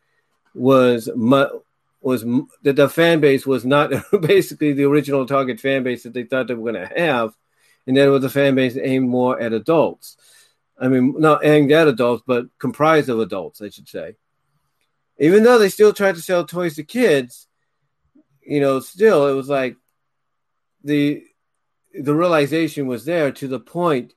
was 0.55 1.09
was 1.15 2.25
that 2.63 2.75
the 2.75 2.89
fan 2.89 3.21
base 3.21 3.45
was 3.45 3.65
not 3.65 3.91
basically 4.21 4.73
the 4.73 4.83
original 4.83 5.25
target 5.25 5.59
fan 5.59 5.83
base 5.83 6.03
that 6.03 6.13
they 6.13 6.23
thought 6.23 6.47
they 6.47 6.53
were 6.53 6.71
going 6.71 6.87
to 6.89 6.93
have, 6.97 7.33
and 7.87 7.97
that 7.97 8.07
it 8.07 8.09
was 8.09 8.23
a 8.23 8.29
fan 8.29 8.55
base 8.55 8.77
aimed 8.77 9.09
more 9.09 9.39
at 9.39 9.51
adults. 9.51 10.15
I 10.79 10.87
mean, 10.87 11.15
not 11.17 11.45
aimed 11.45 11.71
at 11.71 11.87
adults, 11.87 12.23
but 12.25 12.45
comprised 12.59 13.09
of 13.09 13.19
adults, 13.19 13.61
I 13.61 13.69
should 13.69 13.87
say 13.87 14.15
even 15.19 15.43
though 15.43 15.57
they 15.57 15.69
still 15.69 15.93
tried 15.93 16.15
to 16.15 16.21
sell 16.21 16.45
toys 16.45 16.75
to 16.75 16.83
kids, 16.83 17.47
you 18.41 18.59
know, 18.59 18.79
still 18.79 19.27
it 19.27 19.33
was 19.33 19.49
like 19.49 19.75
the 20.83 21.23
the 21.93 22.15
realization 22.15 22.87
was 22.87 23.05
there 23.05 23.31
to 23.31 23.47
the 23.47 23.59
point 23.59 24.13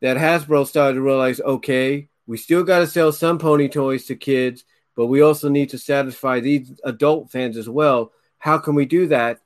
that 0.00 0.16
Hasbro 0.16 0.66
started 0.66 0.94
to 0.94 1.00
realize, 1.00 1.40
okay, 1.40 2.08
we 2.26 2.36
still 2.36 2.64
got 2.64 2.80
to 2.80 2.86
sell 2.86 3.12
some 3.12 3.38
pony 3.38 3.68
toys 3.68 4.06
to 4.06 4.16
kids, 4.16 4.64
but 4.96 5.06
we 5.06 5.22
also 5.22 5.48
need 5.48 5.70
to 5.70 5.78
satisfy 5.78 6.40
these 6.40 6.72
adult 6.84 7.30
fans 7.30 7.56
as 7.56 7.68
well. 7.68 8.12
How 8.38 8.58
can 8.58 8.74
we 8.74 8.84
do 8.84 9.06
that? 9.08 9.40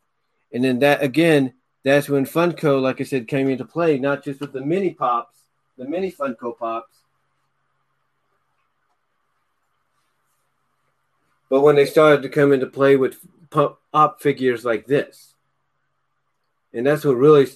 And 0.53 0.65
then 0.65 0.79
that 0.81 1.03
again, 1.03 1.55
that's 1.85 2.09
when 2.09 2.27
Funko, 2.27 2.81
like 2.81 3.01
I 3.01 3.05
said, 3.05 3.29
came 3.29 3.49
into 3.49 3.65
play, 3.65 3.99
not 3.99 4.25
just 4.25 4.41
with 4.41 4.53
the 4.53 4.65
mini 4.65 4.93
pops, 4.93 5.39
the 5.79 5.85
mini 5.85 6.11
Funko 6.11 6.59
pops, 6.59 7.00
But 11.51 11.63
when 11.63 11.75
they 11.75 11.85
started 11.85 12.23
to 12.23 12.29
come 12.29 12.53
into 12.53 12.67
play 12.67 12.97
with 12.97 13.19
pop 13.51 14.23
figures 14.23 14.65
like 14.65 14.87
this, 14.87 15.35
and 16.73 16.87
that's 16.87 17.05
what 17.05 17.17
really, 17.17 17.49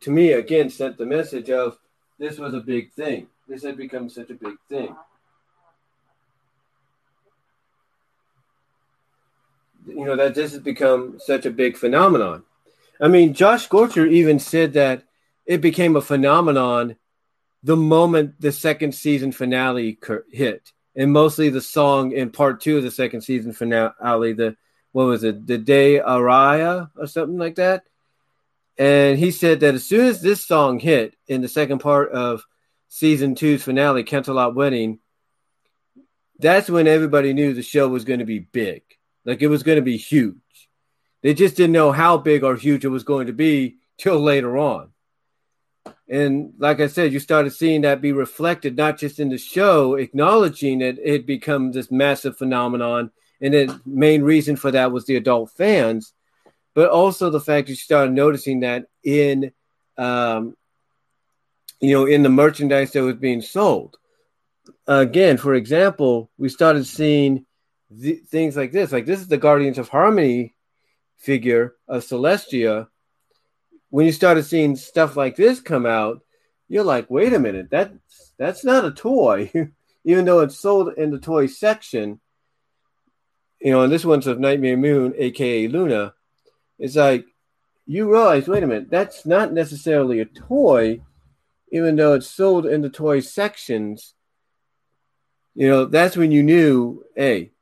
to 0.00 0.10
me, 0.10 0.32
again, 0.32 0.70
sent 0.70 0.96
the 0.96 1.04
message 1.04 1.50
of 1.50 1.76
this 2.18 2.38
was 2.38 2.54
a 2.54 2.60
big 2.60 2.92
thing. 2.92 3.26
This 3.48 3.64
had 3.64 3.76
become 3.76 4.08
such 4.08 4.30
a 4.30 4.34
big 4.34 4.54
thing. 4.68 4.94
You 9.86 10.04
know, 10.04 10.16
that 10.16 10.36
this 10.36 10.52
has 10.52 10.60
become 10.60 11.18
such 11.18 11.44
a 11.44 11.50
big 11.50 11.76
phenomenon. 11.76 12.44
I 13.00 13.08
mean, 13.08 13.34
Josh 13.34 13.64
Scorcher 13.64 14.06
even 14.06 14.38
said 14.38 14.72
that 14.74 15.02
it 15.44 15.60
became 15.60 15.96
a 15.96 16.00
phenomenon 16.00 16.96
the 17.64 17.76
moment 17.76 18.40
the 18.40 18.52
second 18.52 18.94
season 18.94 19.32
finale 19.32 19.98
hit 20.30 20.72
and 20.96 21.12
mostly 21.12 21.48
the 21.50 21.60
song 21.60 22.12
in 22.12 22.30
part 22.30 22.60
two 22.60 22.76
of 22.76 22.82
the 22.82 22.90
second 22.90 23.22
season 23.22 23.52
finale. 23.52 24.32
The 24.32 24.56
what 24.92 25.06
was 25.06 25.24
it, 25.24 25.46
the 25.46 25.58
Day 25.58 25.98
Aria 25.98 26.90
or 26.96 27.06
something 27.08 27.36
like 27.36 27.56
that. 27.56 27.82
And 28.78 29.18
he 29.18 29.32
said 29.32 29.60
that 29.60 29.74
as 29.74 29.84
soon 29.84 30.06
as 30.06 30.20
this 30.22 30.44
song 30.44 30.78
hit 30.78 31.16
in 31.26 31.40
the 31.40 31.48
second 31.48 31.80
part 31.80 32.12
of 32.12 32.44
season 32.88 33.34
two's 33.34 33.62
finale, 33.62 34.04
Canterlot 34.04 34.54
Wedding, 34.54 35.00
that's 36.38 36.70
when 36.70 36.86
everybody 36.86 37.32
knew 37.32 37.54
the 37.54 37.62
show 37.62 37.88
was 37.88 38.04
going 38.04 38.20
to 38.20 38.24
be 38.24 38.38
big. 38.38 38.82
Like 39.24 39.42
it 39.42 39.48
was 39.48 39.62
going 39.62 39.76
to 39.76 39.82
be 39.82 39.96
huge. 39.96 40.36
They 41.22 41.34
just 41.34 41.56
didn't 41.56 41.72
know 41.72 41.90
how 41.90 42.18
big 42.18 42.44
or 42.44 42.54
huge 42.54 42.84
it 42.84 42.88
was 42.88 43.04
going 43.04 43.26
to 43.28 43.32
be 43.32 43.78
till 43.98 44.20
later 44.20 44.58
on. 44.58 44.90
And 46.08 46.52
like 46.58 46.80
I 46.80 46.86
said, 46.86 47.12
you 47.12 47.20
started 47.20 47.52
seeing 47.52 47.82
that 47.82 48.00
be 48.00 48.12
reflected 48.12 48.76
not 48.76 48.98
just 48.98 49.18
in 49.18 49.30
the 49.30 49.38
show, 49.38 49.94
acknowledging 49.94 50.80
that 50.80 50.98
it 51.02 51.26
become 51.26 51.72
this 51.72 51.90
massive 51.90 52.36
phenomenon. 52.36 53.10
And 53.40 53.54
the 53.54 53.80
main 53.86 54.22
reason 54.22 54.56
for 54.56 54.70
that 54.70 54.92
was 54.92 55.06
the 55.06 55.16
adult 55.16 55.50
fans, 55.52 56.12
but 56.74 56.90
also 56.90 57.30
the 57.30 57.40
fact 57.40 57.66
that 57.66 57.72
you 57.72 57.76
started 57.76 58.12
noticing 58.12 58.60
that 58.60 58.86
in, 59.02 59.52
um, 59.96 60.56
you 61.80 61.92
know, 61.92 62.06
in 62.06 62.22
the 62.22 62.28
merchandise 62.28 62.92
that 62.92 63.02
was 63.02 63.16
being 63.16 63.42
sold. 63.42 63.96
Again, 64.86 65.36
for 65.36 65.54
example, 65.54 66.30
we 66.38 66.48
started 66.48 66.86
seeing 66.86 67.44
th- 68.00 68.24
things 68.24 68.56
like 68.56 68.72
this. 68.72 68.92
Like 68.92 69.06
this 69.06 69.20
is 69.20 69.28
the 69.28 69.36
Guardians 69.36 69.78
of 69.78 69.88
Harmony 69.88 70.54
figure 71.16 71.74
of 71.88 72.02
Celestia 72.04 72.88
when 73.94 74.06
you 74.06 74.10
started 74.10 74.42
seeing 74.42 74.74
stuff 74.74 75.16
like 75.16 75.36
this 75.36 75.60
come 75.60 75.86
out, 75.86 76.20
you're 76.66 76.82
like, 76.82 77.08
wait 77.08 77.32
a 77.32 77.38
minute, 77.38 77.68
that's 77.70 78.32
that's 78.36 78.64
not 78.64 78.84
a 78.84 78.90
toy, 78.90 79.52
even 80.04 80.24
though 80.24 80.40
it's 80.40 80.58
sold 80.58 80.94
in 80.96 81.12
the 81.12 81.20
toy 81.20 81.46
section. 81.46 82.20
You 83.60 83.70
know, 83.70 83.82
and 83.82 83.92
this 83.92 84.04
one's 84.04 84.26
of 84.26 84.40
Nightmare 84.40 84.76
Moon, 84.76 85.14
aka 85.16 85.68
Luna. 85.68 86.12
It's 86.76 86.96
like 86.96 87.24
you 87.86 88.10
realize, 88.10 88.48
wait 88.48 88.64
a 88.64 88.66
minute, 88.66 88.90
that's 88.90 89.26
not 89.26 89.52
necessarily 89.52 90.18
a 90.18 90.24
toy, 90.24 91.00
even 91.70 91.94
though 91.94 92.14
it's 92.14 92.28
sold 92.28 92.66
in 92.66 92.82
the 92.82 92.90
toy 92.90 93.20
sections. 93.20 94.14
You 95.54 95.68
know, 95.68 95.84
that's 95.84 96.16
when 96.16 96.32
you 96.32 96.42
knew, 96.42 97.04
hey, 97.14 97.52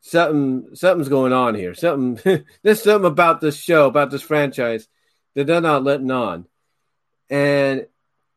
something 0.00 0.76
something's 0.76 1.08
going 1.08 1.32
on 1.32 1.56
here. 1.56 1.74
Something 1.74 2.44
there's 2.62 2.84
something 2.84 3.10
about 3.10 3.40
this 3.40 3.56
show, 3.56 3.88
about 3.88 4.12
this 4.12 4.22
franchise 4.22 4.86
they're 5.34 5.60
not 5.60 5.84
letting 5.84 6.10
on. 6.10 6.46
And 7.30 7.86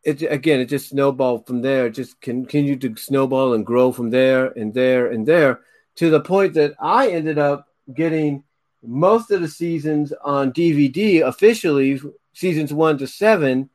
it 0.04 0.22
again, 0.22 0.60
it 0.60 0.66
just 0.66 0.90
snowballed 0.90 1.48
from 1.48 1.62
there. 1.62 1.88
It 1.88 1.92
just 1.92 2.22
continued 2.22 2.82
to 2.82 2.96
snowball 2.96 3.54
and 3.54 3.66
grow 3.66 3.92
from 3.92 4.12
there 4.12 4.48
and 4.48 4.74
there 4.74 5.08
and 5.08 5.26
there 5.26 5.62
to 5.96 6.10
the 6.10 6.22
point 6.22 6.54
that 6.54 6.76
I 6.80 7.10
ended 7.10 7.38
up 7.38 7.68
getting 7.94 8.44
most 8.84 9.32
of 9.32 9.42
the 9.42 9.48
seasons 9.48 10.14
on 10.24 10.54
DVD 10.54 11.26
officially, 11.26 12.00
seasons 12.34 12.72
one 12.72 12.98
to 13.00 13.08
seven, 13.08 13.70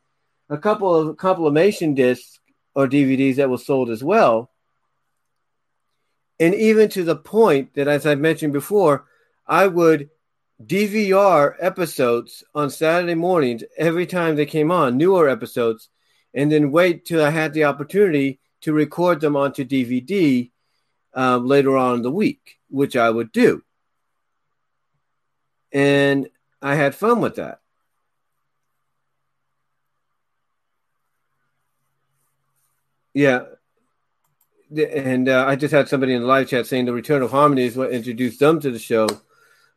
a 0.49 0.59
couple 0.59 0.95
of 0.95 1.17
compilation 1.17 1.95
discs 1.95 2.39
or 2.75 2.87
DVDs 2.87 3.37
that 3.37 3.51
were 3.51 3.59
sold 3.59 3.91
as 3.91 4.05
well. 4.05 4.51
And 6.39 6.55
even 6.55 6.89
to 6.91 7.05
the 7.05 7.17
point 7.17 7.75
that, 7.75 7.89
as 7.89 8.07
I 8.07 8.15
mentioned 8.15 8.53
before, 8.53 9.07
I 9.47 9.67
would 9.67 10.11
DVR 10.65 11.55
episodes 11.59 12.45
on 12.55 12.69
Saturday 12.69 13.15
mornings 13.15 13.65
every 13.79 14.07
time 14.07 14.37
they 14.37 14.45
came 14.45 14.71
on, 14.71 14.99
newer 14.99 15.29
episodes, 15.29 15.89
and 16.35 16.53
then 16.53 16.71
wait 16.71 17.07
till 17.07 17.25
I 17.25 17.31
had 17.31 17.55
the 17.55 17.65
opportunity 17.65 18.41
to 18.63 18.73
record 18.75 19.21
them 19.21 19.37
onto 19.37 19.65
DVD 19.65 20.51
um, 21.15 21.47
later 21.47 21.77
on 21.79 21.97
in 21.97 22.03
the 22.03 22.11
week, 22.11 22.59
which 22.69 22.95
I 22.95 23.09
would 23.09 23.33
do. 23.33 23.63
And 25.73 26.29
I 26.61 26.75
had 26.75 26.95
fun 26.95 27.21
with 27.21 27.37
that. 27.37 27.61
Yeah. 33.15 33.45
And 34.71 35.29
uh, 35.29 35.47
I 35.49 35.57
just 35.57 35.73
had 35.73 35.89
somebody 35.89 36.13
in 36.15 36.21
the 36.21 36.29
live 36.29 36.49
chat 36.49 36.67
saying 36.67 36.85
the 36.85 36.93
return 36.93 37.23
of 37.23 37.31
harmony 37.31 37.65
is 37.65 37.77
what 37.77 37.91
introduced 37.91 38.39
them 38.39 38.61
to 38.61 38.71
the 38.71 38.79
show 38.79 39.09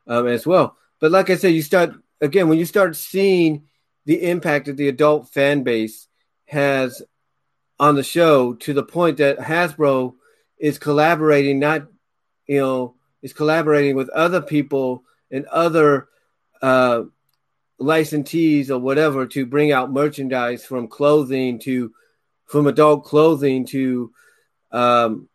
um, 0.08 0.28
as 0.28 0.46
well. 0.46 0.78
But 1.00 1.12
like 1.12 1.30
I 1.30 1.36
said, 1.36 1.54
you 1.54 1.62
start 1.62 1.94
again 2.22 2.50
when 2.50 2.60
you 2.60 2.66
start 2.66 2.96
seeing 2.96 3.64
the 4.06 4.30
impact 4.30 4.66
that 4.68 4.78
the 4.78 4.90
adult 4.90 5.30
fan 5.30 5.64
base 5.64 6.08
has 6.46 7.02
on 7.80 7.96
the 7.96 8.04
show 8.04 8.54
to 8.54 8.74
the 8.74 8.84
point 8.84 9.18
that 9.18 9.40
Hasbro 9.40 10.16
is 10.58 10.78
collaborating, 10.78 11.60
not 11.60 11.88
you 12.48 12.60
know, 12.60 12.96
is 13.22 13.34
collaborating 13.34 13.96
with 13.96 14.10
other 14.10 14.42
people 14.42 15.04
and 15.32 15.46
other 15.48 16.08
uh, 16.62 17.04
licensees 17.80 18.70
or 18.70 18.80
whatever 18.80 19.26
to 19.28 19.46
bring 19.46 19.72
out 19.72 19.92
merchandise 19.92 20.66
from 20.66 20.88
clothing 20.88 21.60
to 21.60 21.94
from 22.46 22.68
adult 22.68 23.04
clothing 23.04 23.66
to 23.66 24.12
um, 24.72 25.28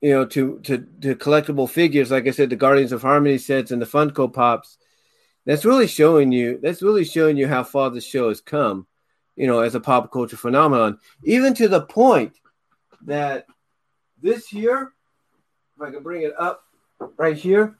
you 0.00 0.12
know, 0.12 0.24
to, 0.26 0.58
to 0.60 0.78
to 1.02 1.14
collectible 1.14 1.68
figures, 1.68 2.10
like 2.10 2.26
I 2.26 2.30
said, 2.30 2.50
the 2.50 2.56
Guardians 2.56 2.92
of 2.92 3.02
Harmony 3.02 3.38
sets 3.38 3.70
and 3.70 3.80
the 3.80 3.86
Funko 3.86 4.32
Pops. 4.32 4.78
That's 5.46 5.64
really 5.64 5.86
showing 5.86 6.32
you. 6.32 6.58
That's 6.62 6.82
really 6.82 7.04
showing 7.04 7.36
you 7.36 7.48
how 7.48 7.64
far 7.64 7.90
the 7.90 8.00
show 8.00 8.28
has 8.28 8.40
come, 8.40 8.86
you 9.36 9.46
know, 9.46 9.60
as 9.60 9.74
a 9.74 9.80
pop 9.80 10.12
culture 10.12 10.36
phenomenon. 10.36 10.98
Even 11.24 11.54
to 11.54 11.68
the 11.68 11.82
point 11.82 12.34
that 13.06 13.46
this 14.22 14.52
year, 14.52 14.92
if 15.76 15.82
I 15.82 15.90
can 15.90 16.02
bring 16.02 16.22
it 16.22 16.32
up 16.38 16.64
right 17.16 17.36
here, 17.36 17.76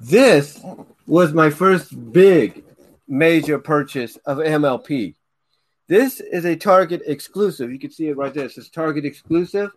this 0.00 0.60
was 1.06 1.32
my 1.32 1.50
first 1.50 2.12
big 2.12 2.64
major 3.06 3.58
purchase 3.58 4.16
of 4.26 4.38
MLP. 4.38 5.14
This 5.88 6.20
is 6.20 6.44
a 6.44 6.54
Target 6.54 7.02
exclusive. 7.06 7.72
You 7.72 7.78
can 7.78 7.90
see 7.90 8.08
it 8.08 8.16
right 8.16 8.32
there. 8.32 8.44
It 8.44 8.52
says 8.52 8.68
Target 8.68 9.04
exclusive. 9.04 9.70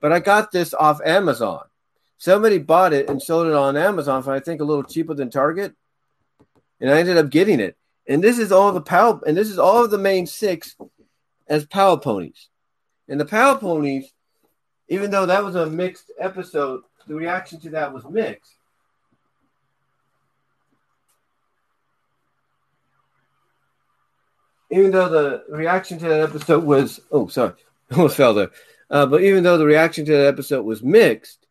But 0.00 0.12
I 0.12 0.20
got 0.20 0.52
this 0.52 0.74
off 0.74 1.00
Amazon. 1.04 1.64
Somebody 2.18 2.58
bought 2.58 2.92
it 2.92 3.08
and 3.08 3.22
sold 3.22 3.46
it 3.46 3.54
on 3.54 3.76
Amazon 3.76 4.22
for 4.22 4.32
I 4.32 4.40
think 4.40 4.60
a 4.60 4.64
little 4.64 4.82
cheaper 4.82 5.14
than 5.14 5.30
Target. 5.30 5.74
And 6.80 6.90
I 6.90 6.98
ended 6.98 7.16
up 7.16 7.30
getting 7.30 7.60
it. 7.60 7.76
And 8.06 8.22
this 8.22 8.38
is 8.38 8.52
all 8.52 8.72
the 8.72 8.80
power 8.80 9.20
and 9.26 9.36
this 9.36 9.48
is 9.48 9.58
all 9.58 9.84
of 9.84 9.90
the 9.90 9.98
main 9.98 10.26
six 10.26 10.76
as 11.46 11.66
power 11.66 11.98
ponies. 11.98 12.48
And 13.08 13.20
the 13.20 13.24
power 13.24 13.58
ponies, 13.58 14.12
even 14.88 15.10
though 15.10 15.26
that 15.26 15.44
was 15.44 15.54
a 15.54 15.66
mixed 15.66 16.10
episode, 16.18 16.82
the 17.06 17.14
reaction 17.14 17.60
to 17.60 17.70
that 17.70 17.92
was 17.92 18.04
mixed. 18.08 18.58
even 24.70 24.90
though 24.90 25.08
the 25.08 25.44
reaction 25.48 25.98
to 25.98 26.08
that 26.08 26.20
episode 26.20 26.64
was 26.64 27.00
oh 27.10 27.28
sorry 27.28 27.54
almost 27.92 28.16
fell 28.16 28.34
there 28.34 28.50
uh, 28.90 29.06
but 29.06 29.22
even 29.22 29.42
though 29.42 29.58
the 29.58 29.66
reaction 29.66 30.04
to 30.04 30.12
that 30.12 30.26
episode 30.26 30.62
was 30.62 30.82
mixed 30.82 31.48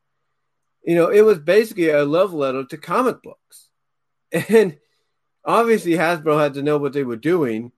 you 0.88 0.96
know 0.96 1.10
it 1.10 1.22
was 1.22 1.38
basically 1.38 1.90
a 1.90 2.06
love 2.06 2.34
letter 2.34 2.64
to 2.64 2.78
comic 2.78 3.22
books. 3.22 3.70
And 4.50 4.78
obviously 5.46 5.92
hasbro 5.92 6.42
had 6.42 6.56
to 6.56 6.64
know 6.64 6.78
what 6.78 6.94
they 6.94 7.04
were 7.04 7.18
doing. 7.18 7.72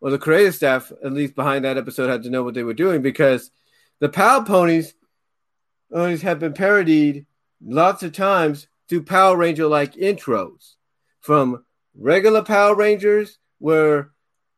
Or 0.00 0.10
the 0.10 0.18
creative 0.18 0.54
staff 0.54 0.90
at 1.04 1.12
least 1.12 1.36
behind 1.36 1.64
that 1.64 1.76
episode 1.76 2.08
had 2.08 2.24
to 2.24 2.30
know 2.30 2.42
what 2.42 2.54
they 2.54 2.64
were 2.64 2.74
doing 2.74 3.02
because 3.02 3.50
the 4.00 4.08
power 4.08 4.44
ponies 4.44 4.94
ponies 5.92 6.22
have 6.22 6.40
been 6.40 6.54
parodied 6.54 7.26
lots 7.64 8.02
of 8.02 8.12
times 8.12 8.66
through 8.88 9.04
power 9.04 9.36
ranger 9.36 9.66
like 9.66 9.94
intros 9.94 10.74
from 11.20 11.64
regular 11.96 12.42
power 12.42 12.74
rangers 12.74 13.38
where 13.58 14.10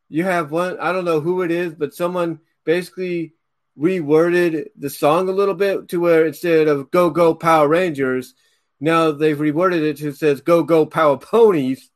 you 0.09 0.25
have 0.25 0.51
one, 0.51 0.79
I 0.79 0.93
don't 0.93 1.05
know 1.05 1.21
who 1.21 1.43
it 1.43 1.51
is, 1.51 1.75
but 1.75 1.95
someone 1.95 2.41
basically 2.65 3.34
reworded 3.79 4.67
the 4.77 4.91
song 4.91 5.29
a 5.29 5.33
little 5.33 5.55
bit 5.55 5.89
to 5.89 6.01
where 6.01 6.27
instead 6.27 6.69
of 6.69 6.91
go 6.91 7.11
go 7.11 7.35
Power 7.35 7.69
Rangers, 7.69 8.35
now 8.81 9.11
they've 9.11 9.37
reworded 9.37 9.83
it 9.83 9.97
to 9.99 10.13
says 10.13 10.41
go 10.41 10.63
go 10.63 10.87
Power 10.87 11.19
Ponies. 11.19 11.91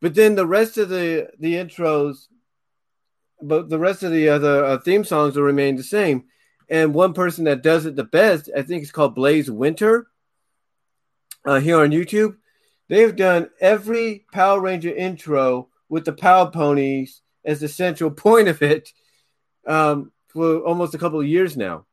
But 0.00 0.14
then 0.14 0.34
the 0.34 0.46
rest 0.46 0.78
of 0.78 0.88
the 0.88 1.30
the 1.38 1.54
intros, 1.54 2.26
but 3.42 3.68
the 3.68 3.78
rest 3.78 4.02
of 4.02 4.12
the 4.12 4.28
other 4.28 4.64
uh, 4.64 4.78
theme 4.78 5.04
songs 5.04 5.36
will 5.36 5.42
remain 5.42 5.76
the 5.76 5.82
same. 5.82 6.24
And 6.68 6.94
one 6.94 7.12
person 7.12 7.44
that 7.44 7.62
does 7.62 7.86
it 7.86 7.94
the 7.94 8.04
best, 8.04 8.50
I 8.56 8.62
think, 8.62 8.82
it's 8.82 8.92
called 8.92 9.14
Blaze 9.14 9.50
Winter. 9.50 10.08
Uh, 11.44 11.60
here 11.60 11.80
on 11.80 11.90
YouTube, 11.90 12.36
they've 12.88 13.14
done 13.14 13.50
every 13.60 14.26
Power 14.32 14.60
Ranger 14.60 14.92
intro 14.92 15.68
with 15.88 16.04
the 16.04 16.12
Power 16.12 16.50
Ponies 16.50 17.22
as 17.44 17.60
the 17.60 17.68
central 17.68 18.10
point 18.26 18.48
of 18.48 18.62
it 18.62 18.92
um, 19.66 20.10
for 20.36 20.60
almost 20.60 20.94
a 20.94 20.98
couple 20.98 21.20
of 21.20 21.26
years 21.26 21.56
now. 21.56 21.86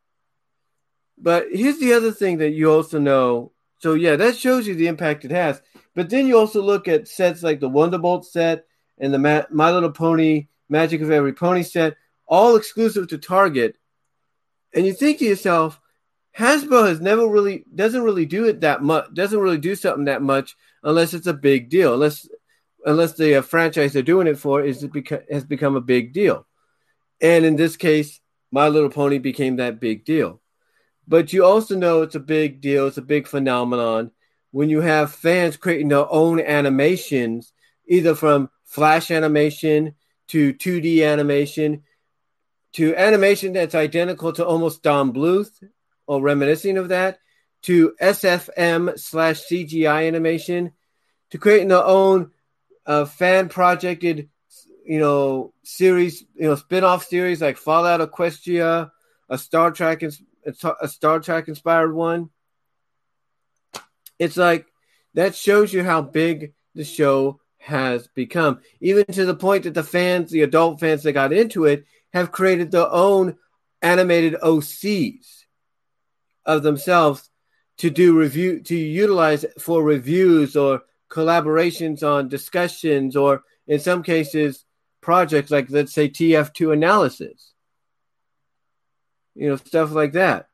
But 1.18 1.48
here's 1.52 1.80
the 1.80 1.94
other 1.94 2.12
thing 2.12 2.38
that 2.39 2.52
you 2.52 2.72
also 2.72 3.00
know. 3.00 3.52
So 3.80 3.94
yeah, 3.94 4.16
that 4.16 4.38
shows 4.38 4.68
you 4.68 4.76
the 4.76 4.88
impact 4.88 5.26
it 5.26 5.32
has. 5.32 5.62
But 5.96 6.10
then 6.10 6.28
you 6.28 6.38
also 6.38 6.62
look 6.62 6.88
at 6.88 7.08
sets 7.08 7.44
like 7.44 7.60
the 7.60 7.70
Wonderbolt 7.70 8.26
set 8.26 8.66
and 8.98 9.14
the 9.14 9.20
Ma- 9.20 9.46
My 9.50 9.72
Little 9.72 9.91
Pony 9.91 10.48
Magic 10.70 11.02
of 11.02 11.12
Every 11.12 11.34
Pony 11.34 11.64
set, 11.64 11.96
all 12.28 12.56
exclusive 12.56 13.08
to 13.10 13.18
Target. 13.18 13.78
And 14.74 14.86
you 14.86 14.94
think 14.94 15.20
to 15.20 15.26
yourself, 15.26 15.80
Hasbro 16.38 16.88
has 16.88 17.00
never 17.00 17.28
really 17.28 17.64
doesn't 17.74 18.02
really 18.02 18.26
do 18.26 18.46
it 18.46 18.62
that 18.62 18.82
much, 18.82 19.14
doesn't 19.14 19.39
really 19.39 19.60
do 19.60 19.76
something 19.76 20.06
that 20.06 20.22
much 20.22 20.56
unless 20.82 21.14
it's 21.14 21.28
a 21.28 21.34
big 21.34 21.70
deal, 21.70 21.94
unless 21.94 22.28
unless 22.86 23.14
the 23.14 23.36
uh, 23.36 23.41
franchise 23.41 23.94
they're 23.94 24.02
doing 24.02 24.28
it 24.28 24.38
for 24.38 24.62
is 24.62 24.84
it 24.84 24.91
beca- 24.91 25.32
has 25.32 25.44
become 25.44 25.76
a 25.76 25.82
big 25.82 26.12
deal. 26.12 26.46
And 27.22 27.46
in 27.46 27.56
this 27.56 27.78
case, 27.78 28.20
My 28.54 28.68
Little 28.68 28.91
Pony 28.91 29.18
became 29.18 29.56
that 29.56 29.80
big 29.80 30.06
deal. 30.06 30.39
But 31.08 31.34
you 31.34 31.43
also 31.43 31.76
know 31.76 32.04
it's 32.04 32.14
a 32.14 32.20
big 32.20 32.62
deal, 32.62 32.86
it's 32.86 32.99
a 32.99 33.01
big 33.01 33.26
phenomenon 33.28 34.12
when 34.51 34.70
you 34.70 34.82
have 34.82 35.12
fans 35.12 35.58
creating 35.58 35.88
their 35.88 36.06
own 36.08 36.39
animations, 36.39 37.51
either 37.88 38.14
from 38.14 38.51
flash 38.66 39.10
animation 39.10 39.95
to 40.28 40.54
2D 40.54 41.04
animation 41.04 41.82
to 42.74 42.95
animation 42.95 43.54
that's 43.54 43.74
identical 43.74 44.32
to 44.34 44.45
almost 44.45 44.84
Don 44.84 45.12
Bluth 45.12 45.51
or 46.06 46.22
reminiscing 46.22 46.78
of 46.78 46.89
that 46.89 47.18
to 47.64 47.95
SFM 47.99 48.99
slash 48.99 49.41
CGI 49.47 50.08
animation 50.08 50.74
to 51.32 51.39
creating 51.39 51.70
their 51.70 51.84
own 51.84 52.30
uh, 52.86 53.01
a 53.01 53.06
fan 53.08 53.49
projected, 53.49 54.30
you 54.86 55.00
know, 55.00 55.54
series, 55.64 56.26
you 56.36 56.48
know, 56.48 56.56
spin-off 56.56 57.06
series 57.06 57.42
like 57.42 57.58
Fallout 57.58 58.00
Equestria, 58.00 58.92
a 59.30 59.38
Star 59.38 59.72
Trek, 59.72 60.04
a 60.04 60.88
Star 60.88 61.20
Trek 61.20 61.48
inspired 61.48 61.94
one. 61.94 62.30
It's 64.20 64.38
like 64.38 64.66
that 65.14 65.36
shows 65.36 65.74
you 65.74 65.84
how 65.84 66.02
big 66.02 66.54
the 66.76 66.84
show 66.84 67.40
has 67.58 68.08
become, 68.08 68.60
even 68.82 69.06
to 69.06 69.26
the 69.26 69.36
point 69.36 69.64
that 69.64 69.74
the 69.74 69.84
fans, 69.84 70.32
the 70.32 70.42
adult 70.42 70.80
fans 70.80 71.04
that 71.04 71.14
got 71.14 71.32
into 71.32 71.66
it, 71.66 71.86
have 72.12 72.32
created 72.32 72.72
their 72.72 72.90
own 72.90 73.38
animated 73.82 74.36
OCs 74.42 75.46
of 76.46 76.64
themselves 76.64 77.30
to 77.78 77.90
do 77.90 78.18
review 78.18 78.62
to 78.62 78.76
utilize 78.76 79.46
for 79.60 79.84
reviews 79.84 80.56
or 80.56 80.82
collaborations 81.10 82.04
on 82.04 82.28
discussions 82.28 83.16
or 83.16 83.44
in 83.68 83.80
some 83.80 84.04
cases 84.04 84.66
projects 85.04 85.51
like 85.51 85.70
let's 85.70 85.93
say 85.93 86.10
TF2 86.10 86.74
analysis. 86.74 87.51
You 89.36 89.49
know, 89.49 89.56
stuff 89.58 89.91
like 89.91 90.14
that. 90.14 90.47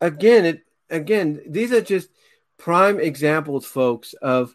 Again, 0.00 0.44
it 0.44 0.60
again, 0.90 1.42
these 1.48 1.72
are 1.72 1.80
just 1.80 2.08
prime 2.58 3.00
examples, 3.00 3.66
folks, 3.66 4.12
of 4.14 4.54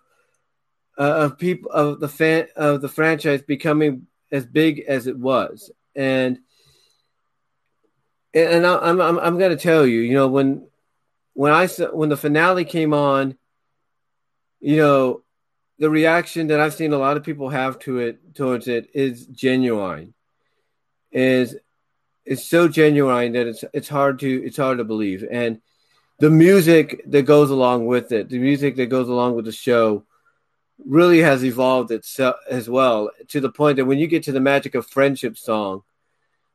uh, 0.97 1.25
of 1.25 1.37
people 1.37 1.71
of 1.71 1.99
the 1.99 2.07
fan 2.07 2.47
of 2.55 2.81
the 2.81 2.89
franchise 2.89 3.41
becoming 3.41 4.07
as 4.31 4.45
big 4.45 4.81
as 4.87 5.07
it 5.07 5.17
was, 5.17 5.71
and 5.95 6.39
and 8.33 8.65
I'm 8.65 9.01
I'm 9.01 9.19
I'm 9.19 9.37
going 9.37 9.55
to 9.55 9.61
tell 9.61 9.85
you, 9.85 10.01
you 10.01 10.13
know, 10.13 10.27
when 10.27 10.67
when 11.33 11.51
I 11.51 11.67
when 11.67 12.09
the 12.09 12.17
finale 12.17 12.65
came 12.65 12.93
on, 12.93 13.37
you 14.59 14.77
know, 14.77 15.23
the 15.81 15.89
reaction 15.89 16.45
that 16.47 16.59
I've 16.59 16.75
seen 16.75 16.93
a 16.93 16.97
lot 16.99 17.17
of 17.17 17.23
people 17.23 17.49
have 17.49 17.79
to 17.79 17.97
it 17.97 18.35
towards 18.35 18.67
it 18.67 18.91
is 18.93 19.25
genuine. 19.25 20.13
Is 21.11 21.57
it's 22.23 22.45
so 22.45 22.67
genuine 22.67 23.31
that 23.31 23.47
it's 23.47 23.63
it's 23.73 23.89
hard 23.89 24.19
to 24.19 24.29
it's 24.45 24.57
hard 24.57 24.77
to 24.77 24.83
believe. 24.83 25.25
And 25.29 25.59
the 26.19 26.29
music 26.29 27.01
that 27.07 27.23
goes 27.23 27.49
along 27.49 27.87
with 27.87 28.11
it, 28.11 28.29
the 28.29 28.37
music 28.37 28.75
that 28.75 28.91
goes 28.91 29.09
along 29.09 29.33
with 29.33 29.45
the 29.45 29.51
show 29.51 30.05
really 30.85 31.21
has 31.21 31.43
evolved 31.43 31.89
itself 31.89 32.35
as 32.47 32.69
well 32.69 33.09
to 33.29 33.41
the 33.41 33.51
point 33.51 33.77
that 33.77 33.85
when 33.85 33.97
you 33.97 34.05
get 34.05 34.21
to 34.25 34.31
the 34.31 34.39
magic 34.39 34.75
of 34.75 34.85
friendship 34.85 35.35
song, 35.35 35.81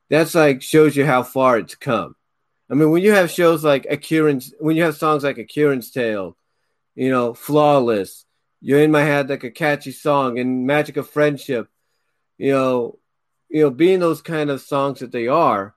that's 0.09 0.37
like 0.37 0.62
shows 0.62 0.95
you 0.95 1.05
how 1.05 1.24
far 1.24 1.59
it's 1.59 1.74
come. 1.74 2.14
I 2.70 2.74
mean, 2.74 2.93
when 2.93 3.03
you 3.03 3.11
have 3.11 3.33
shows 3.33 3.64
like 3.64 3.89
A 3.91 3.97
Kirin's, 3.97 4.55
when 4.61 4.77
you 4.77 4.85
have 4.85 4.97
songs 4.97 5.24
like 5.24 5.39
A 5.39 5.45
Kirin's 5.45 5.91
Tale, 5.91 6.37
you 6.95 7.11
know, 7.11 7.35
Flawless, 7.35 8.26
You're 8.61 8.82
in 8.82 8.90
My 8.90 9.02
Head 9.02 9.28
like 9.28 9.44
a 9.44 9.50
catchy 9.50 9.92
song, 9.92 10.38
and 10.38 10.66
Magic 10.66 10.96
of 10.96 11.09
Friendship, 11.11 11.68
you 12.38 12.52
know, 12.52 12.98
you 13.48 13.62
know, 13.62 13.70
being 13.70 14.00
those 14.00 14.22
kind 14.22 14.50
of 14.50 14.61
songs 14.61 15.00
that 15.00 15.12
they 15.12 15.28
are, 15.28 15.74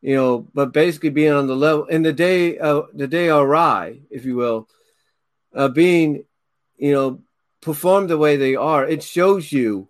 you 0.00 0.14
know, 0.14 0.48
but 0.54 0.72
basically 0.72 1.10
being 1.10 1.32
on 1.32 1.46
the 1.46 1.56
level 1.56 1.86
in 1.86 2.02
the 2.02 2.12
day, 2.12 2.58
uh, 2.58 2.82
the 2.92 3.06
Day 3.06 3.28
Aria, 3.28 3.96
if 4.10 4.24
you 4.24 4.36
will, 4.36 4.68
uh, 5.54 5.68
being, 5.68 6.24
you 6.76 6.92
know, 6.92 7.20
performed 7.60 8.10
the 8.10 8.18
way 8.18 8.36
they 8.36 8.56
are, 8.56 8.86
it 8.86 9.02
shows 9.02 9.52
you 9.52 9.88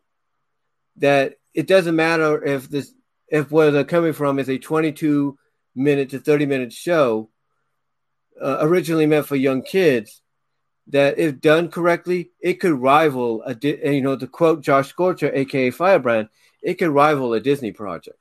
that 0.96 1.36
it 1.54 1.66
doesn't 1.66 1.96
matter 1.96 2.42
if 2.44 2.68
this, 2.68 2.92
if 3.28 3.50
where 3.50 3.70
they're 3.70 3.84
coming 3.84 4.12
from 4.12 4.38
is 4.38 4.48
a 4.48 4.58
22 4.58 5.38
minute 5.74 6.10
to 6.10 6.18
30 6.18 6.46
minute 6.46 6.72
show 6.72 7.30
uh, 8.40 8.58
originally 8.60 9.06
meant 9.06 9.26
for 9.26 9.36
young 9.36 9.62
kids 9.62 10.21
that 10.88 11.18
if 11.18 11.40
done 11.40 11.68
correctly 11.68 12.30
it 12.40 12.54
could 12.54 12.72
rival 12.72 13.42
a 13.46 13.56
you 13.88 14.00
know 14.00 14.16
to 14.16 14.26
quote 14.26 14.60
josh 14.62 14.88
scorcher 14.88 15.32
aka 15.32 15.70
firebrand 15.70 16.28
it 16.62 16.74
could 16.74 16.90
rival 16.90 17.34
a 17.34 17.40
Disney 17.40 17.72
project. 17.72 18.18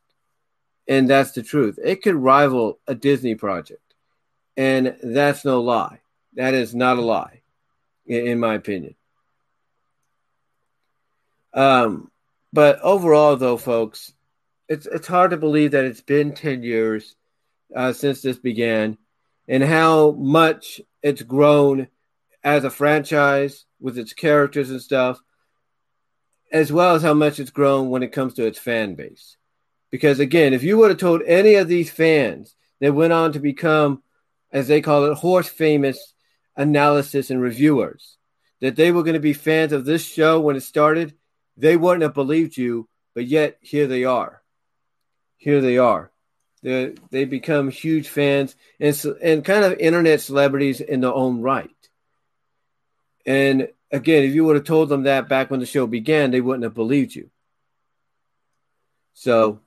And 0.87 1.09
that's 1.09 1.31
the 1.31 1.43
truth. 1.43 1.79
It 1.81 2.01
could 2.01 2.15
rival 2.15 2.79
a 2.87 2.95
Disney 2.95 3.35
project. 3.35 3.79
And 4.57 4.97
that's 5.01 5.45
no 5.45 5.61
lie. 5.61 6.01
That 6.33 6.53
is 6.53 6.73
not 6.73 6.97
a 6.97 7.01
lie, 7.01 7.41
in, 8.05 8.39
my 8.39 8.55
opinion. 8.55 8.95
Um, 11.53 12.09
but 12.51 12.79
overall, 12.81 13.35
though, 13.35 13.57
folks, 13.57 14.13
it's 14.67 14.85
it's 14.85 15.07
hard 15.07 15.31
to 15.31 15.37
believe 15.37 15.71
that 15.71 15.83
it's 15.83 16.01
been 16.01 16.33
10 16.33 16.63
years 16.63 17.15
uh, 17.75 17.91
since 17.91 18.21
this 18.21 18.37
began 18.37 18.97
and 19.47 19.63
how 19.63 20.11
much 20.11 20.79
it's 21.03 21.21
grown 21.21 21.87
as 22.43 22.63
a 22.63 22.69
franchise 22.69 23.65
with 23.79 23.97
its 23.97 24.13
characters 24.13 24.69
and 24.69 24.81
stuff, 24.81 25.19
as 26.51 26.71
well 26.71 26.95
as 26.95 27.01
how 27.01 27.13
much 27.13 27.39
it's 27.39 27.51
grown 27.51 27.89
when 27.89 28.03
it 28.03 28.11
comes 28.11 28.33
to 28.35 28.45
its 28.45 28.59
fan 28.59 28.95
base. 28.95 29.37
Because 29.89 30.19
again, 30.19 30.53
if 30.53 30.63
you 30.63 30.77
would 30.77 30.89
have 30.89 30.99
told 30.99 31.21
any 31.25 31.55
of 31.55 31.67
these 31.67 31.89
fans 31.89 32.55
that 32.79 32.93
went 32.93 33.13
on 33.13 33.33
to 33.33 33.39
become, 33.39 34.01
as 34.51 34.67
they 34.67 34.81
call 34.81 35.05
it, 35.05 35.17
horse 35.17 35.47
famous 35.47 36.13
analysis 36.55 37.29
and 37.29 37.41
reviewers, 37.41 38.17
that 38.61 38.75
they 38.75 38.91
were 38.91 39.03
going 39.03 39.15
to 39.15 39.19
be 39.19 39.33
fans 39.33 39.71
of 39.73 39.85
this 39.85 40.05
show 40.05 40.39
when 40.39 40.55
it 40.55 40.61
started, 40.61 41.13
they 41.57 41.75
wouldn't 41.75 42.03
have 42.03 42.13
believed 42.13 42.57
you. 42.57 42.87
But 43.13 43.27
yet, 43.27 43.57
here 43.61 43.87
they 43.87 44.05
are. 44.05 44.41
Here 45.37 45.59
they 45.59 45.77
are. 45.77 46.11
They 46.63 46.93
they 47.09 47.25
become 47.25 47.69
huge 47.69 48.07
fans 48.07 48.55
and 48.79 48.95
and 49.21 49.43
kind 49.43 49.65
of 49.65 49.79
internet 49.79 50.21
celebrities 50.21 50.79
in 50.79 51.01
their 51.01 51.13
own 51.13 51.41
right. 51.41 51.71
And 53.25 53.69
again, 53.91 54.23
if 54.23 54.33
you 54.33 54.45
would 54.45 54.55
have 54.55 54.65
told 54.65 54.89
them 54.89 55.03
that 55.03 55.29
back 55.29 55.51
when 55.51 55.59
the 55.59 55.65
show 55.65 55.87
began, 55.87 56.31
they 56.31 56.41
wouldn't 56.41 56.63
have 56.63 56.73
believed 56.73 57.15
you. 57.15 57.29
So, 59.13 59.59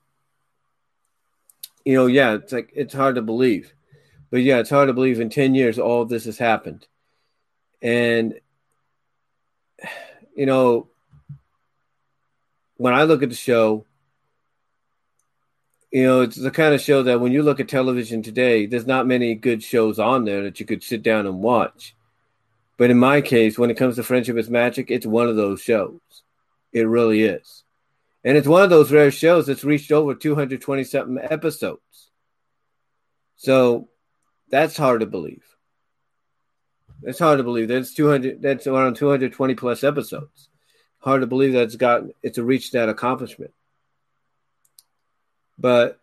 you 1.84 1.94
know, 1.94 2.07
yeah, 2.07 2.34
it's 2.34 2.52
like 2.52 2.72
it's 2.74 2.94
hard 2.94 3.16
to 3.16 3.22
believe. 3.22 3.74
But 4.30 4.42
yeah, 4.42 4.59
it's 4.59 4.70
hard 4.70 4.88
to 4.88 4.94
believe 4.94 5.20
in 5.20 5.30
10 5.30 5.55
years 5.55 5.78
all 5.78 6.05
this 6.05 6.24
has 6.24 6.38
happened. 6.38 6.86
And 7.80 8.40
you 10.34 10.46
know, 10.46 10.88
when 12.76 12.94
I 12.94 13.05
look 13.05 13.22
at 13.22 13.28
the 13.28 13.36
show, 13.36 13.86
you 15.92 16.02
know, 16.05 16.22
it's 16.22 16.36
the 16.36 16.50
kind 16.50 16.74
of 16.74 16.80
show 16.80 17.05
that 17.05 17.20
when 17.20 17.30
you 17.30 17.42
look 17.42 17.61
at 17.61 17.68
television 17.68 18.22
today, 18.22 18.66
there's 18.66 18.86
not 18.86 19.07
many 19.07 19.34
good 19.36 19.62
shows 19.62 20.00
on 20.00 20.24
there 20.24 20.42
that 20.42 20.59
you 20.59 20.66
could 20.66 20.82
sit 20.82 21.05
down 21.05 21.26
and 21.26 21.40
watch. 21.40 21.94
But 22.77 22.91
in 22.91 22.99
my 22.99 23.20
case, 23.20 23.59
when 23.59 23.70
it 23.70 23.77
comes 23.77 23.97
to 23.97 24.03
Friendship 24.03 24.37
is 24.37 24.51
Magic, 24.51 24.91
it's 24.91 25.07
one 25.07 25.29
of 25.29 25.37
those 25.37 25.61
shows. 25.61 26.01
It 26.72 26.89
really 26.89 27.22
is. 27.22 27.62
And 28.25 28.37
it's 28.37 28.49
one 28.49 28.62
of 28.62 28.70
those 28.70 28.91
rare 28.91 29.11
shows 29.11 29.47
that's 29.47 29.64
reached 29.64 29.93
over 29.93 30.14
220 30.14 30.85
something 30.85 31.18
episodes. 31.22 32.11
So 33.37 33.89
that's 34.51 34.77
hard 34.77 35.01
to 35.01 35.07
believe. 35.07 35.45
It's 37.03 37.18
hard 37.18 37.39
to 37.39 37.45
believe 37.45 37.68
that's 37.68 37.93
200 37.93 38.41
that's 38.41 38.66
around 38.66 38.97
220 38.97 39.55
plus 39.55 39.85
episodes. 39.85 40.49
Hard 41.01 41.20
to 41.20 41.27
believe 41.27 41.53
that 41.53 41.64
it's 41.64 41.77
got 41.77 42.05
it's 42.22 42.39
reached 42.39 42.72
that 42.72 42.89
accomplishment. 42.89 43.53
But 45.59 46.01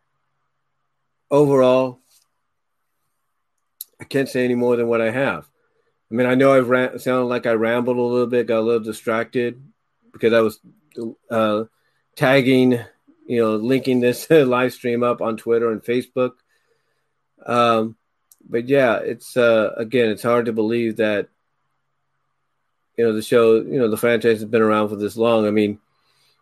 overall, 1.32 2.00
I 4.00 4.04
can't 4.04 4.30
say 4.30 4.46
any 4.46 4.56
more 4.56 4.76
than 4.76 4.88
what 4.88 5.02
I 5.02 5.10
have. 5.10 5.51
I 6.12 6.14
mean, 6.14 6.28
I 6.28 6.36
know 6.36 6.54
I've 6.54 6.68
ran, 6.68 7.00
sounded 7.00 7.28
like 7.28 7.46
I 7.46 7.54
rambled 7.54 7.98
a 7.98 8.02
little 8.02 8.28
bit, 8.28 8.48
got 8.48 8.60
a 8.60 8.62
little 8.62 8.84
distracted 8.84 9.64
because 10.12 10.34
I 10.34 10.42
was 10.42 10.60
uh, 11.30 11.64
tagging, 12.18 12.80
you 13.26 13.42
know, 13.42 13.56
linking 13.56 14.02
this 14.02 14.28
live 14.30 14.74
stream 14.74 15.04
up 15.04 15.22
on 15.22 15.38
Twitter 15.38 15.72
and 15.72 15.82
Facebook. 15.82 16.34
Um, 17.46 17.96
but 18.48 18.68
yeah, 18.68 18.98
it's 18.98 19.38
uh, 19.38 19.74
again, 19.78 20.10
it's 20.10 20.24
hard 20.24 20.48
to 20.48 20.54
believe 20.54 20.98
that 20.98 21.30
you 22.98 23.06
know 23.06 23.14
the 23.14 23.22
show, 23.22 23.56
you 23.56 23.80
know, 23.80 23.90
the 23.90 23.98
franchise 23.98 24.42
has 24.42 24.46
been 24.50 24.62
around 24.62 24.90
for 24.90 24.98
this 24.98 25.16
long. 25.16 25.48
I 25.48 25.52
mean, 25.52 25.80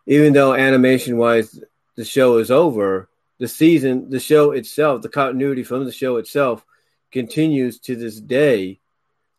even 0.06 0.32
though 0.32 0.52
animation 0.52 1.16
wise, 1.16 1.62
the 1.94 2.04
show 2.04 2.38
is 2.38 2.50
over, 2.50 3.08
the 3.38 3.46
season, 3.46 4.10
the 4.10 4.18
show 4.18 4.50
itself, 4.50 5.02
the 5.02 5.08
continuity 5.08 5.62
from 5.62 5.84
the 5.84 5.92
show 5.92 6.16
itself 6.16 6.64
continues 7.12 7.78
to 7.80 7.94
this 7.94 8.20
day 8.20 8.80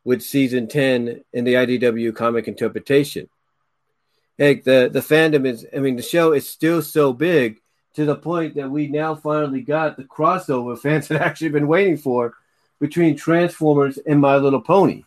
with 0.04 0.22
season 0.22 0.68
10 0.68 1.24
in 1.34 1.44
the 1.44 1.54
IDW 1.54 2.16
comic 2.16 2.48
interpretation. 2.48 3.30
Heck, 4.40 4.64
the, 4.64 4.90
the 4.92 5.02
fandom 5.02 5.46
is, 5.46 5.68
I 5.76 5.80
mean, 5.80 5.96
the 5.96 6.02
show 6.02 6.34
is 6.34 6.48
still 6.48 6.82
so 6.82 7.14
big 7.14 7.62
to 7.94 8.06
the 8.06 8.16
point 8.16 8.56
that 8.56 8.72
we 8.72 8.88
now 8.88 9.16
finally 9.16 9.62
got 9.62 9.98
the 9.98 10.04
crossover 10.04 10.80
fans 10.82 11.08
had 11.08 11.22
actually 11.22 11.50
been 11.50 11.68
waiting 11.68 11.98
for 11.98 12.34
between 12.80 13.16
Transformers 13.16 14.00
and 14.00 14.20
My 14.20 14.38
Little 14.38 14.62
Pony. 14.62 15.04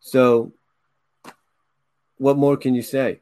So, 0.00 0.52
what 2.18 2.36
more 2.36 2.56
can 2.56 2.74
you 2.74 2.82
say? 2.82 3.20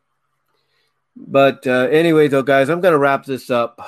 But 1.14 1.66
uh, 1.66 1.88
anyway, 1.90 2.28
though, 2.28 2.42
guys, 2.42 2.70
I'm 2.70 2.80
going 2.80 2.92
to 2.92 2.98
wrap 2.98 3.24
this 3.24 3.50
up 3.50 3.80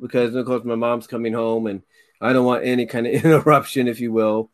because, 0.00 0.34
of 0.34 0.44
course, 0.46 0.64
my 0.64 0.74
mom's 0.74 1.06
coming 1.06 1.32
home 1.32 1.66
and 1.66 1.82
I 2.20 2.32
don't 2.32 2.44
want 2.44 2.64
any 2.64 2.86
kind 2.86 3.06
of 3.06 3.12
interruption, 3.24 3.86
if 3.86 4.00
you 4.00 4.12
will, 4.12 4.50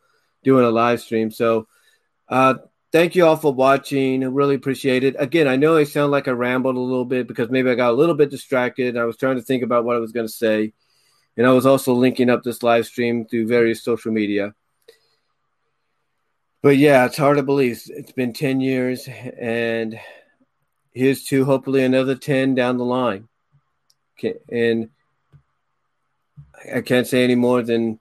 doing 0.47 0.64
a 0.64 0.70
live 0.70 1.01
stream. 1.01 1.30
So, 1.30 1.66
uh, 2.28 2.55
thank 2.92 3.16
you 3.16 3.26
all 3.26 3.36
for 3.36 3.53
watching. 3.53 4.22
I 4.22 4.28
really 4.28 4.55
appreciate 4.55 5.05
it. 5.05 5.16
Again, 5.18 5.49
I 5.49 5.57
know 5.57 5.76
I 5.76 5.84
sound 5.84 6.12
like 6.12 6.28
I 6.28 6.30
rambled 6.30 6.76
a 6.76 6.80
little 6.80 7.05
bit 7.05 7.26
because 7.26 7.51
maybe 7.51 7.68
I 7.68 7.74
got 7.74 7.90
a 7.90 7.97
little 8.01 8.14
bit 8.14 8.30
distracted. 8.30 8.97
I 8.97 9.05
was 9.05 9.16
trying 9.16 9.36
to 9.36 9.42
think 9.42 9.62
about 9.62 9.84
what 9.84 9.97
I 9.97 9.99
was 9.99 10.12
going 10.12 10.26
to 10.26 10.32
say. 10.32 10.72
And 11.36 11.47
I 11.47 11.51
was 11.51 11.66
also 11.66 11.92
linking 11.92 12.30
up 12.30 12.42
this 12.42 12.62
live 12.62 12.86
stream 12.86 13.26
through 13.26 13.49
various 13.49 13.82
social 13.82 14.12
media. 14.12 14.55
But 16.62 16.78
yeah, 16.78 17.05
it's 17.05 17.18
hard 17.18 17.36
to 17.36 17.42
believe. 17.42 17.82
It's 17.88 18.12
been 18.12 18.32
10 18.32 18.61
years 18.61 19.09
and 19.09 20.01
here's 20.92 21.24
to 21.24 21.44
hopefully 21.44 21.84
another 21.84 22.14
10 22.14 22.55
down 22.55 22.78
the 22.78 22.84
line. 22.84 23.28
Okay, 24.18 24.38
and 24.49 24.88
I 26.74 26.80
can't 26.80 27.07
say 27.07 27.22
any 27.22 27.34
more 27.34 27.62
than 27.62 28.01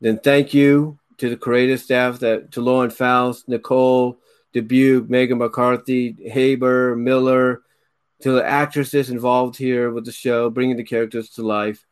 than 0.00 0.18
thank 0.18 0.54
you 0.54 0.97
to 1.18 1.28
the 1.28 1.36
creative 1.36 1.80
staff 1.80 2.20
that 2.20 2.52
to 2.52 2.60
Lauren 2.60 2.90
Faust, 2.90 3.48
Nicole, 3.48 4.20
Dubuc, 4.54 5.08
Meghan 5.08 5.38
McCarthy, 5.38 6.16
Haber, 6.28 6.96
Miller, 6.96 7.62
to 8.22 8.32
the 8.32 8.44
actresses 8.44 9.10
involved 9.10 9.56
here 9.56 9.90
with 9.90 10.04
the 10.04 10.12
show, 10.12 10.50
bringing 10.50 10.76
the 10.76 10.84
characters 10.84 11.30
to 11.30 11.42
life. 11.42 11.84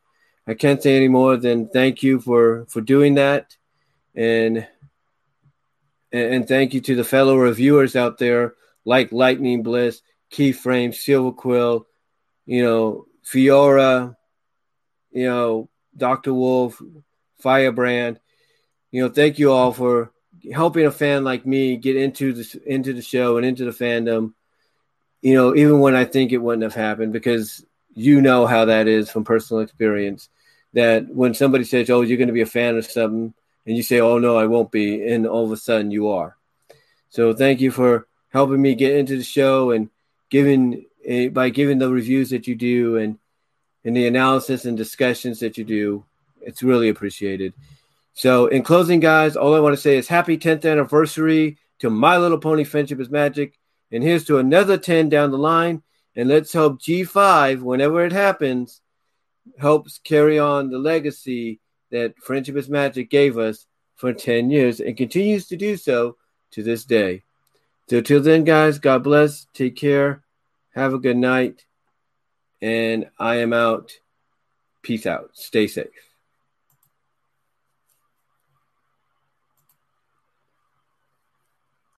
I 0.45 0.53
can't 0.53 0.81
say 0.81 0.95
any 0.95 1.07
more 1.07 1.37
than 1.37 1.69
thank 1.69 2.03
you 2.03 2.19
for 2.19 2.65
for 2.69 2.81
doing 2.81 3.15
that, 3.15 3.55
and 4.15 4.67
and 6.11 6.47
thank 6.47 6.73
you 6.73 6.81
to 6.81 6.95
the 6.95 7.03
fellow 7.03 7.35
reviewers 7.37 7.95
out 7.95 8.17
there 8.17 8.55
like 8.85 9.11
Lightning 9.11 9.63
Bliss, 9.63 10.01
Keyframe, 10.31 10.95
Silver 10.95 11.33
Quill, 11.33 11.85
you 12.45 12.63
know, 12.63 13.05
Fiora, 13.25 14.15
you 15.11 15.25
know, 15.25 15.69
Dr. 15.95 16.33
Wolf, 16.33 16.81
Firebrand. 17.41 18.19
You 18.91 19.03
know, 19.03 19.09
thank 19.09 19.39
you 19.39 19.51
all 19.51 19.73
for 19.73 20.11
helping 20.53 20.85
a 20.85 20.91
fan 20.91 21.23
like 21.23 21.45
me 21.45 21.77
get 21.77 21.95
into 21.95 22.33
the 22.33 22.61
into 22.65 22.93
the 22.93 23.01
show 23.01 23.37
and 23.37 23.45
into 23.45 23.65
the 23.65 23.71
fandom. 23.71 24.33
You 25.21 25.33
know, 25.33 25.55
even 25.55 25.79
when 25.79 25.95
I 25.95 26.05
think 26.05 26.31
it 26.31 26.37
wouldn't 26.37 26.63
have 26.63 26.75
happened, 26.75 27.11
because 27.11 27.65
you 27.93 28.21
know 28.21 28.45
how 28.45 28.65
that 28.65 28.87
is 28.87 29.09
from 29.09 29.23
personal 29.23 29.61
experience. 29.61 30.29
That 30.73 31.07
when 31.07 31.33
somebody 31.33 31.63
says, 31.63 31.89
"Oh, 31.89 32.01
you're 32.01 32.17
going 32.17 32.27
to 32.27 32.33
be 32.33 32.41
a 32.41 32.45
fan 32.45 32.77
of 32.77 32.85
something," 32.85 33.33
and 33.65 33.77
you 33.77 33.83
say, 33.83 33.99
"Oh 33.99 34.19
no, 34.19 34.37
I 34.37 34.45
won't 34.45 34.71
be," 34.71 35.05
and 35.07 35.25
all 35.27 35.45
of 35.45 35.51
a 35.51 35.57
sudden 35.57 35.91
you 35.91 36.09
are. 36.09 36.37
So 37.09 37.33
thank 37.33 37.59
you 37.61 37.71
for 37.71 38.07
helping 38.29 38.61
me 38.61 38.75
get 38.75 38.95
into 38.95 39.17
the 39.17 39.23
show 39.23 39.71
and 39.71 39.89
giving 40.29 40.85
eh, 41.05 41.29
by 41.29 41.49
giving 41.49 41.79
the 41.79 41.89
reviews 41.89 42.29
that 42.29 42.47
you 42.47 42.55
do 42.55 42.97
and 42.97 43.17
and 43.83 43.95
the 43.95 44.07
analysis 44.07 44.65
and 44.65 44.77
discussions 44.77 45.39
that 45.39 45.57
you 45.57 45.63
do. 45.63 46.05
It's 46.41 46.63
really 46.63 46.89
appreciated. 46.89 47.53
So, 48.17 48.47
in 48.47 48.63
closing, 48.63 48.99
guys, 48.99 49.35
all 49.35 49.53
I 49.53 49.59
want 49.59 49.75
to 49.75 49.81
say 49.81 49.95
is 49.95 50.07
happy 50.07 50.39
10th 50.39 50.67
anniversary 50.67 51.59
to 51.77 51.91
My 51.91 52.17
Little 52.17 52.39
Pony 52.39 52.63
Friendship 52.63 52.99
is 52.99 53.11
Magic. 53.11 53.59
And 53.91 54.03
here's 54.03 54.25
to 54.25 54.39
another 54.39 54.75
10 54.75 55.09
down 55.09 55.29
the 55.29 55.37
line. 55.37 55.83
And 56.15 56.27
let's 56.27 56.51
hope 56.51 56.81
G5, 56.81 57.61
whenever 57.61 58.03
it 58.03 58.11
happens, 58.11 58.81
helps 59.59 59.99
carry 59.99 60.39
on 60.39 60.71
the 60.71 60.79
legacy 60.79 61.59
that 61.91 62.17
Friendship 62.17 62.55
is 62.55 62.67
Magic 62.67 63.11
gave 63.11 63.37
us 63.37 63.67
for 63.93 64.13
10 64.13 64.49
years 64.49 64.79
and 64.79 64.97
continues 64.97 65.47
to 65.49 65.55
do 65.55 65.77
so 65.77 66.17
to 66.53 66.63
this 66.63 66.85
day. 66.85 67.21
So 67.87 68.01
till 68.01 68.23
then, 68.23 68.45
guys, 68.45 68.79
God 68.79 69.03
bless. 69.03 69.45
Take 69.53 69.75
care. 69.75 70.23
Have 70.73 70.95
a 70.95 70.99
good 70.99 71.17
night. 71.17 71.65
And 72.63 73.11
I 73.19 73.35
am 73.35 73.53
out. 73.53 73.91
Peace 74.81 75.05
out. 75.05 75.29
Stay 75.33 75.67
safe. 75.67 76.06